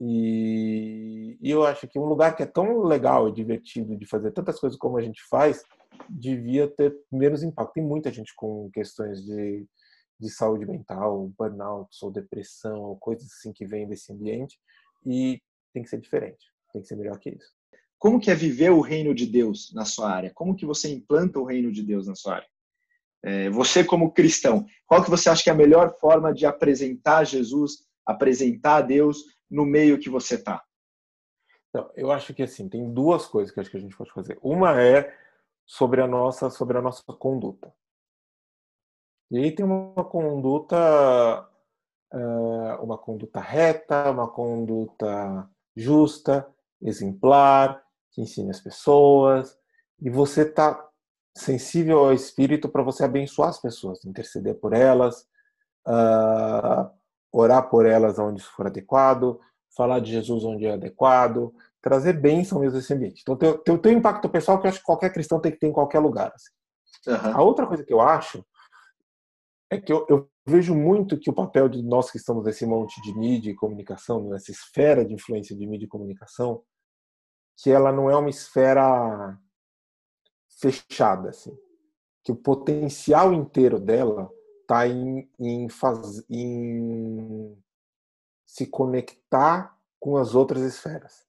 E, 0.00 1.38
e, 1.40 1.50
eu 1.50 1.64
acho 1.64 1.86
que 1.86 1.98
um 1.98 2.04
lugar 2.04 2.34
que 2.34 2.42
é 2.42 2.46
tão 2.46 2.82
legal 2.82 3.28
e 3.28 3.32
divertido 3.32 3.96
de 3.96 4.06
fazer 4.06 4.32
tantas 4.32 4.58
coisas 4.58 4.78
como 4.78 4.96
a 4.96 5.02
gente 5.02 5.22
faz, 5.28 5.62
devia 6.08 6.68
ter 6.68 6.94
menos 7.12 7.42
impacto. 7.42 7.74
Tem 7.74 7.84
muita 7.84 8.10
gente 8.10 8.32
com 8.34 8.70
questões 8.72 9.22
de, 9.24 9.66
de 10.18 10.30
saúde 10.30 10.66
mental, 10.66 11.30
burnout, 11.36 11.96
ou 12.02 12.10
depressão, 12.10 12.80
ou 12.80 12.96
coisas 12.96 13.26
assim 13.26 13.52
que 13.52 13.66
vêm 13.66 13.86
desse 13.86 14.12
ambiente, 14.12 14.58
e 15.04 15.40
tem 15.72 15.82
que 15.82 15.88
ser 15.88 16.00
diferente, 16.00 16.46
tem 16.72 16.82
que 16.82 16.88
ser 16.88 16.96
melhor 16.96 17.18
que 17.18 17.30
isso. 17.30 17.52
Como 17.98 18.20
que 18.20 18.30
é 18.30 18.34
viver 18.34 18.70
o 18.70 18.80
reino 18.80 19.14
de 19.14 19.26
Deus 19.26 19.72
na 19.72 19.84
sua 19.84 20.10
área? 20.10 20.30
Como 20.34 20.54
que 20.54 20.66
você 20.66 20.92
implanta 20.92 21.38
o 21.38 21.44
reino 21.44 21.72
de 21.72 21.82
Deus 21.82 22.06
na 22.06 22.14
sua 22.14 22.36
área? 22.36 22.48
É, 23.22 23.48
você 23.48 23.82
como 23.82 24.12
cristão, 24.12 24.66
qual 24.86 25.02
que 25.02 25.10
você 25.10 25.30
acha 25.30 25.42
que 25.42 25.48
é 25.48 25.52
a 25.52 25.56
melhor 25.56 25.96
forma 25.98 26.32
de 26.32 26.44
apresentar 26.44 27.24
Jesus, 27.24 27.86
apresentar 28.04 28.82
Deus 28.82 29.24
no 29.50 29.64
meio 29.64 29.98
que 29.98 30.10
você 30.10 30.34
está? 30.34 30.62
Então, 31.70 31.90
eu 31.96 32.12
acho 32.12 32.34
que 32.34 32.42
assim 32.42 32.68
tem 32.68 32.92
duas 32.92 33.26
coisas 33.26 33.52
que 33.52 33.58
acho 33.58 33.70
que 33.70 33.78
a 33.78 33.80
gente 33.80 33.96
pode 33.96 34.12
fazer. 34.12 34.38
Uma 34.42 34.80
é 34.80 35.12
sobre 35.66 36.02
a 36.02 36.06
nossa 36.06 36.50
sobre 36.50 36.76
a 36.76 36.82
nossa 36.82 37.02
conduta. 37.18 37.74
E 39.34 39.38
aí 39.38 39.50
tem 39.50 39.66
uma 39.66 40.04
conduta 40.04 41.48
uma 42.80 42.96
conduta 42.96 43.40
reta, 43.40 44.08
uma 44.08 44.28
conduta 44.28 45.50
justa, 45.74 46.46
exemplar, 46.80 47.82
que 48.12 48.22
ensine 48.22 48.50
as 48.50 48.60
pessoas, 48.60 49.58
e 50.00 50.08
você 50.08 50.42
está 50.42 50.88
sensível 51.36 51.98
ao 51.98 52.12
Espírito 52.12 52.68
para 52.68 52.84
você 52.84 53.02
abençoar 53.02 53.48
as 53.48 53.60
pessoas, 53.60 54.04
interceder 54.04 54.54
por 54.54 54.72
elas, 54.72 55.26
uh, 55.88 56.88
orar 57.32 57.68
por 57.68 57.86
elas 57.86 58.16
onde 58.20 58.40
for 58.40 58.68
adequado, 58.68 59.40
falar 59.76 59.98
de 59.98 60.12
Jesus 60.12 60.44
onde 60.44 60.66
é 60.66 60.74
adequado, 60.74 61.52
trazer 61.82 62.12
bênção 62.12 62.60
mesmo 62.60 62.76
nesse 62.76 62.94
ambiente. 62.94 63.22
Então, 63.22 63.34
tem, 63.34 63.58
tem, 63.58 63.76
tem 63.78 63.96
um 63.96 63.98
impacto 63.98 64.28
pessoal 64.28 64.60
que 64.60 64.68
eu 64.68 64.70
acho 64.70 64.78
que 64.78 64.86
qualquer 64.86 65.12
cristão 65.12 65.40
tem 65.40 65.50
que 65.50 65.58
ter 65.58 65.66
em 65.66 65.72
qualquer 65.72 65.98
lugar. 65.98 66.32
Assim. 66.32 66.52
Uhum. 67.08 67.36
A 67.36 67.42
outra 67.42 67.66
coisa 67.66 67.82
que 67.82 67.92
eu 67.92 68.00
acho 68.00 68.44
é 69.74 69.80
que 69.80 69.92
eu, 69.92 70.06
eu, 70.08 70.30
vejo 70.46 70.74
muito 70.74 71.18
que 71.18 71.30
o 71.30 71.34
papel 71.34 71.68
de 71.68 71.82
nós 71.82 72.10
que 72.10 72.18
estamos 72.18 72.44
nesse 72.44 72.66
monte 72.66 73.00
de 73.02 73.16
mídia 73.16 73.50
e 73.50 73.54
comunicação, 73.54 74.28
nessa 74.28 74.50
esfera 74.50 75.04
de 75.04 75.14
influência 75.14 75.56
de 75.56 75.66
mídia 75.66 75.86
e 75.86 75.88
comunicação, 75.88 76.62
que 77.56 77.70
ela 77.70 77.92
não 77.92 78.10
é 78.10 78.16
uma 78.16 78.30
esfera 78.30 79.38
fechada, 80.60 81.30
assim. 81.30 81.56
Que 82.22 82.32
o 82.32 82.36
potencial 82.36 83.32
inteiro 83.32 83.78
dela 83.78 84.30
está 84.62 84.86
em, 84.86 85.30
em, 85.38 85.68
faz, 85.68 86.24
em 86.28 87.56
se 88.46 88.66
conectar 88.66 89.78
com 89.98 90.16
as 90.16 90.34
outras 90.34 90.62
esferas. 90.62 91.26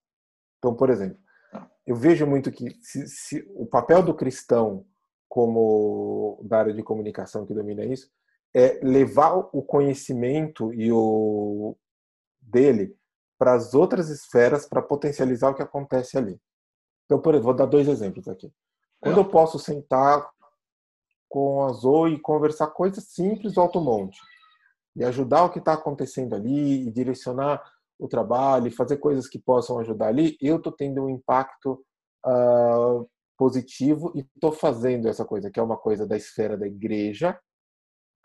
Então, 0.58 0.76
por 0.76 0.90
exemplo, 0.90 1.18
tá. 1.52 1.70
eu 1.86 1.96
vejo 1.96 2.26
muito 2.26 2.52
que 2.52 2.70
se, 2.82 3.08
se, 3.08 3.52
o 3.56 3.66
papel 3.66 4.04
do 4.04 4.14
cristão 4.14 4.86
como 5.28 6.40
da 6.44 6.60
área 6.60 6.74
de 6.74 6.84
comunicação 6.84 7.46
que 7.46 7.54
domina 7.54 7.84
isso 7.84 8.10
é 8.56 8.80
levar 8.82 9.36
o 9.36 9.62
conhecimento 9.62 10.74
e 10.74 10.90
o 10.90 11.76
dele 12.42 12.96
para 13.38 13.54
as 13.54 13.74
outras 13.74 14.10
esferas 14.10 14.66
para 14.66 14.82
potencializar 14.82 15.50
o 15.50 15.54
que 15.54 15.62
acontece 15.62 16.18
ali. 16.18 16.40
Então, 17.04 17.20
por 17.20 17.34
exemplo, 17.34 17.48
vou 17.48 17.54
dar 17.54 17.66
dois 17.66 17.86
exemplos 17.90 18.30
aqui. 18.30 18.50
Quando 19.02 19.18
eu 19.18 19.26
posso 19.26 19.60
sentar 19.60 20.26
com 21.28 21.66
a 21.66 21.74
Zoe 21.74 22.14
e 22.14 22.20
conversar 22.20 22.68
coisas 22.68 23.04
simples 23.10 23.54
do 23.54 23.60
Alto 23.60 23.82
Monte 23.82 24.18
e 24.96 25.04
ajudar 25.04 25.44
o 25.44 25.50
que 25.50 25.60
está 25.60 25.74
acontecendo 25.74 26.34
ali 26.34 26.88
e 26.88 26.92
direcionar 26.92 27.62
o 28.00 28.08
trabalho 28.08 28.68
e 28.68 28.72
fazer 28.72 28.98
coisas 28.98 29.28
que 29.28 29.38
possam 29.38 29.80
ajudar 29.80 30.08
ali, 30.08 30.38
eu 30.42 30.56
estou 30.56 30.72
tendo 30.72 31.04
um 31.04 31.10
impacto 31.10 31.84
uh, 32.26 33.06
positivo 33.38 34.14
e 34.16 34.22
estou 34.22 34.54
fazendo 34.54 35.10
essa 35.10 35.26
coisa, 35.26 35.52
que 35.52 35.60
é 35.60 35.64
uma 35.64 35.78
coisa 35.78 36.08
da 36.08 36.16
esfera 36.16 36.58
da 36.58 36.68
igreja, 36.68 37.38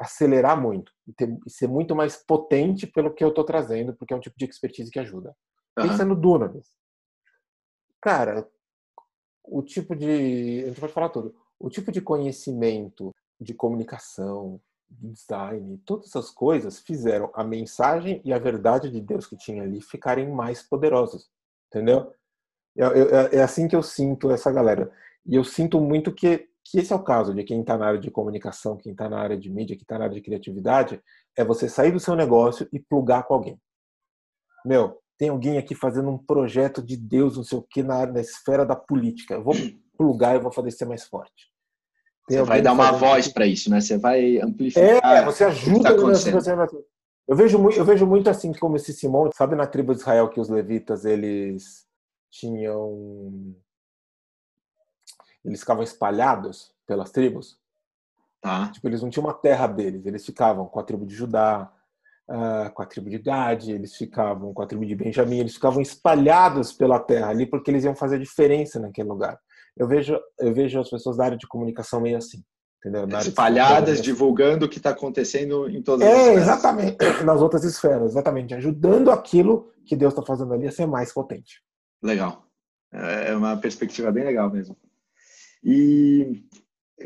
acelerar 0.01 0.59
muito 0.59 0.93
e, 1.07 1.13
ter, 1.13 1.29
e 1.47 1.51
ser 1.51 1.69
muito 1.69 1.95
mais 1.95 2.17
potente 2.17 2.87
pelo 2.87 3.13
que 3.13 3.23
eu 3.23 3.29
estou 3.29 3.45
trazendo, 3.45 3.95
porque 3.95 4.15
é 4.15 4.17
um 4.17 4.21
tipo 4.21 4.37
de 4.39 4.47
expertise 4.47 4.91
que 4.91 4.99
ajuda. 4.99 5.37
Uhum. 5.79 5.89
Pensa 5.89 6.05
no 6.07 6.17
Dunamis. 6.17 6.69
Cara, 8.01 8.49
o 9.45 9.63
tipo 9.63 9.95
de. 9.95 10.63
A 10.65 10.67
gente 10.69 10.81
pode 10.81 10.93
falar 10.93 11.11
tudo. 11.11 11.35
O 11.59 11.69
tipo 11.69 11.93
de 11.93 12.01
conhecimento, 12.01 13.11
de 13.39 13.53
comunicação, 13.53 14.59
de 14.91 15.11
design, 15.11 15.79
todas 15.85 16.07
essas 16.07 16.31
coisas 16.31 16.81
fizeram 16.81 17.31
a 17.35 17.45
mensagem 17.45 18.23
e 18.25 18.33
a 18.33 18.39
verdade 18.39 18.91
de 18.91 19.01
Deus 19.03 19.27
que 19.27 19.37
tinha 19.37 19.63
ali 19.63 19.83
ficarem 19.83 20.31
mais 20.31 20.63
poderosas. 20.63 21.29
Entendeu? 21.69 22.11
É, 22.75 22.85
é, 22.85 23.37
é 23.37 23.43
assim 23.43 23.69
que 23.69 23.77
eu 23.77 23.83
sinto 23.83 24.31
essa 24.31 24.51
galera. 24.51 24.91
E 25.27 25.35
eu 25.37 25.45
sinto 25.45 25.79
muito 25.79 26.11
que 26.11 26.49
que 26.71 26.79
esse 26.79 26.93
é 26.93 26.97
o 26.97 27.03
caso 27.03 27.35
de 27.35 27.43
quem 27.43 27.61
está 27.61 27.77
na 27.77 27.87
área 27.87 27.99
de 27.99 28.11
comunicação, 28.11 28.77
quem 28.77 28.93
está 28.93 29.09
na 29.09 29.19
área 29.19 29.37
de 29.37 29.51
mídia, 29.51 29.75
quem 29.75 29.83
está 29.83 29.99
na 29.99 30.05
área 30.05 30.15
de 30.15 30.23
criatividade, 30.23 31.03
é 31.37 31.45
você 31.45 31.69
sair 31.69 31.91
do 31.91 31.99
seu 31.99 32.15
negócio 32.15 32.69
e 32.73 32.79
plugar 32.79 33.25
com 33.25 33.35
alguém. 33.35 33.61
Meu, 34.65 34.99
tem 35.19 35.31
alguém 35.31 35.59
aqui 35.59 35.75
fazendo 35.75 36.09
um 36.09 36.19
projeto 36.19 36.81
de 36.81 36.97
Deus, 36.97 37.37
não 37.37 37.43
sei 37.43 37.59
o 37.59 37.63
que, 37.63 37.83
na, 37.83 38.07
na 38.07 38.21
esfera 38.21 38.65
da 38.65 38.77
política. 38.77 39.35
Eu 39.35 39.43
vou 39.43 39.55
plugar 39.99 40.37
e 40.37 40.39
vou 40.39 40.53
fazer 40.53 40.71
ser 40.71 40.85
mais 40.85 41.05
forte. 41.05 41.51
Tem 42.29 42.39
você 42.39 42.45
vai 42.45 42.63
dar 42.63 42.73
uma 42.73 42.93
voz 42.93 43.27
para 43.27 43.47
isso, 43.47 43.69
né? 43.69 43.81
Você 43.81 43.99
vai 43.99 44.39
amplificar. 44.39 45.05
É, 45.05 45.25
você 45.25 45.43
ajuda. 45.43 45.97
Tá 45.97 46.69
eu 47.27 47.37
vejo, 47.37 47.71
eu 47.71 47.85
vejo 47.85 48.07
muito 48.07 48.31
assim 48.31 48.53
como 48.53 48.77
esse 48.77 48.93
Simão, 48.93 49.29
sabe 49.35 49.57
na 49.57 49.67
tribo 49.67 49.93
de 49.93 50.01
Israel 50.01 50.29
que 50.29 50.41
os 50.41 50.49
levitas 50.49 51.05
eles 51.05 51.85
tinham 52.31 53.55
eles 55.45 55.61
ficavam 55.61 55.83
espalhados 55.83 56.73
pelas 56.87 57.11
tribos. 57.11 57.59
Tá. 58.41 58.69
Tipo, 58.73 58.89
eles 58.89 59.03
não 59.03 59.11
tinham 59.11 59.27
uma 59.27 59.35
terra 59.35 59.67
deles, 59.67 60.07
eles 60.07 60.25
ficavam 60.25 60.67
com 60.67 60.81
a 60.81 60.83
tribo 60.83 61.05
de 61.05 61.15
Judá, 61.15 61.71
uh, 62.29 62.73
com 62.73 62.83
a 62.83 62.87
tribo 62.87 63.11
de 63.11 63.19
Gad, 63.19 63.69
eles 63.69 63.97
ficavam 63.97 64.55
com 64.55 64.63
a 64.63 64.67
tribo 64.67 64.87
de 64.87 64.95
Benjamim, 64.95 65.39
eles 65.39 65.55
ficavam 65.55 65.83
espalhados 65.83 66.73
pela 66.73 66.99
terra 66.99 67.29
ali 67.29 67.45
porque 67.47 67.71
eles 67.71 67.85
iam 67.85 67.95
fazer 67.95 68.19
diferença 68.19 68.81
naquele 68.81 69.09
lugar. 69.09 69.39
Eu 69.77 69.87
vejo, 69.87 70.19
eu 70.39 70.53
vejo 70.55 70.81
as 70.81 70.89
pessoas 70.89 71.17
da 71.17 71.25
área 71.27 71.37
de 71.39 71.47
comunicação 71.47 72.01
meio 72.01 72.17
assim. 72.17 72.43
Entendeu? 72.83 73.07
Espalhadas, 73.19 74.01
divulgando 74.01 74.65
o 74.65 74.69
que 74.69 74.79
está 74.79 74.89
acontecendo 74.91 75.69
em 75.69 75.83
todas 75.83 76.09
as 76.09 76.15
É, 76.15 76.19
esferas. 76.21 76.43
exatamente. 76.43 76.97
Nas 77.25 77.43
outras 77.43 77.63
esferas, 77.63 78.13
exatamente. 78.13 78.55
Ajudando 78.55 79.11
aquilo 79.11 79.71
que 79.85 79.95
Deus 79.95 80.15
está 80.15 80.25
fazendo 80.25 80.55
ali 80.55 80.67
a 80.67 80.73
ser 80.73 80.87
mais 80.87 81.13
potente. 81.13 81.63
Legal. 82.03 82.47
É 82.91 83.37
uma 83.37 83.55
perspectiva 83.59 84.11
bem 84.11 84.25
legal 84.25 84.51
mesmo. 84.51 84.75
E 85.65 86.43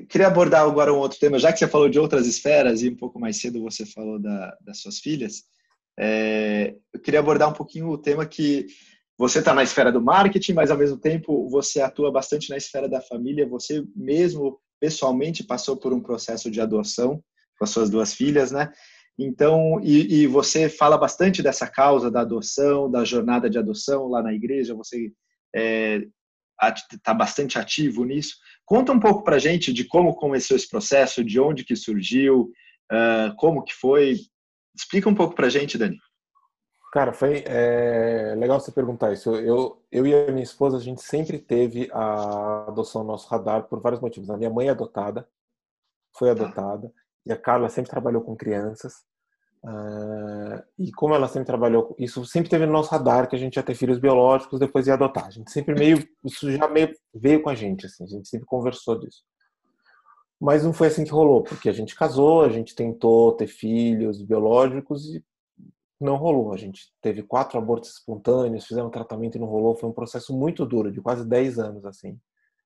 queria 0.09 0.27
abordar 0.27 0.63
agora 0.63 0.93
um 0.93 0.99
outro 0.99 1.19
tema, 1.19 1.39
já 1.39 1.53
que 1.53 1.59
você 1.59 1.69
falou 1.69 1.89
de 1.89 1.99
outras 1.99 2.27
esferas 2.27 2.83
e 2.83 2.89
um 2.89 2.97
pouco 2.97 3.19
mais 3.19 3.41
cedo 3.41 3.63
você 3.63 3.87
falou 3.87 4.19
da, 4.19 4.57
das 4.61 4.81
suas 4.81 4.99
filhas, 4.99 5.45
é, 5.99 6.75
eu 6.93 7.01
queria 7.01 7.21
abordar 7.21 7.49
um 7.49 7.53
pouquinho 7.53 7.89
o 7.89 7.99
tema 7.99 8.27
que 8.27 8.67
você 9.17 9.39
está 9.39 9.55
na 9.55 9.63
esfera 9.63 9.93
do 9.93 10.03
marketing, 10.03 10.55
mas 10.55 10.71
ao 10.71 10.79
mesmo 10.79 10.99
tempo 10.99 11.49
você 11.49 11.81
atua 11.81 12.11
bastante 12.11 12.51
na 12.51 12.57
esfera 12.57 12.89
da 12.89 13.01
família. 13.01 13.49
Você 13.49 13.85
mesmo 13.95 14.59
pessoalmente 14.81 15.45
passou 15.45 15.77
por 15.77 15.93
um 15.93 16.01
processo 16.01 16.51
de 16.51 16.61
adoção 16.61 17.23
com 17.57 17.65
as 17.65 17.71
suas 17.71 17.89
duas 17.89 18.13
filhas, 18.13 18.51
né? 18.51 18.73
Então, 19.17 19.81
e, 19.81 20.23
e 20.23 20.27
você 20.27 20.69
fala 20.69 20.99
bastante 20.99 21.43
dessa 21.43 21.69
causa 21.69 22.11
da 22.11 22.23
adoção, 22.23 22.91
da 22.91 23.05
jornada 23.05 23.49
de 23.49 23.57
adoção 23.57 24.09
lá 24.09 24.21
na 24.21 24.35
igreja. 24.35 24.75
Você 24.75 25.13
é, 25.55 26.05
está 26.93 27.13
bastante 27.13 27.59
ativo 27.59 28.05
nisso. 28.05 28.37
Conta 28.65 28.93
um 28.93 29.01
pouco 29.01 29.23
para 29.23 29.37
a 29.37 29.39
gente 29.39 29.73
de 29.73 29.85
como 29.85 30.15
começou 30.15 30.57
esse 30.57 30.69
processo, 30.69 31.25
de 31.25 31.39
onde 31.41 31.65
que 31.65 31.77
surgiu, 31.77 32.51
como 33.37 33.63
que 33.63 33.75
foi. 33.75 34.17
Explica 34.75 35.09
um 35.09 35.15
pouco 35.15 35.35
para 35.35 35.47
a 35.47 35.51
gente, 35.51 35.79
Dani. 35.79 35.99
Cara, 36.95 37.13
foi 37.13 37.43
é, 37.47 38.37
legal 38.37 38.61
você 38.61 38.71
perguntar 38.71 39.13
isso. 39.13 39.35
Eu, 39.35 39.85
eu 39.91 40.07
e 40.07 40.15
a 40.15 40.31
minha 40.31 40.45
esposa, 40.45 40.77
a 40.77 40.81
gente 40.81 41.03
sempre 41.03 41.41
teve 41.41 41.91
a 41.93 42.67
adoção 42.69 43.03
no 43.03 43.09
nosso 43.09 43.29
radar 43.29 43.65
por 43.65 43.81
vários 43.81 44.01
motivos. 44.01 44.31
A 44.31 44.37
minha 44.37 44.49
mãe 44.49 44.69
é 44.69 44.71
adotada, 44.71 45.29
foi 46.17 46.33
tá. 46.33 46.45
adotada, 46.45 46.93
e 47.27 47.33
a 47.33 47.37
Carla 47.37 47.69
sempre 47.69 47.91
trabalhou 47.91 48.23
com 48.23 48.37
crianças. 48.37 49.03
Uh, 49.65 50.63
e 50.79 50.93
como 50.93 51.15
ela 51.15 51.27
sempre 51.27 51.47
trabalhou, 51.47 51.97
isso 51.99 52.23
sempre 52.27 52.51
teve 52.51 52.67
no 52.67 52.73
nosso 52.73 52.91
radar 52.91 53.27
que 53.27 53.35
a 53.35 53.39
gente 53.39 53.57
ia 53.57 53.63
ter 53.63 53.75
filhos 53.75 53.99
biológicos, 53.99 54.61
depois 54.61 54.87
ia 54.87 54.93
adotar. 54.93 55.27
A 55.27 55.31
gente 55.31 55.51
sempre 55.51 55.75
meio, 55.75 56.07
isso 56.23 56.53
já 56.53 56.69
meio 56.69 56.93
veio 57.15 57.43
com 57.43 57.49
a 57.49 57.55
gente, 57.55 57.87
assim, 57.87 58.05
a 58.05 58.07
gente 58.07 58.29
sempre 58.29 58.47
conversou 58.47 58.99
disso. 58.99 59.23
Mas 60.39 60.63
não 60.63 60.75
foi 60.75 60.89
assim 60.89 61.05
que 61.05 61.11
rolou, 61.11 61.43
porque 61.43 61.71
a 61.71 61.73
gente 61.73 61.97
casou, 61.97 62.43
a 62.43 62.51
gente 62.51 62.75
tentou 62.75 63.33
ter 63.33 63.47
filhos 63.47 64.21
biológicos 64.21 65.07
e 65.07 65.25
não 65.99 66.17
rolou. 66.17 66.53
A 66.53 66.59
gente 66.59 66.93
teve 67.01 67.23
quatro 67.23 67.59
abortos 67.59 67.91
espontâneos, 67.91 68.67
fizemos 68.67 68.93
tratamento 68.93 69.37
e 69.37 69.41
não 69.41 69.47
rolou. 69.47 69.75
Foi 69.75 69.89
um 69.89 69.95
processo 69.95 70.37
muito 70.37 70.67
duro, 70.67 70.93
de 70.93 71.01
quase 71.01 71.27
10 71.27 71.59
anos, 71.59 71.87
assim. 71.87 72.19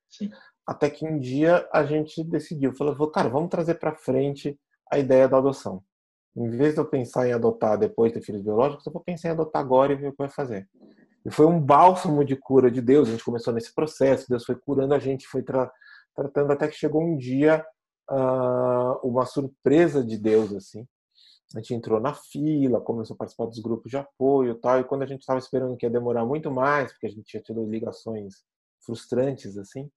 Sim. 0.08 0.30
Até 0.66 0.90
que 0.90 1.06
um 1.06 1.18
dia 1.18 1.68
a 1.72 1.84
gente 1.84 2.24
decidiu, 2.24 2.74
falou, 2.74 3.08
cara, 3.10 3.28
vamos 3.28 3.50
trazer 3.50 3.74
para 3.74 3.94
frente 3.94 4.58
a 4.90 4.98
ideia 4.98 5.28
da 5.28 5.38
adoção. 5.38 5.84
Em 6.38 6.50
vez 6.50 6.74
de 6.74 6.80
eu 6.80 6.84
pensar 6.84 7.26
em 7.26 7.32
adotar 7.32 7.76
depois 7.76 8.12
de 8.12 8.20
filhos 8.20 8.42
biológicos, 8.42 8.86
eu 8.86 8.92
vou 8.92 9.02
pensar 9.02 9.28
em 9.28 9.32
adotar 9.32 9.60
agora 9.60 9.92
e 9.92 9.96
ver 9.96 10.08
o 10.08 10.12
que 10.12 10.18
vai 10.18 10.28
fazer. 10.28 10.68
E 11.26 11.30
foi 11.32 11.46
um 11.46 11.60
bálsamo 11.60 12.24
de 12.24 12.36
cura 12.36 12.70
de 12.70 12.80
Deus. 12.80 13.08
A 13.08 13.10
gente 13.10 13.24
começou 13.24 13.52
nesse 13.52 13.74
processo, 13.74 14.26
Deus 14.28 14.44
foi 14.44 14.54
curando 14.54 14.94
a 14.94 14.98
gente, 15.00 15.26
foi 15.26 15.42
tra 15.42 15.70
tratando 16.14 16.52
até 16.52 16.66
que 16.66 16.74
chegou 16.74 17.00
um 17.00 17.16
dia 17.16 17.64
uh, 18.10 19.06
uma 19.08 19.24
surpresa 19.24 20.02
de 20.04 20.16
Deus 20.16 20.52
assim. 20.52 20.86
A 21.54 21.60
gente 21.60 21.74
entrou 21.74 22.00
na 22.00 22.12
fila, 22.14 22.80
começou 22.80 23.14
a 23.14 23.18
participar 23.18 23.46
dos 23.46 23.58
grupos 23.58 23.90
de 23.90 23.96
apoio, 23.96 24.54
tal. 24.56 24.80
E 24.80 24.84
quando 24.84 25.02
a 25.02 25.06
gente 25.06 25.20
estava 25.20 25.38
esperando 25.38 25.76
que 25.76 25.86
ia 25.86 25.90
demorar 25.90 26.24
muito 26.24 26.50
mais, 26.50 26.92
porque 26.92 27.06
a 27.06 27.10
gente 27.10 27.24
tinha 27.24 27.42
tido 27.42 27.64
ligações 27.64 28.34
frustrantes 28.84 29.56
assim, 29.56 29.90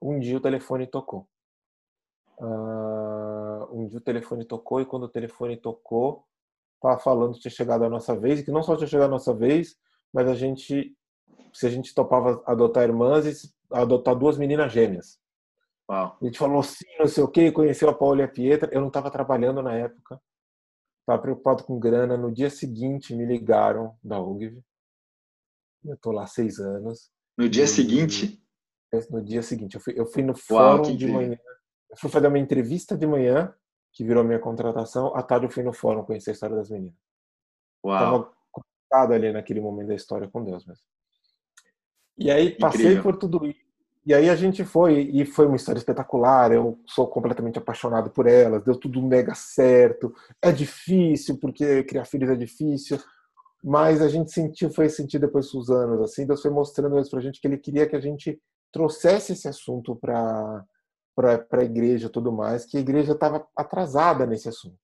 um 0.00 0.18
dia 0.18 0.36
o 0.36 0.40
telefone 0.40 0.86
tocou. 0.86 1.26
Uh, 2.40 3.68
um 3.70 3.86
dia 3.86 3.98
o 3.98 4.02
telefone 4.02 4.46
tocou 4.46 4.80
e 4.80 4.86
quando 4.86 5.02
o 5.02 5.08
telefone 5.08 5.58
tocou, 5.58 6.24
estava 6.76 6.98
falando 6.98 7.34
que 7.34 7.40
tinha 7.40 7.52
chegado 7.52 7.84
a 7.84 7.90
nossa 7.90 8.18
vez 8.18 8.40
e 8.40 8.44
que 8.44 8.50
não 8.50 8.62
só 8.62 8.74
tinha 8.76 8.86
chegado 8.86 9.08
a 9.08 9.12
nossa 9.12 9.34
vez, 9.34 9.76
mas 10.12 10.26
a 10.26 10.34
gente, 10.34 10.96
se 11.52 11.66
a 11.66 11.70
gente 11.70 11.94
topava 11.94 12.42
adotar 12.46 12.84
irmãs 12.84 13.26
e 13.26 13.52
adotar 13.70 14.14
duas 14.16 14.38
meninas 14.38 14.72
gêmeas. 14.72 15.20
Uau. 15.88 16.16
A 16.20 16.24
gente 16.24 16.38
falou 16.38 16.62
sim, 16.62 16.86
não 16.98 17.06
sei 17.06 17.22
o 17.22 17.28
que, 17.28 17.52
conheceu 17.52 17.90
a 17.90 17.94
Paula 17.94 18.22
e 18.22 18.24
a 18.24 18.28
Pietra. 18.28 18.70
Eu 18.72 18.80
não 18.80 18.88
estava 18.88 19.10
trabalhando 19.10 19.62
na 19.62 19.74
época, 19.74 20.20
estava 21.00 21.20
preocupado 21.20 21.64
com 21.64 21.78
grana. 21.78 22.16
No 22.16 22.32
dia 22.32 22.48
seguinte 22.48 23.14
me 23.14 23.26
ligaram 23.26 23.96
da 24.02 24.18
UGV. 24.18 24.62
Eu 25.84 25.94
estou 25.94 26.12
lá 26.12 26.26
seis 26.26 26.58
anos. 26.58 27.10
No 27.36 27.48
dia 27.48 27.64
e... 27.64 27.68
seguinte? 27.68 28.42
No 29.10 29.22
dia 29.22 29.42
seguinte. 29.42 29.74
Eu 29.74 29.80
fui, 29.80 29.94
eu 29.96 30.06
fui 30.06 30.22
no 30.22 30.32
Uau, 30.32 30.38
fórum 30.38 30.96
de 30.96 31.06
manhã. 31.06 31.38
Eu 31.90 31.96
fui 31.96 32.10
fazer 32.10 32.28
uma 32.28 32.38
entrevista 32.38 32.96
de 32.96 33.06
manhã, 33.06 33.52
que 33.92 34.04
virou 34.04 34.22
minha 34.24 34.38
contratação. 34.38 35.14
À 35.14 35.22
tarde 35.22 35.46
eu 35.46 35.50
fui 35.50 35.62
no 35.62 35.72
fórum 35.72 36.04
conhecer 36.04 36.30
a 36.30 36.32
história 36.32 36.56
das 36.56 36.70
meninas. 36.70 36.94
Uau. 37.84 37.98
Tava 37.98 38.32
conectado 38.52 39.12
ali 39.14 39.32
naquele 39.32 39.60
momento 39.60 39.88
da 39.88 39.94
história 39.94 40.28
com 40.28 40.44
Deus 40.44 40.64
mesmo. 40.66 40.84
E 42.18 42.30
aí 42.30 42.50
passei 42.56 42.82
Incrível. 42.82 43.02
por 43.02 43.16
tudo 43.16 43.46
isso. 43.46 43.70
E 44.06 44.14
aí 44.14 44.30
a 44.30 44.34
gente 44.34 44.64
foi, 44.64 45.02
e 45.12 45.24
foi 45.24 45.46
uma 45.46 45.56
história 45.56 45.78
espetacular. 45.78 46.52
Eu 46.52 46.78
sou 46.86 47.06
completamente 47.06 47.58
apaixonado 47.58 48.10
por 48.10 48.26
elas, 48.26 48.64
deu 48.64 48.78
tudo 48.78 49.02
mega 49.02 49.34
certo. 49.34 50.14
É 50.40 50.50
difícil, 50.52 51.38
porque 51.38 51.84
criar 51.84 52.04
filhos 52.04 52.30
é 52.30 52.36
difícil, 52.36 52.98
mas 53.62 54.00
a 54.00 54.08
gente 54.08 54.32
sentiu, 54.32 54.70
foi 54.70 54.88
sentir 54.88 55.18
depois 55.18 55.50
dos 55.52 55.70
anos, 55.70 56.00
assim, 56.00 56.26
Deus 56.26 56.40
foi 56.40 56.50
mostrando 56.50 56.98
isso 56.98 57.10
pra 57.10 57.20
gente 57.20 57.40
que 57.40 57.46
ele 57.46 57.58
queria 57.58 57.86
que 57.86 57.96
a 57.96 58.00
gente 58.00 58.40
trouxesse 58.72 59.32
esse 59.32 59.48
assunto 59.48 59.94
para 59.96 60.64
para 61.48 61.60
a 61.60 61.64
igreja 61.64 62.06
e 62.06 62.10
tudo 62.10 62.32
mais, 62.32 62.64
que 62.64 62.76
a 62.76 62.80
igreja 62.80 63.12
estava 63.12 63.46
atrasada 63.56 64.26
nesse 64.26 64.48
assunto. 64.48 64.78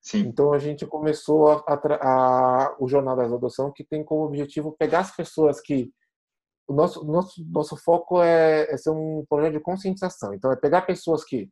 Sim. 0.00 0.20
Então 0.20 0.52
a 0.52 0.58
gente 0.58 0.86
começou 0.86 1.48
a, 1.48 1.64
a, 1.66 1.74
a, 1.74 2.76
o 2.78 2.88
Jornada 2.88 3.28
da 3.28 3.34
Adoção, 3.34 3.72
que 3.72 3.84
tem 3.84 4.02
como 4.04 4.24
objetivo 4.24 4.74
pegar 4.78 5.00
as 5.00 5.14
pessoas 5.14 5.60
que. 5.60 5.92
O 6.66 6.72
nosso, 6.72 7.04
nosso, 7.04 7.44
nosso 7.50 7.76
foco 7.76 8.22
é, 8.22 8.72
é 8.72 8.76
ser 8.76 8.90
um 8.90 9.24
projeto 9.28 9.54
de 9.54 9.60
conscientização. 9.60 10.32
Então 10.32 10.52
é 10.52 10.56
pegar 10.56 10.82
pessoas 10.82 11.24
que 11.24 11.50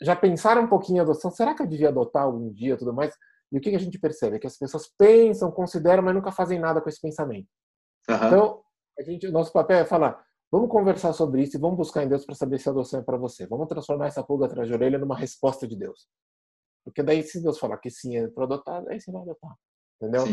já 0.00 0.14
pensaram 0.14 0.62
um 0.62 0.68
pouquinho 0.68 0.98
em 0.98 1.00
adoção, 1.00 1.30
será 1.30 1.54
que 1.54 1.62
eu 1.62 1.66
devia 1.66 1.88
adotar 1.88 2.24
algum 2.24 2.52
dia 2.52 2.76
tudo 2.76 2.92
mais? 2.92 3.14
E 3.50 3.58
o 3.58 3.60
que 3.60 3.74
a 3.74 3.78
gente 3.78 3.98
percebe? 3.98 4.36
É 4.36 4.38
que 4.38 4.46
as 4.46 4.58
pessoas 4.58 4.90
pensam, 4.98 5.50
consideram, 5.50 6.02
mas 6.02 6.14
nunca 6.14 6.32
fazem 6.32 6.58
nada 6.58 6.80
com 6.80 6.88
esse 6.88 7.00
pensamento. 7.00 7.48
Uhum. 8.08 8.16
Então, 8.16 8.62
a 8.98 9.02
gente, 9.02 9.26
o 9.26 9.32
nosso 9.32 9.52
papel 9.52 9.78
é 9.78 9.84
falar: 9.84 10.22
vamos 10.56 10.70
conversar 10.70 11.12
sobre 11.12 11.42
isso 11.42 11.58
e 11.58 11.60
vamos 11.60 11.76
buscar 11.76 12.02
em 12.02 12.08
Deus 12.08 12.24
para 12.24 12.34
saber 12.34 12.58
se 12.58 12.66
a 12.66 12.72
adoção 12.72 13.00
é 13.00 13.02
para 13.02 13.18
você. 13.18 13.46
Vamos 13.46 13.68
transformar 13.68 14.06
essa 14.06 14.22
pulga 14.22 14.46
atrás 14.46 14.66
de 14.66 14.72
orelha 14.72 14.98
numa 14.98 15.16
resposta 15.16 15.68
de 15.68 15.76
Deus. 15.76 16.08
Porque 16.82 17.02
daí, 17.02 17.22
se 17.22 17.42
Deus 17.42 17.58
falar 17.58 17.76
que 17.76 17.90
sim 17.90 18.16
é 18.16 18.26
para 18.28 18.44
adotar, 18.44 18.82
aí 18.88 18.98
você 18.98 19.12
vai 19.12 19.20
adotar. 19.20 19.54
Entendeu? 20.00 20.24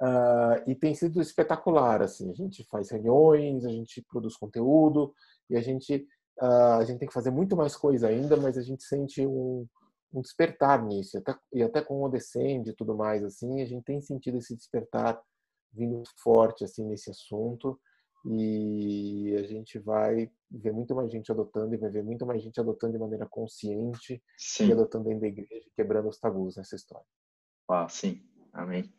Uh, 0.00 0.70
e 0.70 0.76
tem 0.76 0.94
sido 0.94 1.20
espetacular, 1.20 2.02
assim. 2.02 2.30
A 2.30 2.34
gente 2.34 2.64
faz 2.70 2.90
reuniões, 2.90 3.64
a 3.64 3.70
gente 3.70 4.00
produz 4.08 4.36
conteúdo 4.36 5.12
e 5.50 5.56
a 5.56 5.60
gente, 5.60 6.06
uh, 6.40 6.78
a 6.78 6.84
gente 6.84 7.00
tem 7.00 7.08
que 7.08 7.14
fazer 7.14 7.32
muito 7.32 7.56
mais 7.56 7.74
coisa 7.74 8.06
ainda, 8.06 8.36
mas 8.36 8.56
a 8.56 8.62
gente 8.62 8.84
sente 8.84 9.26
um, 9.26 9.66
um 10.14 10.20
despertar 10.20 10.84
nisso. 10.84 11.18
Até, 11.18 11.34
e 11.52 11.64
até 11.64 11.82
com 11.82 12.00
o 12.00 12.08
Descende 12.08 12.70
e 12.70 12.76
tudo 12.76 12.96
mais, 12.96 13.24
assim, 13.24 13.60
a 13.60 13.66
gente 13.66 13.82
tem 13.82 14.00
sentido 14.00 14.38
esse 14.38 14.54
despertar 14.54 15.20
vindo 15.72 16.04
forte, 16.22 16.62
assim, 16.62 16.84
nesse 16.86 17.10
assunto 17.10 17.76
e 18.30 19.34
a 19.38 19.42
gente 19.42 19.78
vai 19.78 20.30
ver 20.50 20.72
muito 20.72 20.94
mais 20.94 21.10
gente 21.10 21.32
adotando 21.32 21.74
e 21.74 21.78
vai 21.78 21.90
ver 21.90 22.04
muito 22.04 22.26
mais 22.26 22.42
gente 22.42 22.60
adotando 22.60 22.92
de 22.92 22.98
maneira 22.98 23.26
consciente 23.26 24.22
sim. 24.36 24.68
e 24.68 24.72
adotando 24.72 25.04
dentro 25.04 25.22
da 25.22 25.28
igreja, 25.28 25.64
quebrando 25.74 26.08
os 26.08 26.18
tabus 26.18 26.56
nessa 26.56 26.76
história. 26.76 27.06
Ah, 27.70 27.88
sim, 27.88 28.20
amém. 28.52 28.92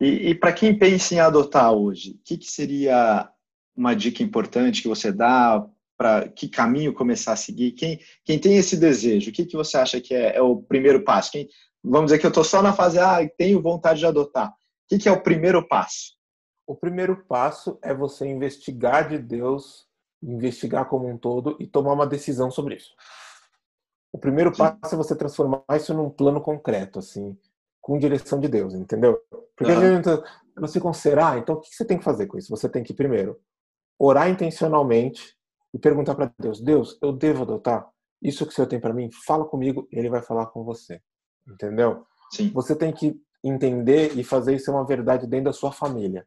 E, 0.00 0.30
e 0.30 0.34
para 0.36 0.52
quem 0.52 0.78
pensa 0.78 1.14
em 1.14 1.18
adotar 1.18 1.72
hoje, 1.72 2.12
o 2.12 2.18
que, 2.24 2.36
que, 2.36 2.50
seria 2.50 3.28
uma 3.76 3.94
dica 3.94 4.22
importante 4.22 4.82
que 4.82 4.88
você 4.88 5.10
dá 5.10 5.68
para 5.96 6.28
que 6.28 6.48
caminho 6.48 6.94
começar 6.94 7.32
a 7.32 7.36
seguir? 7.36 7.72
Quem, 7.72 7.98
quem 8.24 8.38
tem 8.38 8.56
esse 8.56 8.76
desejo, 8.76 9.30
o 9.30 9.32
que, 9.32 9.46
que 9.46 9.56
você 9.56 9.76
acha 9.76 10.00
que 10.00 10.14
é, 10.14 10.36
é 10.36 10.42
o 10.42 10.56
primeiro 10.62 11.02
passo? 11.02 11.32
Quem, 11.32 11.48
vamos 11.82 12.06
dizer 12.06 12.20
que 12.20 12.26
eu 12.26 12.30
estou 12.30 12.44
só 12.44 12.62
na 12.62 12.72
fase, 12.72 13.00
ah, 13.00 13.18
tenho 13.36 13.60
vontade 13.60 13.98
de 13.98 14.06
adotar. 14.06 14.50
O 14.50 14.54
que, 14.88 14.98
que 14.98 15.08
é 15.08 15.12
o 15.12 15.22
primeiro 15.22 15.66
passo? 15.66 16.14
O 16.66 16.74
primeiro 16.74 17.24
passo 17.24 17.78
é 17.82 17.92
você 17.92 18.26
investigar 18.26 19.08
de 19.08 19.18
Deus, 19.18 19.86
investigar 20.22 20.88
como 20.88 21.08
um 21.08 21.18
todo 21.18 21.56
e 21.60 21.66
tomar 21.66 21.92
uma 21.92 22.06
decisão 22.06 22.50
sobre 22.50 22.76
isso. 22.76 22.94
O 24.12 24.18
primeiro 24.18 24.52
passo 24.56 24.94
é 24.94 24.96
você 24.96 25.14
transformar 25.14 25.62
isso 25.74 25.92
num 25.92 26.08
plano 26.08 26.40
concreto, 26.40 26.98
assim, 26.98 27.36
com 27.80 27.98
direção 27.98 28.40
de 28.40 28.48
Deus, 28.48 28.74
entendeu? 28.74 29.20
Porque 29.56 29.72
uhum. 29.72 29.78
a 29.78 29.96
gente 29.96 30.08
você 30.56 30.80
considerar, 30.80 31.32
ah, 31.32 31.38
então 31.38 31.56
o 31.56 31.60
que 31.60 31.74
você 31.74 31.84
tem 31.84 31.98
que 31.98 32.04
fazer 32.04 32.26
com 32.26 32.38
isso? 32.38 32.48
Você 32.50 32.68
tem 32.68 32.82
que 32.82 32.94
primeiro 32.94 33.40
orar 33.98 34.28
intencionalmente 34.30 35.36
e 35.74 35.78
perguntar 35.78 36.14
para 36.14 36.32
Deus: 36.38 36.60
Deus, 36.60 36.96
eu 37.02 37.12
devo 37.12 37.42
adotar? 37.42 37.88
Isso 38.22 38.46
que 38.46 38.52
o 38.52 38.54
Senhor 38.54 38.68
tem 38.68 38.80
para 38.80 38.94
mim, 38.94 39.10
fala 39.26 39.44
comigo, 39.44 39.86
e 39.90 39.98
Ele 39.98 40.08
vai 40.08 40.22
falar 40.22 40.46
com 40.46 40.64
você, 40.64 41.02
entendeu? 41.46 42.06
Sim. 42.30 42.50
Você 42.54 42.74
tem 42.74 42.92
que 42.92 43.20
entender 43.42 44.16
e 44.16 44.24
fazer 44.24 44.54
isso 44.54 44.70
uma 44.70 44.86
verdade 44.86 45.26
dentro 45.26 45.46
da 45.46 45.52
sua 45.52 45.72
família 45.72 46.26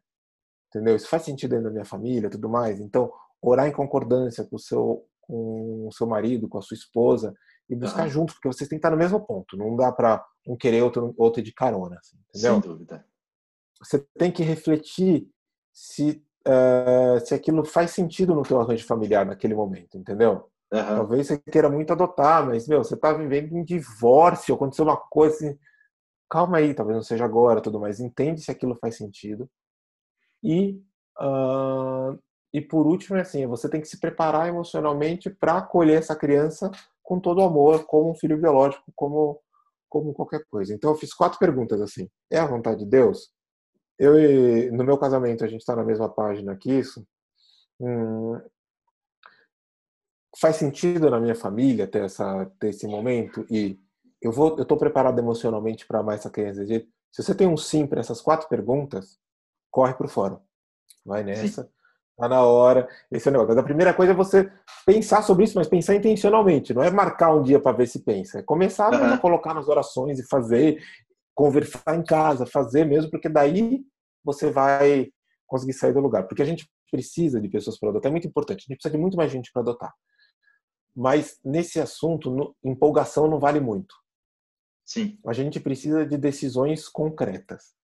entendeu? 0.68 0.96
Isso 0.96 1.08
faz 1.08 1.22
sentido 1.22 1.50
dentro 1.50 1.64
da 1.64 1.70
minha 1.70 1.84
família, 1.84 2.30
tudo 2.30 2.48
mais. 2.48 2.80
Então, 2.80 3.12
orar 3.42 3.66
em 3.66 3.72
concordância 3.72 4.44
com 4.44 4.56
o 4.56 4.58
seu 4.58 5.04
com 5.20 5.86
o 5.86 5.92
seu 5.92 6.06
marido, 6.06 6.48
com 6.48 6.56
a 6.56 6.62
sua 6.62 6.74
esposa 6.74 7.34
e 7.68 7.76
buscar 7.76 8.04
uhum. 8.04 8.08
juntos, 8.08 8.34
porque 8.34 8.48
vocês 8.48 8.66
têm 8.66 8.78
que 8.78 8.80
estar 8.80 8.90
no 8.90 8.96
mesmo 8.96 9.20
ponto. 9.20 9.58
Não 9.58 9.76
dá 9.76 9.92
para 9.92 10.24
um 10.46 10.56
querer 10.56 10.82
outro 10.82 11.14
outro 11.18 11.42
de 11.42 11.52
carona, 11.52 11.98
assim, 11.98 12.16
entendeu? 12.28 12.52
Sem 12.54 12.60
dúvida. 12.60 13.04
Você 13.78 13.98
tem 14.18 14.32
que 14.32 14.42
refletir 14.42 15.28
se 15.72 16.24
uh, 16.46 17.24
se 17.24 17.34
aquilo 17.34 17.64
faz 17.64 17.90
sentido 17.90 18.34
no 18.34 18.42
teu 18.42 18.60
arranjo 18.60 18.86
familiar 18.86 19.26
naquele 19.26 19.54
momento, 19.54 19.98
entendeu? 19.98 20.48
Uhum. 20.72 20.82
Talvez 20.82 21.26
você 21.26 21.38
queira 21.38 21.68
muito 21.68 21.92
adotar, 21.92 22.46
mas 22.46 22.66
meu, 22.66 22.82
você 22.82 22.94
está 22.94 23.12
vivendo 23.12 23.54
um 23.54 23.64
divórcio, 23.64 24.54
aconteceu 24.54 24.84
uma 24.84 24.96
coisa 24.96 25.34
assim, 25.34 25.58
calma 26.28 26.58
aí, 26.58 26.74
talvez 26.74 26.96
não 26.96 27.02
seja 27.02 27.24
agora, 27.24 27.60
tudo 27.60 27.80
mais. 27.80 28.00
Entende 28.00 28.40
se 28.40 28.50
aquilo 28.50 28.74
faz 28.76 28.96
sentido 28.96 29.48
e, 30.42 30.80
uh, 31.20 32.18
e 32.52 32.60
por 32.60 32.86
último, 32.86 33.16
é 33.16 33.20
assim, 33.20 33.46
você 33.46 33.68
tem 33.68 33.80
que 33.80 33.88
se 33.88 33.98
preparar 34.00 34.48
emocionalmente 34.48 35.30
para 35.30 35.58
acolher 35.58 35.98
essa 35.98 36.16
criança 36.16 36.70
com 37.02 37.20
todo 37.20 37.40
o 37.40 37.44
amor, 37.44 37.84
como 37.86 38.10
um 38.10 38.14
filho 38.14 38.38
biológico, 38.38 38.84
como, 38.94 39.40
como 39.88 40.12
qualquer 40.12 40.44
coisa. 40.50 40.74
Então, 40.74 40.90
eu 40.90 40.96
fiz 40.96 41.12
quatro 41.14 41.38
perguntas 41.38 41.80
assim. 41.80 42.08
É 42.30 42.38
a 42.38 42.46
vontade 42.46 42.80
de 42.80 42.86
Deus? 42.86 43.30
Eu 43.98 44.14
no 44.72 44.84
meu 44.84 44.96
casamento, 44.98 45.44
a 45.44 45.48
gente 45.48 45.60
está 45.60 45.74
na 45.74 45.84
mesma 45.84 46.08
página 46.08 46.56
que 46.56 46.70
isso. 46.72 47.04
Hum, 47.80 48.38
faz 50.40 50.56
sentido 50.56 51.10
na 51.10 51.20
minha 51.20 51.34
família 51.34 51.86
ter, 51.86 52.04
essa, 52.04 52.46
ter 52.58 52.68
esse 52.68 52.86
momento 52.86 53.44
e 53.50 53.78
eu 54.20 54.32
vou 54.32 54.56
eu 54.56 54.62
estou 54.62 54.76
preparado 54.76 55.18
emocionalmente 55.18 55.86
para 55.86 56.00
amar 56.00 56.16
essa 56.16 56.30
criança 56.30 56.64
se 56.66 57.22
você 57.22 57.34
tem 57.34 57.48
um 57.48 57.56
sim 57.56 57.86
para 57.86 58.00
essas 58.00 58.20
quatro 58.20 58.48
perguntas 58.48 59.18
corre 59.78 59.94
para 59.94 60.06
o 60.06 60.10
fórum. 60.10 60.40
Vai 61.06 61.22
nessa. 61.22 61.62
Sim. 61.62 61.68
Tá 62.16 62.28
na 62.28 62.42
hora. 62.42 62.88
Esse 63.12 63.28
é 63.28 63.30
o 63.30 63.32
negócio. 63.32 63.50
Mas 63.54 63.58
a 63.58 63.62
primeira 63.62 63.94
coisa 63.94 64.10
é 64.10 64.14
você 64.14 64.50
pensar 64.84 65.22
sobre 65.22 65.44
isso, 65.44 65.56
mas 65.56 65.68
pensar 65.68 65.94
intencionalmente. 65.94 66.74
Não 66.74 66.82
é 66.82 66.90
marcar 66.90 67.32
um 67.32 67.44
dia 67.44 67.60
para 67.60 67.76
ver 67.76 67.86
se 67.86 68.00
pensa. 68.00 68.40
É 68.40 68.42
começar 68.42 68.92
uhum. 68.92 69.14
a 69.14 69.18
colocar 69.18 69.54
nas 69.54 69.68
orações 69.68 70.18
e 70.18 70.26
fazer, 70.26 70.82
conversar 71.32 71.94
em 71.94 72.02
casa, 72.02 72.44
fazer 72.44 72.86
mesmo, 72.86 73.08
porque 73.08 73.28
daí 73.28 73.84
você 74.24 74.50
vai 74.50 75.12
conseguir 75.46 75.74
sair 75.74 75.92
do 75.92 76.00
lugar. 76.00 76.26
Porque 76.26 76.42
a 76.42 76.44
gente 76.44 76.68
precisa 76.90 77.40
de 77.40 77.48
pessoas 77.48 77.78
para 77.78 77.90
adotar. 77.90 78.08
É 78.08 78.12
muito 78.12 78.26
importante. 78.26 78.58
A 78.58 78.66
gente 78.66 78.78
precisa 78.78 78.96
de 78.96 79.00
muito 79.00 79.16
mais 79.16 79.30
gente 79.30 79.52
para 79.52 79.62
adotar. 79.62 79.94
Mas 80.96 81.38
nesse 81.44 81.78
assunto, 81.78 82.32
no, 82.32 82.56
empolgação 82.64 83.28
não 83.28 83.38
vale 83.38 83.60
muito. 83.60 83.94
Sim. 84.84 85.20
A 85.24 85.32
gente 85.32 85.60
precisa 85.60 86.04
de 86.04 86.18
decisões 86.18 86.88
concretas. 86.88 87.77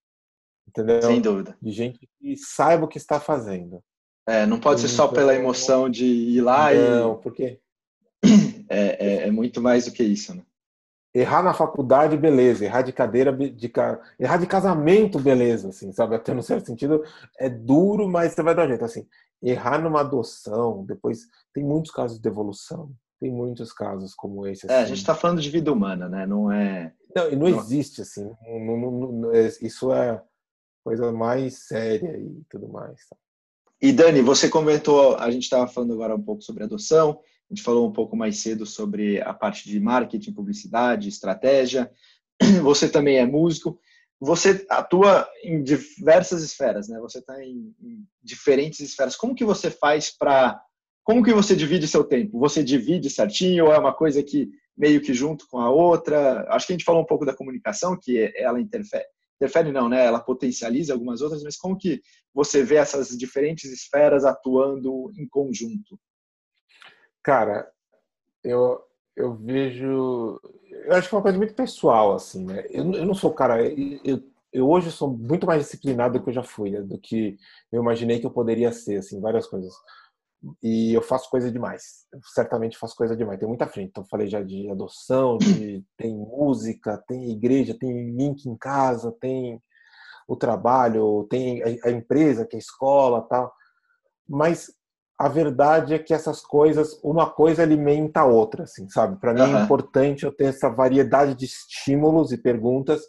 Entendeu? 0.67 1.01
Sem 1.01 1.21
dúvida. 1.21 1.57
De 1.61 1.71
gente 1.71 1.99
que 2.19 2.37
saiba 2.37 2.85
o 2.85 2.87
que 2.87 2.97
está 2.97 3.19
fazendo. 3.19 3.81
É, 4.27 4.45
não 4.45 4.59
pode 4.59 4.81
ser 4.81 4.87
só 4.87 5.07
pela 5.07 5.33
então, 5.33 5.43
emoção 5.43 5.89
de 5.89 6.05
ir 6.05 6.41
lá 6.41 6.73
não, 6.73 6.79
e. 6.79 6.89
Não, 6.89 7.17
porque. 7.17 7.59
É, 8.67 8.77
é, 8.77 9.27
é, 9.27 9.31
muito 9.31 9.61
mais 9.61 9.85
do 9.85 9.91
que 9.91 10.03
isso, 10.03 10.33
né? 10.33 10.41
Errar 11.13 11.43
na 11.43 11.53
faculdade, 11.53 12.17
beleza. 12.17 12.65
Errar 12.65 12.81
de 12.81 12.91
cadeira, 12.91 13.31
de 13.31 13.69
ca... 13.69 14.01
errar 14.19 14.37
de 14.37 14.47
casamento, 14.47 15.19
beleza. 15.19 15.69
Assim, 15.69 15.91
sabe? 15.91 16.15
Até 16.15 16.33
no 16.33 16.41
certo 16.41 16.65
sentido, 16.65 17.03
é 17.37 17.47
duro, 17.47 18.09
mas 18.09 18.33
você 18.33 18.41
vai 18.41 18.55
dar 18.55 18.67
jeito. 18.67 18.83
Assim, 18.83 19.07
errar 19.39 19.79
numa 19.79 19.99
adoção, 19.99 20.83
depois 20.83 21.27
tem 21.53 21.63
muitos 21.63 21.91
casos 21.91 22.17
de 22.17 22.23
devolução. 22.23 22.91
Tem 23.19 23.31
muitos 23.31 23.71
casos 23.71 24.15
como 24.15 24.47
esse. 24.47 24.65
Assim. 24.65 24.75
É, 24.75 24.79
a 24.79 24.85
gente 24.85 24.97
está 24.97 25.11
assim. 25.11 25.21
falando 25.21 25.41
de 25.41 25.49
vida 25.51 25.71
humana, 25.71 26.09
né? 26.09 26.25
Não 26.25 26.51
é. 26.51 26.91
Não, 27.15 27.29
e 27.29 27.35
não, 27.35 27.49
não 27.49 27.59
existe 27.59 28.01
assim. 28.01 28.29
Não, 28.47 29.11
não, 29.11 29.31
é, 29.31 29.47
isso 29.61 29.93
é 29.93 30.21
coisa 30.85 31.11
mais 31.11 31.65
séria 31.65 32.15
e 32.15 32.43
tudo 32.47 32.69
mais. 32.69 33.07
Tá? 33.09 33.17
E 33.81 33.91
Dani, 33.91 34.21
você 34.21 34.47
comentou, 34.47 35.17
a 35.17 35.31
gente 35.31 35.43
estava 35.43 35.67
falando 35.67 35.93
agora 35.93 36.15
um 36.15 36.21
pouco 36.21 36.43
sobre 36.43 36.63
adoção, 36.63 37.19
a 37.49 37.53
gente 37.53 37.63
falou 37.63 37.89
um 37.89 37.91
pouco 37.91 38.15
mais 38.15 38.37
cedo 38.37 38.67
sobre 38.67 39.19
a 39.19 39.33
parte 39.33 39.67
de 39.67 39.79
marketing, 39.79 40.31
publicidade, 40.31 41.09
estratégia. 41.09 41.91
Você 42.61 42.87
também 42.87 43.17
é 43.17 43.25
músico. 43.25 43.79
Você 44.19 44.65
atua 44.69 45.27
em 45.43 45.61
diversas 45.61 46.41
esferas, 46.43 46.87
né? 46.87 46.99
Você 46.99 47.19
está 47.19 47.43
em, 47.43 47.75
em, 47.81 48.05
diferentes 48.23 48.79
esferas. 48.79 49.15
Como 49.15 49.35
que 49.35 49.43
você 49.43 49.69
faz 49.69 50.09
para 50.09 50.59
como 51.03 51.21
que 51.21 51.33
você 51.33 51.55
divide 51.55 51.87
seu 51.87 52.03
tempo? 52.03 52.39
Você 52.39 52.63
divide 52.63 53.09
certinho 53.09 53.65
ou 53.65 53.73
é 53.73 53.77
uma 53.77 53.93
coisa 53.93 54.23
que 54.23 54.49
meio 54.75 55.01
que 55.01 55.13
junto 55.13 55.47
com 55.47 55.59
a 55.59 55.69
outra? 55.69 56.47
Acho 56.49 56.65
que 56.65 56.73
a 56.73 56.75
gente 56.75 56.85
falou 56.85 57.01
um 57.01 57.05
pouco 57.05 57.25
da 57.25 57.35
comunicação, 57.35 57.99
que 58.01 58.33
ela 58.37 58.59
interfere, 58.59 59.05
interfere 59.35 59.71
não, 59.71 59.89
né? 59.89 60.05
Ela 60.05 60.19
potencializa 60.19 60.93
algumas 60.93 61.21
outras, 61.21 61.43
mas 61.43 61.57
como 61.57 61.77
que 61.77 62.01
você 62.33 62.63
vê 62.63 62.75
essas 62.75 63.09
diferentes 63.09 63.71
esferas 63.71 64.25
atuando 64.25 65.11
em 65.17 65.27
conjunto? 65.27 65.99
Cara, 67.23 67.69
eu 68.43 68.81
eu 69.15 69.33
vejo, 69.33 70.41
eu 70.83 70.91
acho 70.91 71.07
que 71.07 71.15
é 71.15 71.17
uma 71.17 71.23
coisa 71.23 71.37
muito 71.37 71.53
pessoal 71.53 72.13
assim, 72.13 72.45
né? 72.45 72.65
Eu, 72.69 72.91
eu 72.93 73.05
não 73.05 73.13
sou 73.13 73.33
cara, 73.33 73.63
eu, 74.03 74.21
eu 74.51 74.69
hoje 74.69 74.91
sou 74.91 75.09
muito 75.09 75.45
mais 75.45 75.63
disciplinado 75.63 76.17
do 76.17 76.23
que 76.23 76.29
eu 76.29 76.33
já 76.33 76.43
fui, 76.43 76.71
né? 76.71 76.81
do 76.81 76.97
que 76.97 77.37
eu 77.71 77.81
imaginei 77.81 78.19
que 78.19 78.25
eu 78.25 78.31
poderia 78.31 78.71
ser, 78.71 78.97
assim, 78.97 79.21
várias 79.21 79.47
coisas 79.47 79.73
e 80.61 80.93
eu 80.93 81.01
faço 81.01 81.29
coisa 81.29 81.51
demais. 81.51 82.05
Eu 82.11 82.19
certamente 82.33 82.77
faço 82.77 82.95
coisa 82.95 83.15
demais. 83.15 83.39
Tem 83.39 83.47
muita 83.47 83.67
frente. 83.67 83.89
Então 83.89 84.05
falei 84.05 84.27
já 84.27 84.41
de 84.41 84.69
adoção, 84.69 85.37
de 85.37 85.83
tem 85.97 86.15
música, 86.15 87.03
tem 87.07 87.31
igreja, 87.31 87.77
tem 87.77 88.11
link 88.11 88.45
em 88.45 88.57
casa, 88.57 89.11
tem 89.19 89.61
o 90.27 90.35
trabalho, 90.35 91.27
tem 91.29 91.61
a, 91.83 91.91
empresa, 91.91 92.45
que 92.45 92.55
é 92.55 92.57
a 92.57 92.59
escola, 92.59 93.21
tal. 93.29 93.53
Mas 94.27 94.71
a 95.19 95.29
verdade 95.29 95.93
é 95.93 95.99
que 95.99 96.13
essas 96.13 96.41
coisas, 96.41 96.99
uma 97.03 97.29
coisa 97.29 97.61
alimenta 97.61 98.21
a 98.21 98.25
outra, 98.25 98.63
assim, 98.63 98.89
sabe? 98.89 99.19
Para 99.19 99.33
mim 99.33 99.41
uhum. 99.41 99.57
é 99.57 99.63
importante 99.63 100.25
eu 100.25 100.31
ter 100.31 100.45
essa 100.45 100.69
variedade 100.69 101.35
de 101.35 101.45
estímulos 101.45 102.31
e 102.31 102.37
perguntas 102.37 103.01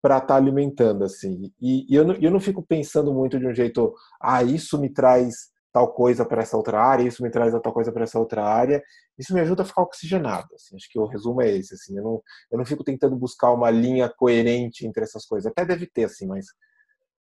para 0.00 0.16
estar 0.16 0.28
tá 0.28 0.36
alimentando, 0.36 1.04
assim. 1.04 1.52
E, 1.60 1.86
e 1.88 1.96
eu, 1.96 2.04
não, 2.04 2.14
eu 2.16 2.30
não 2.30 2.40
fico 2.40 2.62
pensando 2.62 3.12
muito 3.12 3.38
de 3.38 3.46
um 3.46 3.54
jeito, 3.54 3.94
ah, 4.20 4.42
isso 4.42 4.78
me 4.78 4.90
traz 4.90 5.51
tal 5.72 5.92
coisa 5.92 6.24
para 6.24 6.42
essa 6.42 6.56
outra 6.56 6.80
área, 6.80 7.04
isso 7.04 7.22
me 7.22 7.30
traz 7.30 7.54
a 7.54 7.60
tal 7.60 7.72
coisa 7.72 7.90
para 7.90 8.04
essa 8.04 8.18
outra 8.18 8.44
área. 8.44 8.82
Isso 9.18 9.32
me 9.32 9.40
ajuda 9.40 9.62
a 9.62 9.66
ficar 9.66 9.82
oxigenado. 9.82 10.48
Assim, 10.54 10.76
acho 10.76 10.88
que 10.90 10.98
o 10.98 11.06
resumo 11.06 11.40
é 11.40 11.50
esse. 11.50 11.74
Assim, 11.74 11.96
eu, 11.96 12.04
não, 12.04 12.22
eu 12.50 12.58
não 12.58 12.64
fico 12.64 12.84
tentando 12.84 13.16
buscar 13.16 13.50
uma 13.52 13.70
linha 13.70 14.08
coerente 14.08 14.86
entre 14.86 15.02
essas 15.02 15.24
coisas. 15.24 15.50
Até 15.50 15.64
deve 15.64 15.86
ter, 15.86 16.04
assim, 16.04 16.26
mas 16.26 16.46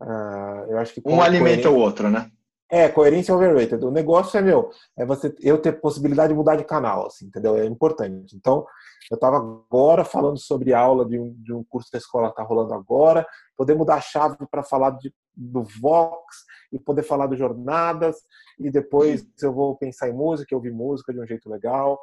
uh, 0.02 0.70
eu 0.70 0.78
acho 0.78 0.94
que. 0.94 1.02
Um 1.04 1.22
alimenta 1.22 1.70
o 1.70 1.76
outro, 1.76 2.10
né? 2.10 2.30
É, 2.72 2.88
coerência 2.88 3.34
overrated. 3.34 3.84
O 3.84 3.90
negócio 3.90 4.38
é 4.38 4.40
meu, 4.40 4.70
é 4.96 5.04
você 5.04 5.34
eu 5.40 5.58
ter 5.58 5.72
possibilidade 5.80 6.32
de 6.32 6.36
mudar 6.36 6.54
de 6.54 6.62
canal, 6.62 7.06
assim, 7.06 7.26
entendeu? 7.26 7.56
É 7.56 7.66
importante. 7.66 8.36
Então, 8.36 8.64
eu 9.10 9.16
estava 9.16 9.38
agora 9.38 10.04
falando 10.04 10.38
sobre 10.38 10.72
aula 10.72 11.04
de 11.04 11.18
um, 11.18 11.34
de 11.38 11.52
um 11.52 11.64
curso 11.64 11.90
da 11.90 11.98
escola 11.98 12.28
que 12.28 12.34
está 12.34 12.44
rolando 12.44 12.72
agora, 12.72 13.26
poder 13.56 13.74
mudar 13.74 13.96
a 13.96 14.00
chave 14.00 14.36
para 14.48 14.62
falar 14.62 14.90
de, 14.90 15.12
do 15.34 15.64
Vox 15.80 16.44
e 16.72 16.78
poder 16.78 17.02
falar 17.02 17.26
do 17.26 17.36
Jornadas, 17.36 18.16
e 18.58 18.70
depois 18.70 19.26
eu 19.42 19.52
vou 19.52 19.76
pensar 19.76 20.08
em 20.08 20.12
música, 20.12 20.54
ouvir 20.54 20.72
música 20.72 21.12
de 21.12 21.20
um 21.20 21.26
jeito 21.26 21.48
legal, 21.48 21.98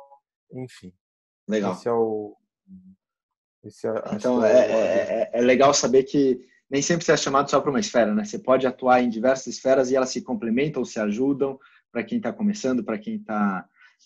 enfim. 0.52 0.94
Legal. 1.48 1.74
Esse 1.74 1.88
é 1.88 1.92
o. 1.92 2.36
Esse 3.64 3.88
é, 3.88 3.94
então, 4.14 4.44
é, 4.44 4.52
é, 4.52 4.72
é, 4.72 5.30
é 5.34 5.42
legal 5.42 5.74
saber 5.74 6.04
que 6.04 6.40
nem 6.70 6.82
sempre 6.82 7.06
você 7.06 7.14
é 7.14 7.18
chamado 7.18 7.50
só 7.50 7.62
para 7.62 7.70
uma 7.70 7.80
esfera, 7.80 8.14
né? 8.14 8.26
Você 8.26 8.40
pode 8.40 8.68
atuar 8.68 9.02
em 9.02 9.10
diversas 9.10 9.48
esferas 9.48 9.90
e 9.90 9.96
elas 9.96 10.10
se 10.10 10.22
complementam, 10.22 10.84
se 10.84 11.00
ajudam 11.00 11.58
para 11.92 12.04
quem 12.04 12.18
está 12.18 12.34
começando, 12.34 12.84
para 12.84 12.98
quem 12.98 13.16
está 13.16 13.66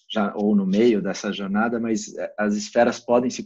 já 0.09 0.33
ou 0.35 0.55
no 0.55 0.65
meio 0.65 1.01
dessa 1.01 1.33
jornada, 1.33 1.79
mas 1.79 2.13
é, 2.15 2.33
as 2.37 2.55
esferas 2.55 2.99
podem 2.99 3.29
se 3.29 3.43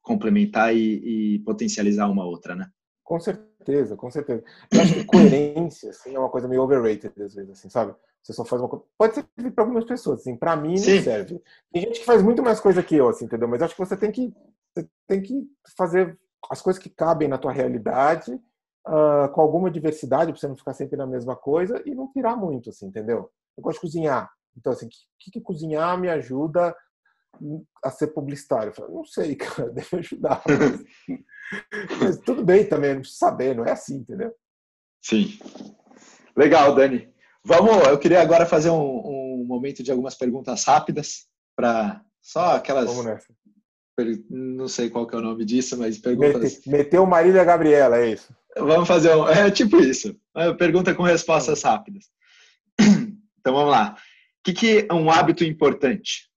complementar 0.00 0.74
e, 0.74 1.34
e 1.36 1.38
potencializar 1.40 2.08
uma 2.08 2.24
outra, 2.24 2.54
né? 2.54 2.70
Com 3.02 3.20
certeza, 3.20 3.48
com 3.96 4.10
certeza. 4.10 4.42
Eu 4.72 4.80
acho 4.80 4.94
que 4.94 5.04
coerência 5.04 5.90
assim, 5.90 6.14
é 6.14 6.18
uma 6.18 6.30
coisa 6.30 6.48
meio 6.48 6.62
overrated 6.62 7.12
às 7.22 7.34
vezes, 7.34 7.50
assim, 7.50 7.68
sabe? 7.68 7.94
Você 8.22 8.32
só 8.32 8.44
faz 8.44 8.62
uma 8.62 8.68
coisa. 8.68 8.84
Pode 8.96 9.14
servir 9.14 9.50
para 9.52 9.64
algumas 9.64 9.84
pessoas, 9.84 10.20
assim. 10.20 10.36
Para 10.36 10.56
mim 10.56 10.70
não 10.70 10.78
Sim. 10.78 11.02
serve. 11.02 11.42
Tem 11.72 11.82
gente 11.82 12.00
que 12.00 12.06
faz 12.06 12.22
muito 12.22 12.42
mais 12.42 12.58
coisa 12.58 12.82
que 12.82 12.96
eu, 12.96 13.08
assim, 13.08 13.26
entendeu? 13.26 13.46
Mas 13.46 13.60
acho 13.60 13.74
que 13.74 13.84
você 13.84 13.96
tem 13.96 14.10
que 14.10 14.34
você 14.74 14.88
tem 15.06 15.22
que 15.22 15.46
fazer 15.76 16.18
as 16.50 16.60
coisas 16.60 16.82
que 16.82 16.90
cabem 16.90 17.28
na 17.28 17.38
tua 17.38 17.52
realidade, 17.52 18.32
uh, 18.86 19.28
com 19.32 19.40
alguma 19.40 19.70
diversidade, 19.70 20.32
para 20.32 20.40
você 20.40 20.48
não 20.48 20.56
ficar 20.56 20.74
sempre 20.74 20.96
na 20.96 21.06
mesma 21.06 21.36
coisa 21.36 21.82
e 21.86 21.94
não 21.94 22.08
pirar 22.08 22.36
muito, 22.36 22.70
assim, 22.70 22.86
entendeu? 22.86 23.30
Eu 23.56 23.62
gosto 23.62 23.76
de 23.76 23.82
cozinhar. 23.82 24.30
Então, 24.56 24.72
assim, 24.72 24.86
o 24.86 24.90
que, 25.18 25.30
que 25.30 25.40
cozinhar 25.40 25.98
me 25.98 26.08
ajuda 26.08 26.74
a 27.82 27.90
ser 27.90 28.08
publicitário? 28.08 28.70
Eu 28.70 28.74
falei, 28.74 28.94
não 28.94 29.04
sei, 29.04 29.36
cara, 29.36 29.70
deve 29.70 29.96
ajudar. 29.96 30.42
Mas, 30.46 30.84
mas 32.00 32.18
tudo 32.18 32.44
bem 32.44 32.66
também, 32.66 32.94
não 32.94 33.04
saber, 33.04 33.54
não 33.54 33.64
é 33.64 33.72
assim, 33.72 33.96
entendeu? 33.96 34.32
Sim. 35.02 35.38
Legal, 36.36 36.74
Dani. 36.74 37.12
Vamos, 37.44 37.86
eu 37.86 37.98
queria 37.98 38.22
agora 38.22 38.46
fazer 38.46 38.70
um, 38.70 38.80
um 38.80 39.44
momento 39.46 39.82
de 39.82 39.90
algumas 39.90 40.14
perguntas 40.14 40.64
rápidas 40.64 41.26
para 41.54 42.02
só 42.22 42.56
aquelas 42.56 42.86
Vamos 42.86 43.04
nessa 43.04 43.32
não 44.28 44.66
sei 44.66 44.90
qual 44.90 45.06
que 45.06 45.14
é 45.14 45.18
o 45.18 45.22
nome 45.22 45.44
disso, 45.44 45.78
mas 45.78 45.98
perguntas. 45.98 46.60
Meteu 46.66 47.06
Marília 47.06 47.44
Gabriela, 47.44 47.98
é 47.98 48.10
isso? 48.12 48.34
Vamos 48.56 48.88
fazer 48.88 49.14
um. 49.14 49.28
É 49.28 49.50
tipo 49.50 49.78
isso. 49.80 50.16
Pergunta 50.58 50.94
com 50.94 51.02
respostas 51.02 51.62
rápidas. 51.62 52.04
Então 53.44 53.52
vamos 53.52 53.72
lá. 53.72 53.94
O 53.94 54.42
que, 54.42 54.54
que 54.54 54.86
é 54.88 54.94
um 54.94 55.10
hábito 55.10 55.44
importante? 55.44 56.30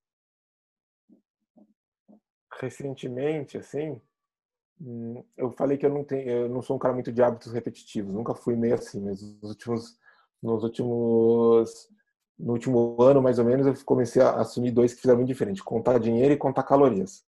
Recentemente, 2.59 3.57
assim, 3.57 4.01
hum, 4.81 5.23
eu 5.35 5.51
falei 5.51 5.77
que 5.77 5.85
eu 5.85 5.89
não 5.89 6.03
tenho, 6.03 6.29
eu 6.29 6.49
não 6.49 6.61
sou 6.61 6.75
um 6.75 6.79
cara 6.79 6.93
muito 6.93 7.11
de 7.11 7.21
hábitos 7.21 7.51
repetitivos. 7.53 8.13
Nunca 8.13 8.33
fui 8.33 8.55
meio 8.55 8.75
assim, 8.75 9.01
mas 9.01 9.21
nos 9.21 9.49
últimos, 9.51 9.97
nos 10.41 10.63
últimos, 10.63 11.89
no 12.37 12.53
último 12.53 13.01
ano 13.01 13.21
mais 13.21 13.39
ou 13.39 13.45
menos, 13.45 13.67
eu 13.67 13.85
comecei 13.85 14.21
a 14.21 14.41
assumir 14.41 14.71
dois 14.71 14.93
que 14.93 15.01
fizeram 15.01 15.19
muito 15.19 15.29
diferente: 15.29 15.63
contar 15.63 15.99
dinheiro 15.99 16.33
e 16.33 16.37
contar 16.37 16.63
calorias 16.63 17.25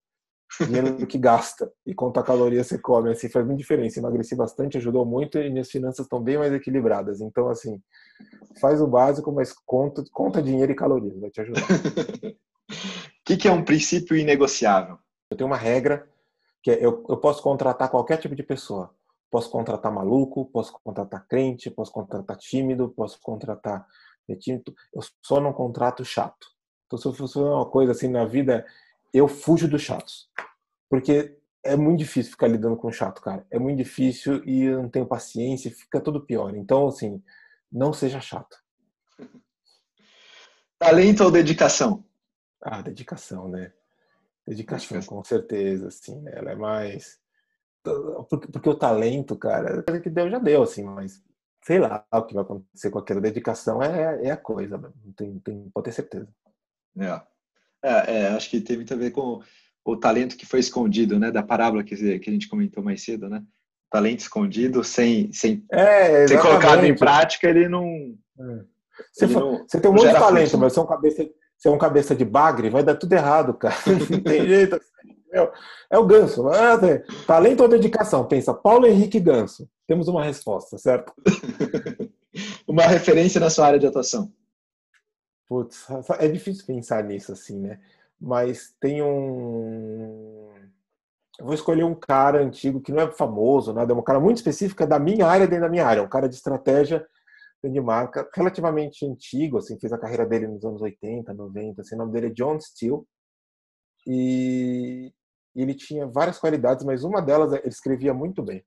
dinheiro 0.60 0.94
que 1.06 1.18
gasta 1.18 1.72
e 1.86 1.94
quanto 1.94 2.20
a 2.20 2.22
caloria 2.22 2.62
você 2.62 2.78
come. 2.78 3.10
Assim, 3.10 3.28
faz 3.28 3.44
muita 3.44 3.58
diferença. 3.58 3.98
Emagreci 3.98 4.36
bastante, 4.36 4.78
ajudou 4.78 5.04
muito 5.04 5.38
e 5.38 5.50
minhas 5.50 5.70
finanças 5.70 6.06
estão 6.06 6.20
bem 6.20 6.38
mais 6.38 6.52
equilibradas. 6.52 7.20
Então, 7.20 7.48
assim, 7.48 7.80
faz 8.60 8.80
o 8.80 8.86
básico, 8.86 9.32
mas 9.32 9.52
conta, 9.52 10.04
conta 10.12 10.42
dinheiro 10.42 10.72
e 10.72 10.76
calorias, 10.76 11.18
vai 11.18 11.30
te 11.30 11.40
ajudar. 11.40 11.62
O 12.66 13.26
que, 13.26 13.38
que 13.38 13.48
é 13.48 13.52
um 13.52 13.64
princípio 13.64 14.18
inegociável? 14.18 14.98
Eu 15.34 15.36
tenho 15.36 15.50
uma 15.50 15.56
regra 15.56 16.08
que 16.62 16.70
é, 16.70 16.76
eu, 16.76 17.04
eu 17.08 17.16
posso 17.16 17.42
contratar 17.42 17.90
qualquer 17.90 18.18
tipo 18.18 18.36
de 18.36 18.42
pessoa. 18.42 18.94
Posso 19.30 19.50
contratar 19.50 19.92
maluco, 19.92 20.46
posso 20.46 20.72
contratar 20.72 21.26
crente, 21.26 21.68
posso 21.70 21.90
contratar 21.90 22.36
tímido, 22.36 22.88
posso 22.88 23.20
contratar 23.20 23.84
retinto. 24.28 24.72
Eu 24.94 25.02
só 25.20 25.40
não 25.40 25.52
contrato 25.52 26.04
chato. 26.04 26.46
Então, 26.86 26.98
se 26.98 27.06
eu 27.06 27.12
fosse 27.12 27.38
uma 27.38 27.66
coisa 27.66 27.90
assim 27.90 28.06
na 28.06 28.24
vida, 28.24 28.64
eu 29.12 29.26
fujo 29.26 29.66
dos 29.66 29.82
chatos. 29.82 30.30
Porque 30.88 31.36
é 31.64 31.76
muito 31.76 31.98
difícil 31.98 32.30
ficar 32.30 32.46
lidando 32.46 32.76
com 32.76 32.92
chato, 32.92 33.20
cara. 33.20 33.44
É 33.50 33.58
muito 33.58 33.78
difícil 33.78 34.40
e 34.44 34.62
eu 34.62 34.82
não 34.82 34.88
tenho 34.88 35.06
paciência, 35.06 35.70
fica 35.70 36.00
tudo 36.00 36.24
pior. 36.24 36.54
Então, 36.54 36.86
assim, 36.86 37.20
não 37.72 37.92
seja 37.92 38.20
chato. 38.20 38.56
Talento 40.78 41.24
ou 41.24 41.30
dedicação? 41.30 42.04
Ah, 42.62 42.80
dedicação, 42.80 43.48
né? 43.48 43.72
Dedicação, 44.46 45.00
com 45.02 45.24
certeza, 45.24 45.88
assim, 45.88 46.20
né? 46.20 46.32
ela 46.34 46.52
é 46.52 46.56
mais 46.56 47.18
porque, 48.28 48.48
porque, 48.48 48.68
o 48.68 48.74
talento, 48.74 49.36
cara, 49.36 49.82
que 49.82 50.08
deu 50.08 50.30
já 50.30 50.38
deu, 50.38 50.62
assim, 50.62 50.84
mas 50.84 51.22
sei 51.62 51.78
lá 51.78 52.06
o 52.10 52.22
que 52.22 52.32
vai 52.32 52.42
acontecer 52.42 52.90
com 52.90 52.98
aquela 52.98 53.20
dedicação 53.20 53.82
é, 53.82 54.26
é 54.26 54.30
a 54.30 54.36
coisa, 54.38 54.78
não 54.78 55.12
tem, 55.12 55.38
tem, 55.40 55.70
pode 55.72 55.84
ter 55.84 55.92
certeza. 55.92 56.28
É. 56.98 57.20
É, 57.82 58.16
é, 58.16 58.28
acho 58.28 58.48
que 58.48 58.62
tem 58.62 58.76
muito 58.76 58.94
a 58.94 58.96
ver 58.96 59.10
com 59.10 59.42
o 59.84 59.96
talento 59.96 60.36
que 60.36 60.46
foi 60.46 60.60
escondido, 60.60 61.18
né? 61.18 61.30
Da 61.30 61.42
parábola 61.42 61.84
que, 61.84 61.94
que 62.18 62.30
a 62.30 62.32
gente 62.32 62.48
comentou 62.48 62.82
mais 62.82 63.04
cedo, 63.04 63.28
né? 63.28 63.44
talento 63.94 64.20
escondido, 64.20 64.82
sem, 64.82 65.32
sem 65.32 65.64
é, 65.70 66.26
ser 66.26 66.40
colocado 66.40 66.84
em 66.84 66.96
prática, 66.96 67.48
ele 67.48 67.68
não. 67.68 67.86
É. 68.40 68.64
Você, 69.12 69.24
ele 69.26 69.34
não, 69.34 69.58
você 69.58 69.80
tem 69.80 69.88
um 69.88 69.94
monte 69.94 70.08
de 70.08 70.14
talento, 70.14 70.58
mas 70.58 70.72
você 70.72 70.80
é, 70.80 70.82
um 70.82 70.86
cabeça, 70.86 71.30
você 71.64 71.68
é 71.68 71.70
um 71.70 71.78
cabeça 71.78 72.14
de 72.14 72.26
bagre, 72.26 72.68
vai 72.68 72.82
dar 72.82 72.94
tudo 72.94 73.14
errado, 73.14 73.54
cara. 73.54 73.74
Não 74.10 74.20
tem 74.20 74.44
jeito. 74.46 74.78
É 75.90 75.98
o 75.98 76.06
Ganso. 76.06 76.48
É, 76.50 76.98
talento 77.26 77.62
ou 77.62 77.68
dedicação? 77.68 78.26
Pensa, 78.26 78.52
Paulo 78.52 78.86
Henrique 78.86 79.18
Ganso. 79.18 79.68
Temos 79.86 80.06
uma 80.06 80.22
resposta, 80.22 80.76
certo? 80.76 81.12
uma 82.68 82.82
referência 82.82 83.40
na 83.40 83.48
sua 83.48 83.66
área 83.66 83.78
de 83.78 83.86
atuação. 83.86 84.30
Putz, 85.48 85.86
é 86.18 86.28
difícil 86.28 86.66
pensar 86.66 87.02
nisso 87.02 87.32
assim, 87.32 87.58
né? 87.58 87.80
Mas 88.20 88.74
tem 88.78 89.02
um. 89.02 90.50
Eu 91.38 91.46
vou 91.46 91.54
escolher 91.54 91.84
um 91.84 91.94
cara 91.94 92.42
antigo 92.42 92.80
que 92.80 92.92
não 92.92 93.02
é 93.02 93.10
famoso, 93.10 93.72
nada, 93.72 93.92
é 93.92 93.96
um 93.96 94.02
cara 94.02 94.20
muito 94.20 94.36
específico 94.36 94.82
é 94.82 94.86
da 94.86 94.98
minha 94.98 95.26
área 95.26 95.46
dentro 95.46 95.64
da 95.64 95.70
minha 95.70 95.84
área, 95.84 96.02
um 96.02 96.08
cara 96.08 96.28
de 96.28 96.36
estratégia 96.36 97.04
de 97.70 97.80
marca 97.80 98.28
relativamente 98.34 99.06
antigo, 99.06 99.58
assim, 99.58 99.78
fez 99.78 99.92
a 99.92 99.98
carreira 99.98 100.26
dele 100.26 100.46
nos 100.46 100.64
anos 100.64 100.82
80, 100.82 101.32
90, 101.32 101.80
assim, 101.80 101.94
o 101.94 101.98
nome 101.98 102.12
dele 102.12 102.26
é 102.28 102.30
John 102.30 102.60
Steele. 102.60 103.02
E 104.06 105.12
ele 105.54 105.74
tinha 105.74 106.06
várias 106.06 106.38
qualidades, 106.38 106.84
mas 106.84 107.04
uma 107.04 107.22
delas 107.22 107.52
é 107.52 107.58
ele 107.58 107.68
escrevia 107.68 108.12
muito 108.12 108.42
bem. 108.42 108.64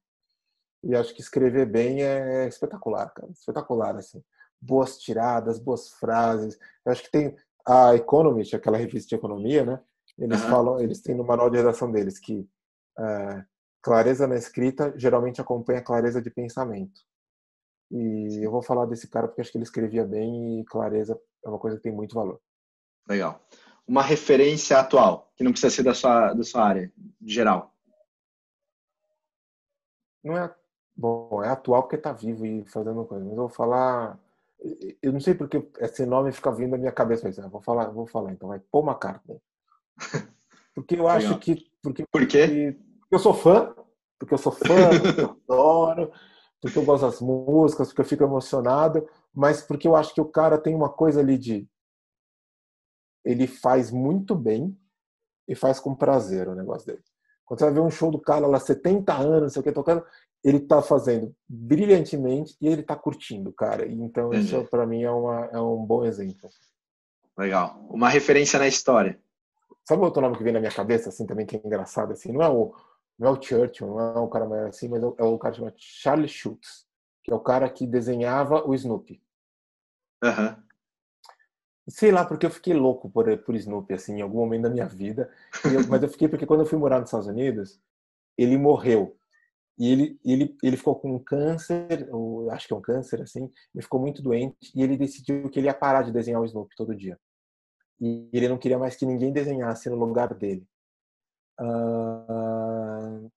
E 0.84 0.96
acho 0.96 1.14
que 1.14 1.22
escrever 1.22 1.66
bem 1.66 2.02
é 2.02 2.48
espetacular, 2.48 3.10
cara, 3.14 3.32
espetacular 3.32 3.96
assim. 3.96 4.24
Boas 4.60 4.98
tiradas, 4.98 5.60
boas 5.60 5.90
frases. 5.90 6.58
Eu 6.86 6.92
acho 6.92 7.04
que 7.04 7.12
tem 7.12 7.36
a 7.66 7.94
Economist, 7.96 8.56
aquela 8.56 8.78
revista 8.78 9.10
de 9.10 9.16
economia, 9.16 9.66
né? 9.66 9.80
Eles 10.18 10.42
uhum. 10.44 10.50
falam, 10.50 10.80
eles 10.80 11.02
têm 11.02 11.16
no 11.16 11.24
manual 11.24 11.50
de 11.50 11.58
redação 11.58 11.92
deles 11.92 12.18
que 12.18 12.48
é, 12.98 13.46
clareza 13.82 14.28
na 14.28 14.36
escrita 14.36 14.94
geralmente 14.98 15.42
acompanha 15.42 15.82
clareza 15.82 16.22
de 16.22 16.30
pensamento. 16.30 17.02
E 17.90 18.44
eu 18.44 18.52
vou 18.52 18.62
falar 18.62 18.86
desse 18.86 19.08
cara 19.08 19.28
porque 19.28 19.42
acho 19.42 19.52
que 19.52 19.58
ele 19.58 19.64
escrevia 19.64 20.04
bem 20.04 20.60
e 20.60 20.66
clareza 20.66 21.20
é 21.44 21.50
uma 21.50 21.60
coisa 21.60 21.78
que 21.78 21.84
tem 21.84 21.92
muito 21.92 22.16
valor. 22.16 22.40
Legal. 23.08 23.42
Uma 23.88 24.02
referência 24.02 24.78
atual, 24.78 25.32
que 25.36 25.44
não 25.44 25.52
precisa 25.52 25.74
ser 25.74 25.84
da 25.84 25.94
sua, 25.94 26.34
da 26.34 26.44
sua 26.44 26.64
área, 26.64 26.92
geral. 27.22 27.74
Não 30.24 30.38
é. 30.38 30.54
Bom, 30.96 31.42
é 31.44 31.50
atual 31.50 31.84
porque 31.84 31.96
está 31.96 32.12
vivo 32.12 32.46
e 32.46 32.66
fazendo 32.66 33.06
coisa. 33.06 33.24
Mas 33.24 33.34
eu 33.34 33.40
vou 33.40 33.50
falar. 33.50 34.20
Eu 35.02 35.14
não 35.14 35.20
sei 35.20 35.36
porque 35.36 35.66
esse 35.80 36.06
nome 36.06 36.32
fica 36.32 36.52
vindo 36.52 36.72
na 36.72 36.78
minha 36.78 36.92
cabeça, 36.92 37.28
mas 37.28 37.38
eu 37.38 37.50
vou 37.50 37.62
falar, 37.62 37.90
vou 37.90 38.08
falar 38.08 38.34
então. 38.34 38.50
Vai 38.50 38.60
Paul 38.60 38.86
McCartney. 38.86 39.40
Porque 40.74 40.96
eu 40.96 41.08
acho 41.08 41.28
Legal. 41.28 41.40
que. 41.40 41.72
Porque, 41.82 42.06
Por 42.12 42.28
quê? 42.28 42.78
Porque 43.00 43.16
eu 43.16 43.20
sou 43.20 43.34
fã, 43.34 43.74
porque 44.20 44.34
eu 44.34 44.38
sou 44.38 44.52
fã, 44.52 44.92
eu 45.18 45.38
adoro 45.50 46.12
porque 46.62 46.78
eu 46.78 46.86
gosto 46.86 47.06
das 47.06 47.22
músicas, 47.22 47.88
porque 47.88 48.02
eu 48.02 48.06
fico 48.06 48.24
emocionado, 48.24 49.08
mas 49.34 49.62
porque 49.62 49.88
eu 49.88 49.96
acho 49.96 50.14
que 50.14 50.22
o 50.22 50.26
cara 50.26 50.58
tem 50.58 50.76
uma 50.76 50.90
coisa 50.90 51.20
ali 51.20 51.38
de. 51.38 51.68
Ele 53.24 53.46
faz 53.46 53.92
muito 53.92 54.36
bem 54.36 54.78
e 55.48 55.56
faz 55.56 55.80
com 55.80 55.96
prazer 55.96 56.48
o 56.48 56.56
negócio 56.56 56.88
dele. 56.88 57.04
Quando 57.46 57.60
você 57.60 57.66
vai 57.66 57.74
ver 57.74 57.80
um 57.82 57.92
show 57.92 58.12
do 58.12 58.20
cara 58.20 58.48
lá, 58.48 58.60
70 58.60 59.14
anos, 59.14 59.42
não 59.42 59.50
sei 59.50 59.60
o 59.62 59.64
que, 59.64 59.72
tocando, 59.72 60.04
ele 60.44 60.60
tá 60.60 60.82
fazendo 60.82 61.36
brilhantemente 61.48 62.56
e 62.60 62.68
ele 62.68 62.84
tá 62.84 62.96
curtindo, 62.96 63.52
cara. 63.54 63.86
Então, 63.88 64.28
Entendi. 64.28 64.46
isso 64.46 64.64
para 64.66 64.86
mim 64.86 65.04
é, 65.04 65.12
uma, 65.12 65.46
é 65.46 65.60
um 65.60 65.86
bom 65.86 66.06
exemplo. 66.06 66.50
Legal. 67.38 67.86
Uma 67.90 68.10
referência 68.10 68.58
na 68.60 68.68
história. 68.68 69.20
Sabe 69.86 70.04
outro 70.04 70.22
nome 70.22 70.38
que 70.38 70.44
vem 70.44 70.54
na 70.54 70.60
minha 70.60 70.72
cabeça, 70.72 71.10
assim, 71.10 71.26
também, 71.26 71.46
que 71.46 71.56
é 71.56 71.62
engraçado, 71.64 72.12
assim? 72.12 72.32
Não 72.32 72.42
é 72.42 72.50
o, 72.50 72.74
não 73.18 73.30
é 73.30 73.32
o 73.32 73.42
Churchill, 73.42 73.88
não 73.88 74.00
é 74.00 74.20
o 74.20 74.28
cara 74.28 74.46
mais 74.46 74.66
assim, 74.68 74.88
mas 74.88 75.02
é 75.02 75.24
o 75.24 75.38
cara 75.38 75.56
chamado 75.56 75.76
Charles 75.78 76.32
Schultz, 76.32 76.86
que 77.24 77.32
é 77.32 77.36
o 77.36 77.40
cara 77.40 77.70
que 77.70 77.88
desenhava 77.88 78.68
o 78.68 78.76
Snoopy. 78.76 79.22
Uhum. 80.24 80.56
Sei 81.90 82.12
lá, 82.12 82.26
porque 82.26 82.46
eu 82.46 82.52
fiquei 82.52 82.74
louco 82.74 83.10
por, 83.10 83.26
por 83.40 83.56
Snoopy, 83.56 83.94
assim, 83.94 84.18
em 84.18 84.22
algum 84.22 84.40
momento 84.40 84.64
da 84.64 84.70
minha 84.70 84.86
vida. 84.86 85.32
Eu, 85.64 85.88
mas 85.88 86.04
eu 86.04 86.10
fiquei 86.10 86.28
porque 86.28 86.46
quando 86.46 86.62
eu 86.62 86.66
fui 86.66 86.78
morar 86.78 87.00
nos 87.00 87.10
Estados 87.10 87.28
Unidos, 87.28 87.82
ele 88.38 88.58
morreu. 88.58 89.18
E 89.78 89.92
ele, 89.92 90.20
ele, 90.26 90.58
ele 90.62 90.78
ficou 90.78 90.96
com 90.96 91.16
um 91.16 91.20
câncer, 91.20 92.10
ou 92.12 92.50
acho 92.52 92.68
que 92.68 92.74
é 92.74 92.78
um 92.78 92.82
câncer, 92.82 93.22
assim, 93.22 93.52
ele 93.74 93.84
ficou 93.84 94.00
muito 94.00 94.22
doente 94.22 94.72
e 94.76 94.82
ele 94.82 94.98
decidiu 94.98 95.50
que 95.50 95.60
ele 95.60 95.68
ia 95.68 95.74
parar 95.74 96.02
de 96.02 96.12
desenhar 96.12 96.42
o 96.42 96.46
Snoopy 96.46 96.76
todo 96.76 96.96
dia. 96.96 97.18
E 98.00 98.30
ele 98.34 98.50
não 98.50 98.58
queria 98.58 98.78
mais 98.78 98.96
que 98.96 99.06
ninguém 99.06 99.32
desenhasse 99.32 99.90
no 99.90 99.96
lugar 99.96 100.34
dele. 100.34 100.68
Uh, 101.60 103.32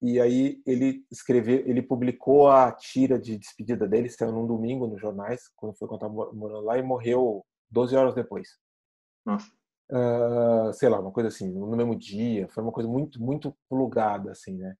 e 0.00 0.20
aí 0.20 0.62
ele 0.64 1.04
escreveu, 1.10 1.58
ele 1.66 1.82
publicou 1.82 2.48
a 2.48 2.70
tira 2.70 3.18
de 3.18 3.36
despedida 3.36 3.86
dele, 3.86 4.08
saiu 4.08 4.32
num 4.32 4.46
domingo 4.46 4.86
nos 4.86 5.00
jornais, 5.00 5.48
quando 5.56 5.76
foi 5.76 5.88
contar 5.88 6.08
morando 6.08 6.60
lá, 6.60 6.78
e 6.78 6.82
morreu 6.82 7.44
12 7.70 7.96
horas 7.96 8.14
depois. 8.14 8.48
Nossa. 9.26 9.50
Uh, 9.90 10.72
sei 10.74 10.88
lá, 10.88 11.00
uma 11.00 11.10
coisa 11.10 11.28
assim, 11.28 11.50
no 11.50 11.74
mesmo 11.76 11.96
dia, 11.96 12.46
foi 12.48 12.62
uma 12.62 12.72
coisa 12.72 12.88
muito, 12.88 13.20
muito 13.20 13.56
plugada, 13.68 14.30
assim, 14.30 14.56
né? 14.56 14.76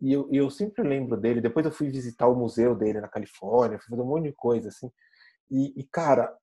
E 0.00 0.12
eu, 0.12 0.28
eu 0.32 0.50
sempre 0.50 0.82
lembro 0.82 1.16
dele, 1.16 1.40
depois 1.40 1.64
eu 1.64 1.72
fui 1.72 1.88
visitar 1.88 2.26
o 2.26 2.34
museu 2.34 2.74
dele 2.74 3.00
na 3.00 3.08
Califórnia, 3.08 3.78
fui 3.78 3.90
fazer 3.90 4.02
um 4.02 4.06
monte 4.06 4.24
de 4.24 4.32
coisa, 4.32 4.68
assim, 4.68 4.90
e, 5.50 5.80
e 5.80 5.84
cara, 5.84 6.36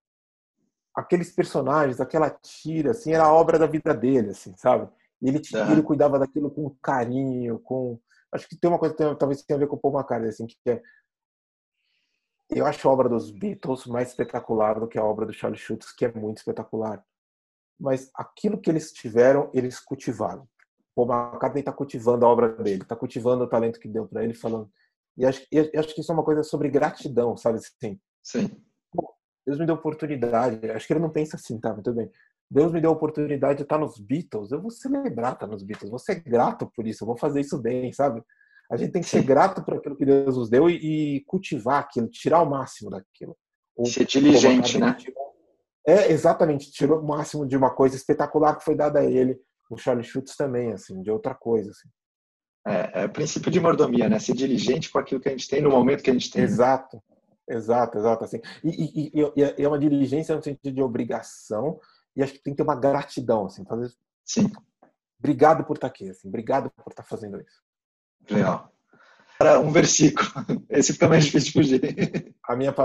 aqueles 0.96 1.32
personagens, 1.32 2.00
aquela 2.02 2.30
tira, 2.30 2.92
assim, 2.92 3.14
era 3.14 3.26
a 3.26 3.34
obra 3.34 3.60
da 3.60 3.68
vida 3.68 3.94
dele, 3.94 4.30
assim, 4.32 4.56
sabe? 4.58 4.90
Ele, 5.22 5.42
uhum. 5.54 5.72
ele 5.72 5.84
cuidava 5.84 6.20
daquilo 6.20 6.52
com 6.52 6.70
carinho, 6.82 7.60
com. 7.60 8.00
Acho 8.32 8.48
que 8.48 8.58
tem 8.58 8.70
uma 8.70 8.80
coisa 8.80 8.94
que 8.94 9.16
talvez 9.16 9.42
tenha 9.42 9.58
a 9.58 9.60
ver 9.60 9.68
com 9.68 9.76
o 9.76 9.80
Paul 9.80 9.96
McCartney, 9.96 10.30
assim, 10.30 10.46
que 10.46 10.58
é. 10.70 10.82
Eu 12.50 12.66
acho 12.66 12.88
a 12.88 12.92
obra 12.92 13.10
dos 13.10 13.30
Beatles 13.30 13.86
mais 13.86 14.10
espetacular 14.10 14.80
do 14.80 14.88
que 14.88 14.98
a 14.98 15.04
obra 15.04 15.26
do 15.26 15.34
Charlie 15.34 15.60
Schultz, 15.60 15.92
que 15.92 16.06
é 16.06 16.14
muito 16.14 16.38
espetacular. 16.38 17.04
Mas 17.80 18.10
aquilo 18.16 18.60
que 18.60 18.70
eles 18.70 18.92
tiveram, 18.92 19.50
eles 19.54 19.80
cultivaram. 19.80 20.48
O 20.96 21.06
Paul 21.06 21.32
McCartney 21.32 21.62
está 21.62 21.74
cultivando 21.74 22.26
a 22.26 22.30
obra 22.30 22.50
dele, 22.50 22.84
está 22.84 22.96
cultivando 22.96 23.44
o 23.44 23.50
talento 23.50 23.80
que 23.80 23.88
deu 23.88 24.08
para 24.08 24.24
ele, 24.24 24.34
falando. 24.34 24.72
E 25.18 25.26
acho, 25.26 25.46
e 25.52 25.60
acho 25.78 25.94
que 25.94 26.02
isso 26.02 26.12
é 26.12 26.16
uma 26.16 26.24
coisa 26.24 26.44
sobre 26.44 26.70
gratidão, 26.70 27.36
sabe? 27.36 27.58
Assim, 27.58 28.00
Sim. 28.24 28.50
Deus 29.48 29.58
me 29.58 29.66
deu 29.66 29.76
oportunidade. 29.76 30.70
Acho 30.70 30.86
que 30.86 30.92
ele 30.92 31.00
não 31.00 31.10
pensa 31.10 31.38
assim, 31.38 31.58
tá? 31.58 31.74
Muito 31.74 31.94
bem. 31.94 32.12
Deus 32.50 32.72
me 32.72 32.80
deu 32.80 32.92
a 32.92 32.94
oportunidade 32.94 33.58
de 33.58 33.64
estar 33.64 33.78
nos 33.78 34.00
Beatles, 34.00 34.52
eu 34.52 34.62
vou 34.62 34.72
celebrar 34.72 35.34
estar 35.34 35.48
nos 35.48 35.64
Beatles, 35.64 35.90
vou 35.90 36.00
ser 36.00 36.16
grato 36.22 36.72
por 36.74 36.88
isso, 36.88 37.04
eu 37.04 37.08
vou 37.08 37.18
fazer 37.18 37.42
isso 37.42 37.58
bem, 37.58 37.92
sabe? 37.92 38.24
A 38.72 38.78
gente 38.78 38.92
tem 38.92 39.02
que 39.02 39.08
ser 39.08 39.24
grato 39.24 39.64
por 39.64 39.76
aquilo 39.76 39.96
que 39.96 40.06
Deus 40.06 40.38
nos 40.38 40.50
deu 40.50 40.70
e, 40.70 41.18
e 41.18 41.22
cultivar 41.26 41.80
aquilo, 41.80 42.08
tirar 42.08 42.42
o 42.42 42.50
máximo 42.50 42.90
daquilo. 42.90 43.36
ser 43.86 44.06
diligente, 44.06 44.78
né? 44.78 44.96
É, 45.86 46.12
exatamente, 46.12 46.72
tirou 46.72 47.00
o 47.00 47.08
máximo 47.08 47.46
de 47.46 47.56
uma 47.56 47.74
coisa 47.74 47.96
espetacular 47.96 48.58
que 48.58 48.64
foi 48.66 48.76
dada 48.76 49.00
a 49.00 49.06
ele, 49.06 49.40
o 49.70 49.78
Charlie 49.78 50.04
Schultz 50.04 50.36
também, 50.36 50.74
assim, 50.74 51.02
de 51.02 51.10
outra 51.10 51.34
coisa, 51.34 51.72
assim. 51.72 51.90
É, 52.68 53.04
é 53.04 53.08
princípio 53.08 53.50
de 53.50 53.60
mordomia, 53.60 54.10
né? 54.10 54.20
Ser 54.20 54.34
diligente 54.34 54.92
com 54.92 55.00
aquilo 55.00 55.22
que 55.22 55.30
a 55.30 55.32
gente 55.32 55.48
tem 55.48 55.62
no 55.62 55.70
momento 55.70 56.04
que 56.04 56.10
a 56.10 56.14
gente 56.14 56.30
tem. 56.30 56.44
Exato, 56.44 57.02
exato, 57.50 57.98
exato, 57.98 58.26
assim. 58.26 58.42
E, 58.62 58.70
e, 58.70 59.22
e, 59.22 59.54
e 59.58 59.64
é 59.64 59.68
uma 59.68 59.80
diligência 59.80 60.36
no 60.36 60.44
sentido 60.44 60.76
de 60.76 60.82
obrigação, 60.82 61.80
e 62.18 62.24
acho 62.24 62.34
que 62.34 62.40
tem 62.40 62.54
que 62.54 62.58
ter 62.58 62.64
uma 62.64 62.76
gratidão, 62.76 63.46
assim, 63.46 63.64
fazer. 63.64 63.94
Sim. 64.26 64.52
Obrigado 65.20 65.64
por 65.64 65.78
estar 65.78 65.88
aqui, 65.88 66.10
assim, 66.10 66.28
obrigado 66.28 66.70
por 66.72 66.92
estar 66.92 67.04
fazendo 67.04 67.40
isso. 67.40 67.62
Legal. 68.30 68.74
Para 69.38 69.60
um 69.60 69.72
versículo, 69.72 70.28
esse 70.68 70.94
fica 70.94 71.08
mais 71.08 71.26
difícil 71.26 71.50
de 71.50 71.54
fugir. 71.54 72.36
A 72.44 72.56
minha, 72.56 72.74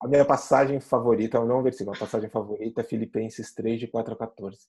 a 0.00 0.08
minha 0.08 0.24
passagem 0.24 0.78
favorita, 0.80 1.44
não 1.44 1.58
um 1.58 1.62
versículo, 1.64 1.96
a 1.96 1.98
passagem 1.98 2.30
favorita 2.30 2.80
é 2.80 2.84
Filipenses 2.84 3.52
3, 3.52 3.80
de 3.80 3.88
4 3.88 4.14
a 4.14 4.16
14. 4.16 4.68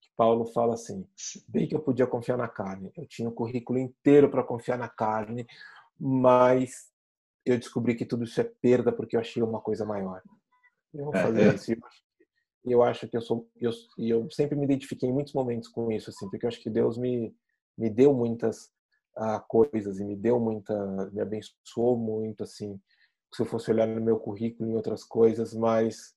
Que 0.00 0.10
Paulo 0.14 0.44
fala 0.44 0.74
assim: 0.74 1.08
bem 1.48 1.66
que 1.66 1.74
eu 1.74 1.80
podia 1.80 2.06
confiar 2.06 2.36
na 2.36 2.48
carne, 2.48 2.92
eu 2.96 3.06
tinha 3.06 3.30
o 3.30 3.32
currículo 3.32 3.78
inteiro 3.78 4.30
para 4.30 4.44
confiar 4.44 4.76
na 4.76 4.90
carne, 4.90 5.46
mas 5.98 6.90
eu 7.46 7.58
descobri 7.58 7.94
que 7.94 8.04
tudo 8.04 8.24
isso 8.24 8.38
é 8.40 8.44
perda 8.44 8.92
porque 8.92 9.16
eu 9.16 9.20
achei 9.20 9.42
uma 9.42 9.60
coisa 9.60 9.86
maior. 9.86 10.20
Eu 10.92 11.06
vou 11.06 11.14
é, 11.14 11.22
fazer 11.22 11.42
é, 11.42 11.54
isso 11.54 11.72
eu 12.64 12.82
acho 12.82 13.08
que 13.08 13.16
eu 13.16 13.22
sou 13.22 13.48
eu, 13.56 13.70
eu 13.98 14.30
sempre 14.30 14.56
me 14.56 14.64
identifiquei 14.64 15.08
em 15.08 15.12
muitos 15.12 15.32
momentos 15.32 15.68
com 15.68 15.90
isso 15.90 16.10
assim 16.10 16.28
porque 16.28 16.44
eu 16.44 16.48
acho 16.48 16.60
que 16.60 16.70
Deus 16.70 16.98
me 16.98 17.34
me 17.78 17.88
deu 17.88 18.12
muitas 18.12 18.66
uh, 19.16 19.40
coisas 19.48 19.98
e 19.98 20.04
me 20.04 20.16
deu 20.16 20.38
muita 20.38 20.74
me 21.12 21.20
abençoou 21.20 21.96
muito 21.96 22.42
assim 22.42 22.78
se 23.34 23.42
eu 23.42 23.46
fosse 23.46 23.70
olhar 23.70 23.86
no 23.86 24.00
meu 24.00 24.18
currículo 24.18 24.68
em 24.68 24.74
outras 24.74 25.04
coisas 25.04 25.54
mas 25.54 26.14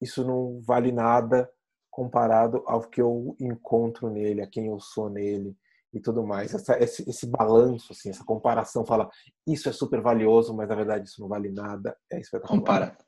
isso 0.00 0.24
não 0.24 0.60
vale 0.62 0.90
nada 0.90 1.50
comparado 1.90 2.62
ao 2.66 2.80
que 2.88 3.02
eu 3.02 3.36
encontro 3.38 4.08
nele 4.08 4.40
a 4.40 4.46
quem 4.46 4.66
eu 4.66 4.80
sou 4.80 5.10
nele 5.10 5.54
e 5.92 6.00
tudo 6.00 6.26
mais. 6.26 6.54
Essa, 6.54 6.78
esse, 6.82 7.08
esse 7.08 7.26
balanço 7.26 7.92
assim 7.92 8.08
essa 8.08 8.24
comparação 8.24 8.86
fala 8.86 9.10
isso 9.46 9.68
é 9.68 9.72
super 9.72 10.00
valioso 10.00 10.54
mas 10.54 10.68
na 10.68 10.74
verdade 10.74 11.08
isso 11.08 11.20
não 11.20 11.28
vale 11.28 11.50
nada 11.50 11.96
é 12.10 12.18
espetacular. 12.18 12.58
Compara. 12.58 12.98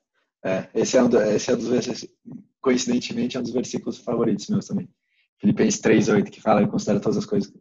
É, 0.45 0.68
esse 0.74 0.99
é 0.99 1.03
um, 1.03 1.09
esse 1.09 1.51
é 1.51 1.55
um 1.55 1.57
dos 1.57 2.07
coincidentemente 2.65 3.37
é 3.37 3.41
um 3.41 3.43
dos 3.43 3.53
versículos 3.53 3.99
favoritos 3.99 4.49
meus 4.49 4.67
também. 4.67 4.89
Filipenses 5.39 5.81
3:8 5.83 6.31
que 6.31 6.41
fala 6.41 6.62
eu 6.62 6.69
considero 6.69 6.99
todas 6.99 7.19
as 7.19 7.27
coisas 7.27 7.53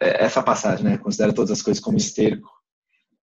é, 0.00 0.24
essa 0.24 0.42
passagem, 0.42 0.84
né? 0.84 0.98
Considera 0.98 1.32
todas 1.32 1.52
as 1.52 1.62
coisas 1.62 1.82
como 1.82 1.96
esterco 1.96 2.50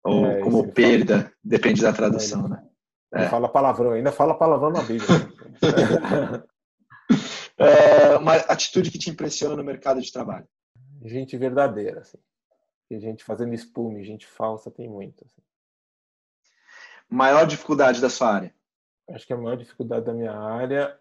ou 0.05 0.27
é, 0.27 0.41
como 0.41 0.71
perda, 0.71 1.21
fala. 1.21 1.35
depende 1.43 1.81
da 1.81 1.93
tradução, 1.93 2.45
é, 2.45 2.49
né? 2.51 2.69
É. 3.15 3.29
Fala 3.29 3.49
palavrão, 3.49 3.93
ainda 3.93 4.13
fala 4.13 4.35
palavrão 4.35 4.71
na 4.71 4.83
Bíblia. 4.83 5.09
é 7.57 8.17
uma 8.19 8.35
atitude 8.35 8.91
que 8.91 8.99
te 8.99 9.09
impressiona 9.09 9.57
no 9.57 9.65
mercado 9.65 10.01
de 10.03 10.13
trabalho? 10.13 10.47
Gente 11.03 11.39
verdadeira, 11.39 12.01
assim. 12.01 12.19
E 12.91 12.99
gente 13.01 13.25
fazendo 13.25 13.55
espume, 13.55 14.05
gente 14.05 14.27
falsa 14.27 14.71
tem 14.71 14.89
muito. 14.89 15.25
Assim. 15.25 15.41
Maior 17.09 17.47
dificuldade 17.47 18.01
da 18.01 18.11
sua 18.11 18.35
área? 18.35 18.55
Acho 19.11 19.27
que 19.27 19.33
a 19.33 19.37
maior 19.37 19.57
dificuldade 19.57 20.05
da 20.05 20.13
minha 20.13 20.33
área 20.33 20.99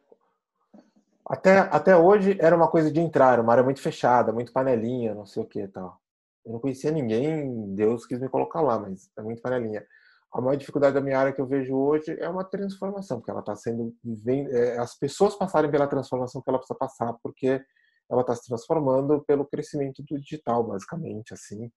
até, 1.29 1.59
até 1.59 1.97
hoje 1.97 2.37
era 2.39 2.55
uma 2.55 2.69
coisa 2.69 2.89
de 2.89 3.01
entrar, 3.01 3.37
uma 3.41 3.51
área 3.51 3.63
muito 3.63 3.81
fechada, 3.81 4.31
muito 4.31 4.53
panelinha, 4.53 5.13
não 5.13 5.25
sei 5.25 5.43
o 5.43 5.45
que 5.45 5.67
tal. 5.67 5.99
Eu 6.45 6.53
não 6.53 6.59
conhecia 6.59 6.89
ninguém, 6.89 7.75
Deus 7.75 8.05
quis 8.05 8.17
me 8.17 8.29
colocar 8.29 8.61
lá, 8.61 8.79
mas 8.79 9.11
é 9.17 9.21
muito 9.21 9.41
panelinha. 9.41 9.85
A 10.31 10.39
maior 10.39 10.55
dificuldade 10.55 10.93
da 10.93 11.01
minha 11.01 11.19
área 11.19 11.33
que 11.33 11.41
eu 11.41 11.45
vejo 11.45 11.75
hoje 11.75 12.17
é 12.17 12.29
uma 12.29 12.45
transformação, 12.45 13.17
porque 13.17 13.31
ela 13.31 13.41
está 13.41 13.55
sendo. 13.57 13.93
Vem, 14.01 14.47
é, 14.47 14.77
as 14.77 14.97
pessoas 14.97 15.35
passarem 15.35 15.69
pela 15.69 15.87
transformação 15.87 16.41
que 16.41 16.49
ela 16.49 16.59
precisa 16.59 16.79
passar, 16.79 17.13
porque 17.21 17.61
ela 18.09 18.21
está 18.21 18.33
se 18.33 18.47
transformando 18.47 19.21
pelo 19.27 19.45
crescimento 19.45 20.01
do 20.03 20.17
digital, 20.17 20.63
basicamente, 20.63 21.33
assim. 21.33 21.69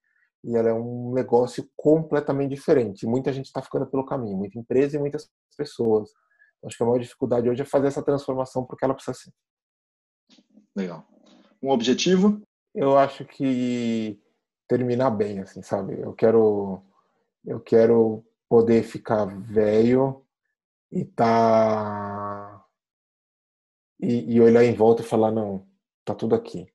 E 0.42 0.56
ela 0.56 0.70
é 0.70 0.72
um 0.72 1.12
negócio 1.12 1.68
completamente 1.76 2.54
diferente. 2.54 3.06
Muita 3.06 3.32
gente 3.32 3.46
está 3.46 3.60
ficando 3.60 3.86
pelo 3.86 4.04
caminho, 4.04 4.36
muita 4.36 4.58
empresa 4.58 4.96
e 4.96 5.00
muitas 5.00 5.28
pessoas. 5.56 6.10
Acho 6.64 6.76
que 6.76 6.82
a 6.82 6.86
maior 6.86 6.98
dificuldade 6.98 7.48
hoje 7.48 7.62
é 7.62 7.64
fazer 7.64 7.88
essa 7.88 8.02
transformação 8.02 8.64
porque 8.64 8.84
ela 8.84 8.94
precisa 8.94 9.16
ser. 9.16 9.32
Legal. 10.74 11.06
Um 11.62 11.70
objetivo? 11.70 12.40
Eu 12.74 12.96
acho 12.96 13.24
que 13.24 14.18
terminar 14.68 15.10
bem, 15.10 15.40
assim, 15.40 15.62
sabe? 15.62 16.00
Eu 16.00 16.12
quero, 16.14 16.82
eu 17.44 17.60
quero 17.60 18.24
poder 18.48 18.82
ficar 18.82 19.24
velho 19.26 20.24
e 20.90 21.04
tá 21.04 22.64
e, 24.00 24.34
e 24.34 24.40
olhar 24.40 24.64
em 24.64 24.74
volta 24.74 25.02
e 25.02 25.04
falar 25.04 25.30
não, 25.30 25.66
tá 26.04 26.14
tudo 26.14 26.34
aqui. 26.34 26.66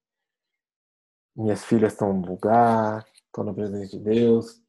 Minhas 1.36 1.64
filhas 1.66 1.94
estão 1.94 2.14
no 2.14 2.26
lugar, 2.28 3.06
estão 3.36 3.44
na 3.44 3.54
presença 3.54 3.98
de 3.98 4.00
Deus, 4.00 4.62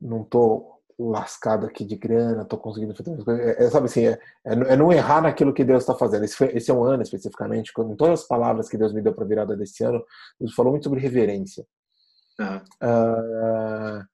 não 0.00 0.22
tô 0.22 0.70
lascado 0.98 1.66
aqui 1.66 1.84
de 1.84 1.96
grana, 1.96 2.44
tô 2.44 2.58
conseguindo 2.58 2.94
fazer 2.94 3.14
as 3.14 3.24
coisas. 3.24 3.44
É, 3.44 3.64
é, 3.64 3.70
sabe 3.70 3.86
assim, 3.86 4.06
é, 4.06 4.12
é, 4.44 4.52
é, 4.52 4.76
não 4.76 4.92
errar 4.92 5.22
naquilo 5.22 5.52
que 5.52 5.64
Deus 5.64 5.82
está 5.82 5.94
fazendo. 5.94 6.24
Esse, 6.24 6.36
foi, 6.36 6.48
esse 6.54 6.70
é 6.70 6.74
um 6.74 6.84
ano 6.84 7.02
especificamente, 7.02 7.72
com 7.72 7.96
todas 7.96 8.20
as 8.20 8.26
palavras 8.26 8.68
que 8.68 8.76
Deus 8.76 8.92
me 8.92 9.00
deu 9.00 9.14
para 9.14 9.24
a 9.24 9.28
virada 9.28 9.56
desse 9.56 9.82
ano, 9.82 10.04
Deus 10.38 10.54
falou 10.54 10.72
muito 10.72 10.84
sobre 10.84 11.00
reverência. 11.00 11.66
Uhum. 12.38 12.56
Uh, 12.82 14.04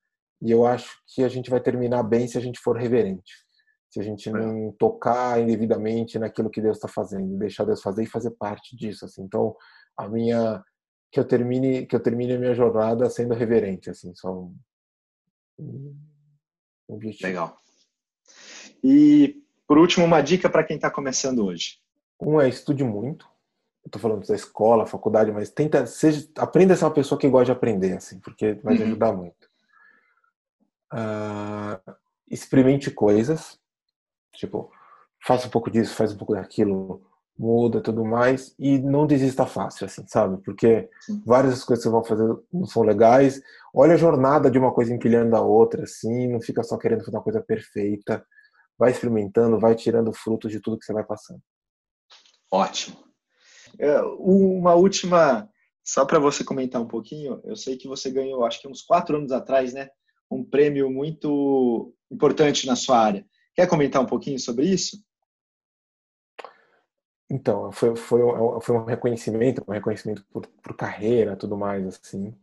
e 0.43 0.51
eu 0.51 0.65
acho 0.65 0.99
que 1.15 1.25
a 1.25 1.29
gente 1.29 1.51
vai 1.51 1.61
terminar 1.61 2.03
bem 2.03 2.29
se 2.29 2.39
a 2.39 2.41
gente 2.41 2.61
for 2.61 2.77
reverente. 2.77 3.33
Se 3.91 4.01
a 4.01 4.03
gente 4.03 4.31
não 4.31 4.71
tocar 4.79 5.41
indevidamente 5.41 6.19
naquilo 6.19 6.51
que 6.51 6.61
Deus 6.61 6.77
está 6.77 6.87
fazendo, 6.87 7.39
deixar 7.39 7.65
Deus 7.65 7.81
fazer 7.81 8.05
e 8.05 8.07
fazer 8.07 8.31
parte 8.33 8.77
disso. 8.77 9.07
Assim. 9.07 9.23
Então, 9.23 9.57
a 9.97 10.07
minha 10.07 10.63
que 11.11 11.19
eu 11.19 11.25
termine 11.25 11.87
que 11.87 11.97
eu 11.97 12.01
termine 12.01 12.35
a 12.35 12.39
minha 12.39 12.55
jornada 12.55 13.09
sendo 13.09 13.35
reverente, 13.35 13.91
assim, 13.91 14.15
só 14.15 14.49
um, 15.59 15.97
objetivo. 16.87 17.29
Legal. 17.29 17.57
E, 18.83 19.43
por 19.67 19.79
último, 19.79 20.05
uma 20.05 20.21
dica 20.21 20.49
para 20.49 20.65
quem 20.65 20.77
está 20.77 20.91
começando 20.91 21.45
hoje. 21.45 21.79
Um 22.21 22.41
é 22.41 22.49
estude 22.49 22.85
muito. 22.85 23.27
Eu 23.85 23.89
estou 23.89 24.03
falando 24.03 24.27
da 24.27 24.35
escola, 24.35 24.87
faculdade, 24.87 25.33
mas 25.33 25.51
tenta, 25.51 25.87
seja, 25.87 26.29
aprenda 26.37 26.75
a 26.75 26.77
ser 26.77 26.85
uma 26.85 26.91
pessoa 26.91 27.19
que 27.19 27.29
gosta 27.29 27.47
de 27.47 27.53
aprender, 27.53 27.97
assim, 27.97 28.19
porque 28.21 28.55
vai 28.55 28.77
te 28.77 28.83
uhum. 28.83 28.89
ajudar 28.89 29.13
muito. 29.13 29.49
Uh, 30.93 31.95
experimente 32.31 32.91
coisas, 32.91 33.59
tipo, 34.35 34.71
faça 35.25 35.47
um 35.47 35.51
pouco 35.51 35.71
disso, 35.71 35.95
faz 35.95 36.13
um 36.13 36.17
pouco 36.17 36.35
daquilo, 36.35 37.03
muda 37.39 37.81
tudo 37.81 38.05
mais 38.05 38.55
e 38.59 38.79
não 38.79 39.07
desista 39.07 39.47
fácil, 39.47 39.87
assim, 39.87 40.05
sabe? 40.09 40.43
Porque 40.43 40.89
várias 41.25 41.63
coisas 41.63 41.85
que 41.85 41.91
você 41.91 41.95
vai 41.95 42.05
fazer 42.05 42.37
não 42.53 42.67
são 42.67 42.83
legais. 42.83 43.41
Olha 43.73 43.95
a 43.95 43.99
jornada 43.99 44.51
de 44.51 44.59
uma 44.59 44.73
coisa 44.73 44.93
empilhando 44.93 45.37
a 45.37 45.41
outra, 45.41 45.85
assim, 45.85 46.27
não 46.27 46.41
fica 46.41 46.63
só 46.65 46.77
querendo 46.77 47.05
fazer 47.05 47.17
uma 47.17 47.23
coisa 47.23 47.41
perfeita. 47.41 48.25
Vai 48.77 48.91
experimentando, 48.91 49.59
vai 49.59 49.75
tirando 49.75 50.13
frutos 50.13 50.51
de 50.51 50.61
tudo 50.61 50.79
que 50.79 50.85
você 50.85 50.93
vai 50.93 51.05
passando. 51.05 51.41
Ótimo. 52.51 52.97
É, 53.79 54.01
uma 54.01 54.75
última, 54.75 55.49
só 55.85 56.05
para 56.05 56.19
você 56.19 56.43
comentar 56.43 56.81
um 56.81 56.89
pouquinho, 56.89 57.41
eu 57.45 57.55
sei 57.55 57.77
que 57.77 57.87
você 57.87 58.11
ganhou, 58.11 58.45
acho 58.45 58.61
que 58.61 58.69
uns 58.69 58.83
quatro 58.83 59.17
anos 59.17 59.31
atrás, 59.31 59.73
né? 59.73 59.89
Um 60.31 60.45
prêmio 60.45 60.91
muito 60.91 61.95
importante 62.11 62.67
na 62.67 62.75
sua 62.75 62.99
área. 62.99 63.25
Quer 63.55 63.69
comentar 63.69 64.03
um 64.03 64.07
pouquinho 64.07 64.39
sobre 64.39 64.67
isso? 64.67 64.99
Então, 67.31 67.71
foi, 67.73 67.95
foi, 67.95 68.21
foi 68.63 68.77
um 68.77 68.85
reconhecimento, 68.85 69.63
um 69.69 69.73
reconhecimento 69.73 70.25
por, 70.33 70.47
por 70.47 70.75
carreira, 70.77 71.37
tudo 71.37 71.57
mais, 71.59 71.87
assim. 71.87 72.35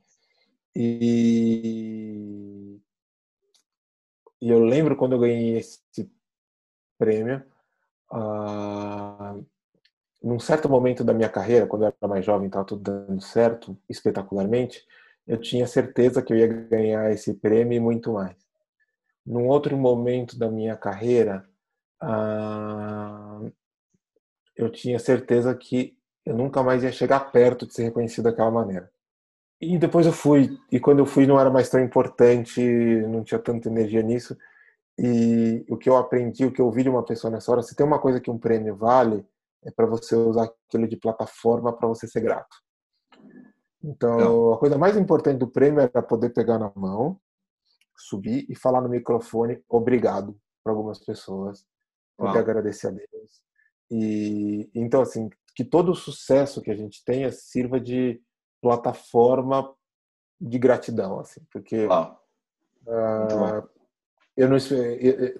E, 0.76 2.80
e 4.42 4.50
eu 4.50 4.60
lembro 4.64 4.96
quando 4.96 5.14
eu 5.14 5.20
ganhei 5.20 5.58
esse 5.58 5.82
prêmio, 6.98 7.44
uh, 8.12 9.46
num 10.22 10.40
certo 10.40 10.70
momento 10.70 11.04
da 11.04 11.14
minha 11.14 11.30
carreira, 11.30 11.68
quando 11.68 11.84
eu 11.84 11.88
era 11.88 12.08
mais 12.08 12.26
jovem, 12.26 12.48
estava 12.48 12.66
tudo 12.66 12.82
dando 12.84 13.22
certo, 13.22 13.78
espetacularmente, 13.90 14.86
eu 15.28 15.40
tinha 15.40 15.68
certeza 15.68 16.22
que 16.22 16.34
eu 16.34 16.38
ia 16.38 16.48
ganhar 16.48 17.12
esse 17.12 17.34
prêmio 17.34 17.76
e 17.78 17.80
muito 17.80 18.14
mais. 18.14 18.36
Num 19.26 19.48
outro 19.48 19.76
momento 19.78 20.38
da 20.38 20.50
minha 20.50 20.76
carreira, 20.78 21.44
uh, 22.04 23.25
eu 24.56 24.72
tinha 24.72 24.97
certeza 24.99 25.53
que 25.56 25.97
eu 26.26 26.36
nunca 26.36 26.64
mais 26.64 26.84
ia 26.84 26.91
chegar 26.91 27.32
perto 27.32 27.68
de 27.68 27.74
ser 27.74 27.84
reconhecido 27.84 28.26
daquela 28.26 28.49
maneira. 28.49 28.91
E 29.62 29.78
depois 29.78 30.06
eu 30.06 30.12
fui, 30.12 30.58
e 30.72 30.80
quando 30.80 30.99
eu 30.99 31.06
fui 31.06 31.26
não 31.26 31.39
era 31.39 31.49
mais 31.49 31.70
tão 31.70 31.80
importante, 31.80 32.62
não 33.08 33.24
tinha 33.24 33.39
tanta 33.39 33.70
energia 33.70 34.01
nisso. 34.01 34.38
E 34.97 35.66
o 35.70 35.78
que 35.78 35.89
eu 35.89 35.97
aprendi, 35.97 36.45
o 36.45 36.51
que 36.51 36.62
eu 36.62 36.66
ouvi 36.66 36.84
de 36.84 36.89
uma 36.89 37.03
pessoa 37.03 37.32
nessa 37.32 37.51
hora, 37.51 37.62
se 37.62 37.76
tem 37.76 37.86
uma 37.86 37.99
coisa 37.99 38.20
que 38.20 38.32
um 38.32 38.38
prêmio 38.38 38.76
vale, 38.76 39.26
é 39.64 39.72
para 39.72 39.86
você 39.86 40.16
usar 40.16 40.45
aquilo 40.45 40.88
de 40.88 40.97
plataforma 40.97 41.74
para 41.74 41.88
você 41.88 42.08
ser 42.08 42.22
grato. 42.22 42.56
Então, 43.84 44.18
não. 44.18 44.53
a 44.53 44.58
coisa 44.58 44.78
mais 44.78 44.97
importante 44.97 45.38
do 45.38 45.47
prêmio 45.47 45.80
era 45.80 46.01
poder 46.01 46.30
pegar 46.30 46.58
na 46.58 46.72
mão, 46.76 47.20
subir 47.97 48.45
e 48.49 48.56
falar 48.56 48.82
no 48.82 48.89
microfone 48.89 49.64
obrigado 49.70 50.38
para 50.64 50.74
algumas 50.74 50.99
pessoas, 50.99 51.66
poder 52.18 52.32
Uau. 52.32 52.39
agradecer 52.39 52.88
a 52.88 52.91
Deus, 52.91 53.41
e 53.90 54.70
então 54.74 55.02
assim, 55.02 55.30
que 55.56 55.64
todo 55.64 55.92
o 55.92 55.96
sucesso 55.96 56.62
que 56.62 56.72
a 56.72 56.76
gente 56.76 57.04
tenha 57.04 57.32
sirva 57.32 57.80
de 57.80 58.22
plataforma 58.62 59.74
de 60.40 60.58
gratidão, 60.60 61.20
assim, 61.20 61.42
porque 61.52 61.86
uh, 62.86 63.70
eu 64.36 64.50
não 64.50 64.58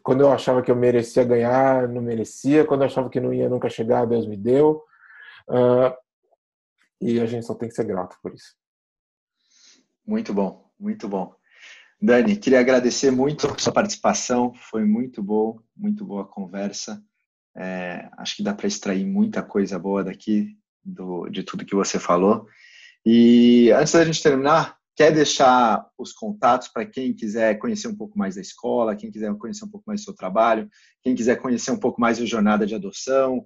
quando 0.04 0.22
eu 0.22 0.32
achava 0.32 0.62
que 0.62 0.72
eu 0.72 0.76
merecia 0.76 1.24
ganhar, 1.24 1.88
não 1.90 2.02
merecia, 2.02 2.66
quando 2.66 2.82
eu 2.82 2.88
achava 2.88 3.10
que 3.10 3.20
não 3.20 3.34
ia 3.34 3.50
nunca 3.50 3.70
chegar, 3.70 4.06
Deus 4.06 4.26
me 4.26 4.38
deu. 4.38 4.84
Uh, 5.50 5.94
e 7.02 7.20
a 7.20 7.26
gente 7.26 7.46
só 7.46 7.54
tem 7.54 7.68
que 7.68 7.76
ser 7.76 7.86
grato 7.86 8.18
por 8.22 8.34
isso. 8.34 8.56
Muito 10.06 10.34
bom, 10.34 10.72
muito 10.80 11.08
bom. 11.10 11.36
Dani, 12.02 12.36
queria 12.38 12.60
agradecer 12.60 13.12
muito 13.12 13.48
a 13.48 13.58
sua 13.58 13.74
participação, 13.74 14.54
foi 14.54 14.86
muito 14.86 15.24
bom, 15.24 15.60
muito 15.76 16.06
boa 16.06 16.24
a 16.24 16.28
conversa. 16.28 17.04
É, 17.58 18.10
acho 18.18 18.36
que 18.36 18.44
dá 18.44 18.54
para 18.54 18.68
extrair 18.68 19.06
muita 19.06 19.42
coisa 19.42 19.80
boa 19.80 20.04
daqui, 20.04 20.58
do, 20.84 21.30
de 21.30 21.44
tudo 21.44 21.66
que 21.66 21.76
você 21.76 21.98
falou. 21.98 22.48
E 23.06 23.72
antes 23.72 23.94
da 23.94 24.04
gente 24.04 24.22
terminar, 24.22 24.78
quer 24.96 25.12
deixar 25.12 25.88
os 25.98 26.12
contatos 26.14 26.68
para 26.68 26.86
quem 26.86 27.14
quiser 27.14 27.60
conhecer 27.60 27.88
um 27.88 27.96
pouco 27.96 28.18
mais 28.18 28.36
da 28.36 28.42
escola, 28.42 28.96
quem 28.96 29.12
quiser 29.12 29.34
conhecer 29.36 29.66
um 29.66 29.70
pouco 29.70 29.86
mais 29.88 30.02
do 30.02 30.06
seu 30.06 30.16
trabalho, 30.16 30.70
quem 31.04 31.14
quiser 31.14 31.36
conhecer 31.38 31.72
um 31.72 31.80
pouco 31.80 32.00
mais 32.00 32.18
da 32.18 32.26
jornada 32.26 32.66
de 32.66 32.76
adoção, 32.76 33.46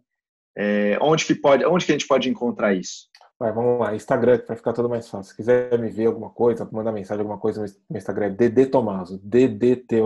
é, 0.57 0.97
onde 1.01 1.26
que 1.26 1.36
pode, 1.36 1.66
onde 1.66 1.86
que 1.86 1.91
a 1.91 1.95
gente 1.97 2.07
pode 2.07 2.30
encontrar 2.30 2.74
isso? 2.74 3.10
Vai, 3.39 3.53
vamos 3.53 3.80
lá, 3.80 3.95
Instagram 3.95 4.39
para 4.39 4.55
ficar 4.55 4.74
tudo 4.74 4.89
mais 4.89 5.07
fácil. 5.07 5.32
Se 5.32 5.36
quiser 5.36 5.80
me 5.80 5.89
ver 5.89 6.07
alguma 6.07 6.30
coisa, 6.30 6.68
mandar 6.72 6.91
mensagem, 6.91 7.22
alguma 7.22 7.39
coisa, 7.39 7.66
meu 7.89 7.97
Instagram 7.97 8.26
é 8.28 8.30
DD 8.32 8.66
Tomaso, 8.66 9.18
D 9.24 9.47
D 9.47 9.78
T 9.78 10.01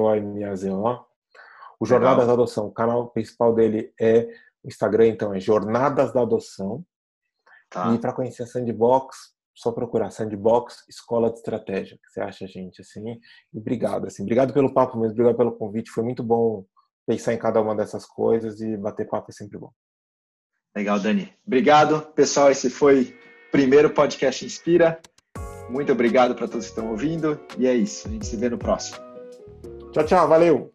O 1.83 1.85
Jornadas 1.85 2.27
da 2.27 2.31
Adoção, 2.31 2.67
o 2.67 2.71
canal 2.71 3.09
principal 3.09 3.53
dele 3.53 3.93
é 3.99 4.29
o 4.63 4.69
Instagram, 4.69 5.07
então 5.07 5.33
é 5.33 5.39
Jornadas 5.41 6.13
da 6.13 6.21
Adoção. 6.21 6.85
Tá. 7.69 7.93
E 7.93 7.99
para 7.99 8.13
conhecer 8.13 8.43
a 8.43 8.47
Sandbox, 8.47 9.33
só 9.53 9.69
procurar 9.69 10.09
Sandbox 10.09 10.85
Escola 10.87 11.29
de 11.29 11.39
Estratégia, 11.39 11.97
que 11.97 12.09
você 12.09 12.21
acha, 12.21 12.47
gente, 12.47 12.79
assim. 12.79 13.19
E 13.53 13.59
obrigado, 13.59 14.07
assim. 14.07 14.23
Obrigado 14.23 14.53
pelo 14.53 14.73
papo 14.73 14.97
mesmo, 14.97 15.11
obrigado 15.11 15.35
pelo 15.35 15.57
convite. 15.57 15.91
Foi 15.91 16.05
muito 16.05 16.23
bom 16.23 16.65
pensar 17.05 17.33
em 17.33 17.37
cada 17.37 17.59
uma 17.61 17.75
dessas 17.75 18.05
coisas 18.05 18.61
e 18.61 18.77
bater 18.77 19.05
papo 19.05 19.29
é 19.29 19.33
sempre 19.33 19.59
bom. 19.59 19.69
Legal, 20.73 21.01
Dani. 21.01 21.33
Obrigado, 21.45 22.01
pessoal. 22.13 22.49
Esse 22.49 22.69
foi 22.69 23.13
o 23.47 23.51
primeiro 23.51 23.89
podcast 23.89 24.45
Inspira. 24.45 25.01
Muito 25.69 25.91
obrigado 25.91 26.33
para 26.33 26.47
todos 26.47 26.65
que 26.65 26.71
estão 26.71 26.91
ouvindo. 26.91 27.37
E 27.57 27.67
é 27.67 27.75
isso. 27.75 28.07
A 28.07 28.11
gente 28.11 28.25
se 28.25 28.37
vê 28.37 28.47
no 28.47 28.57
próximo. 28.57 28.97
Tchau, 29.91 30.05
tchau. 30.05 30.29
Valeu. 30.29 30.73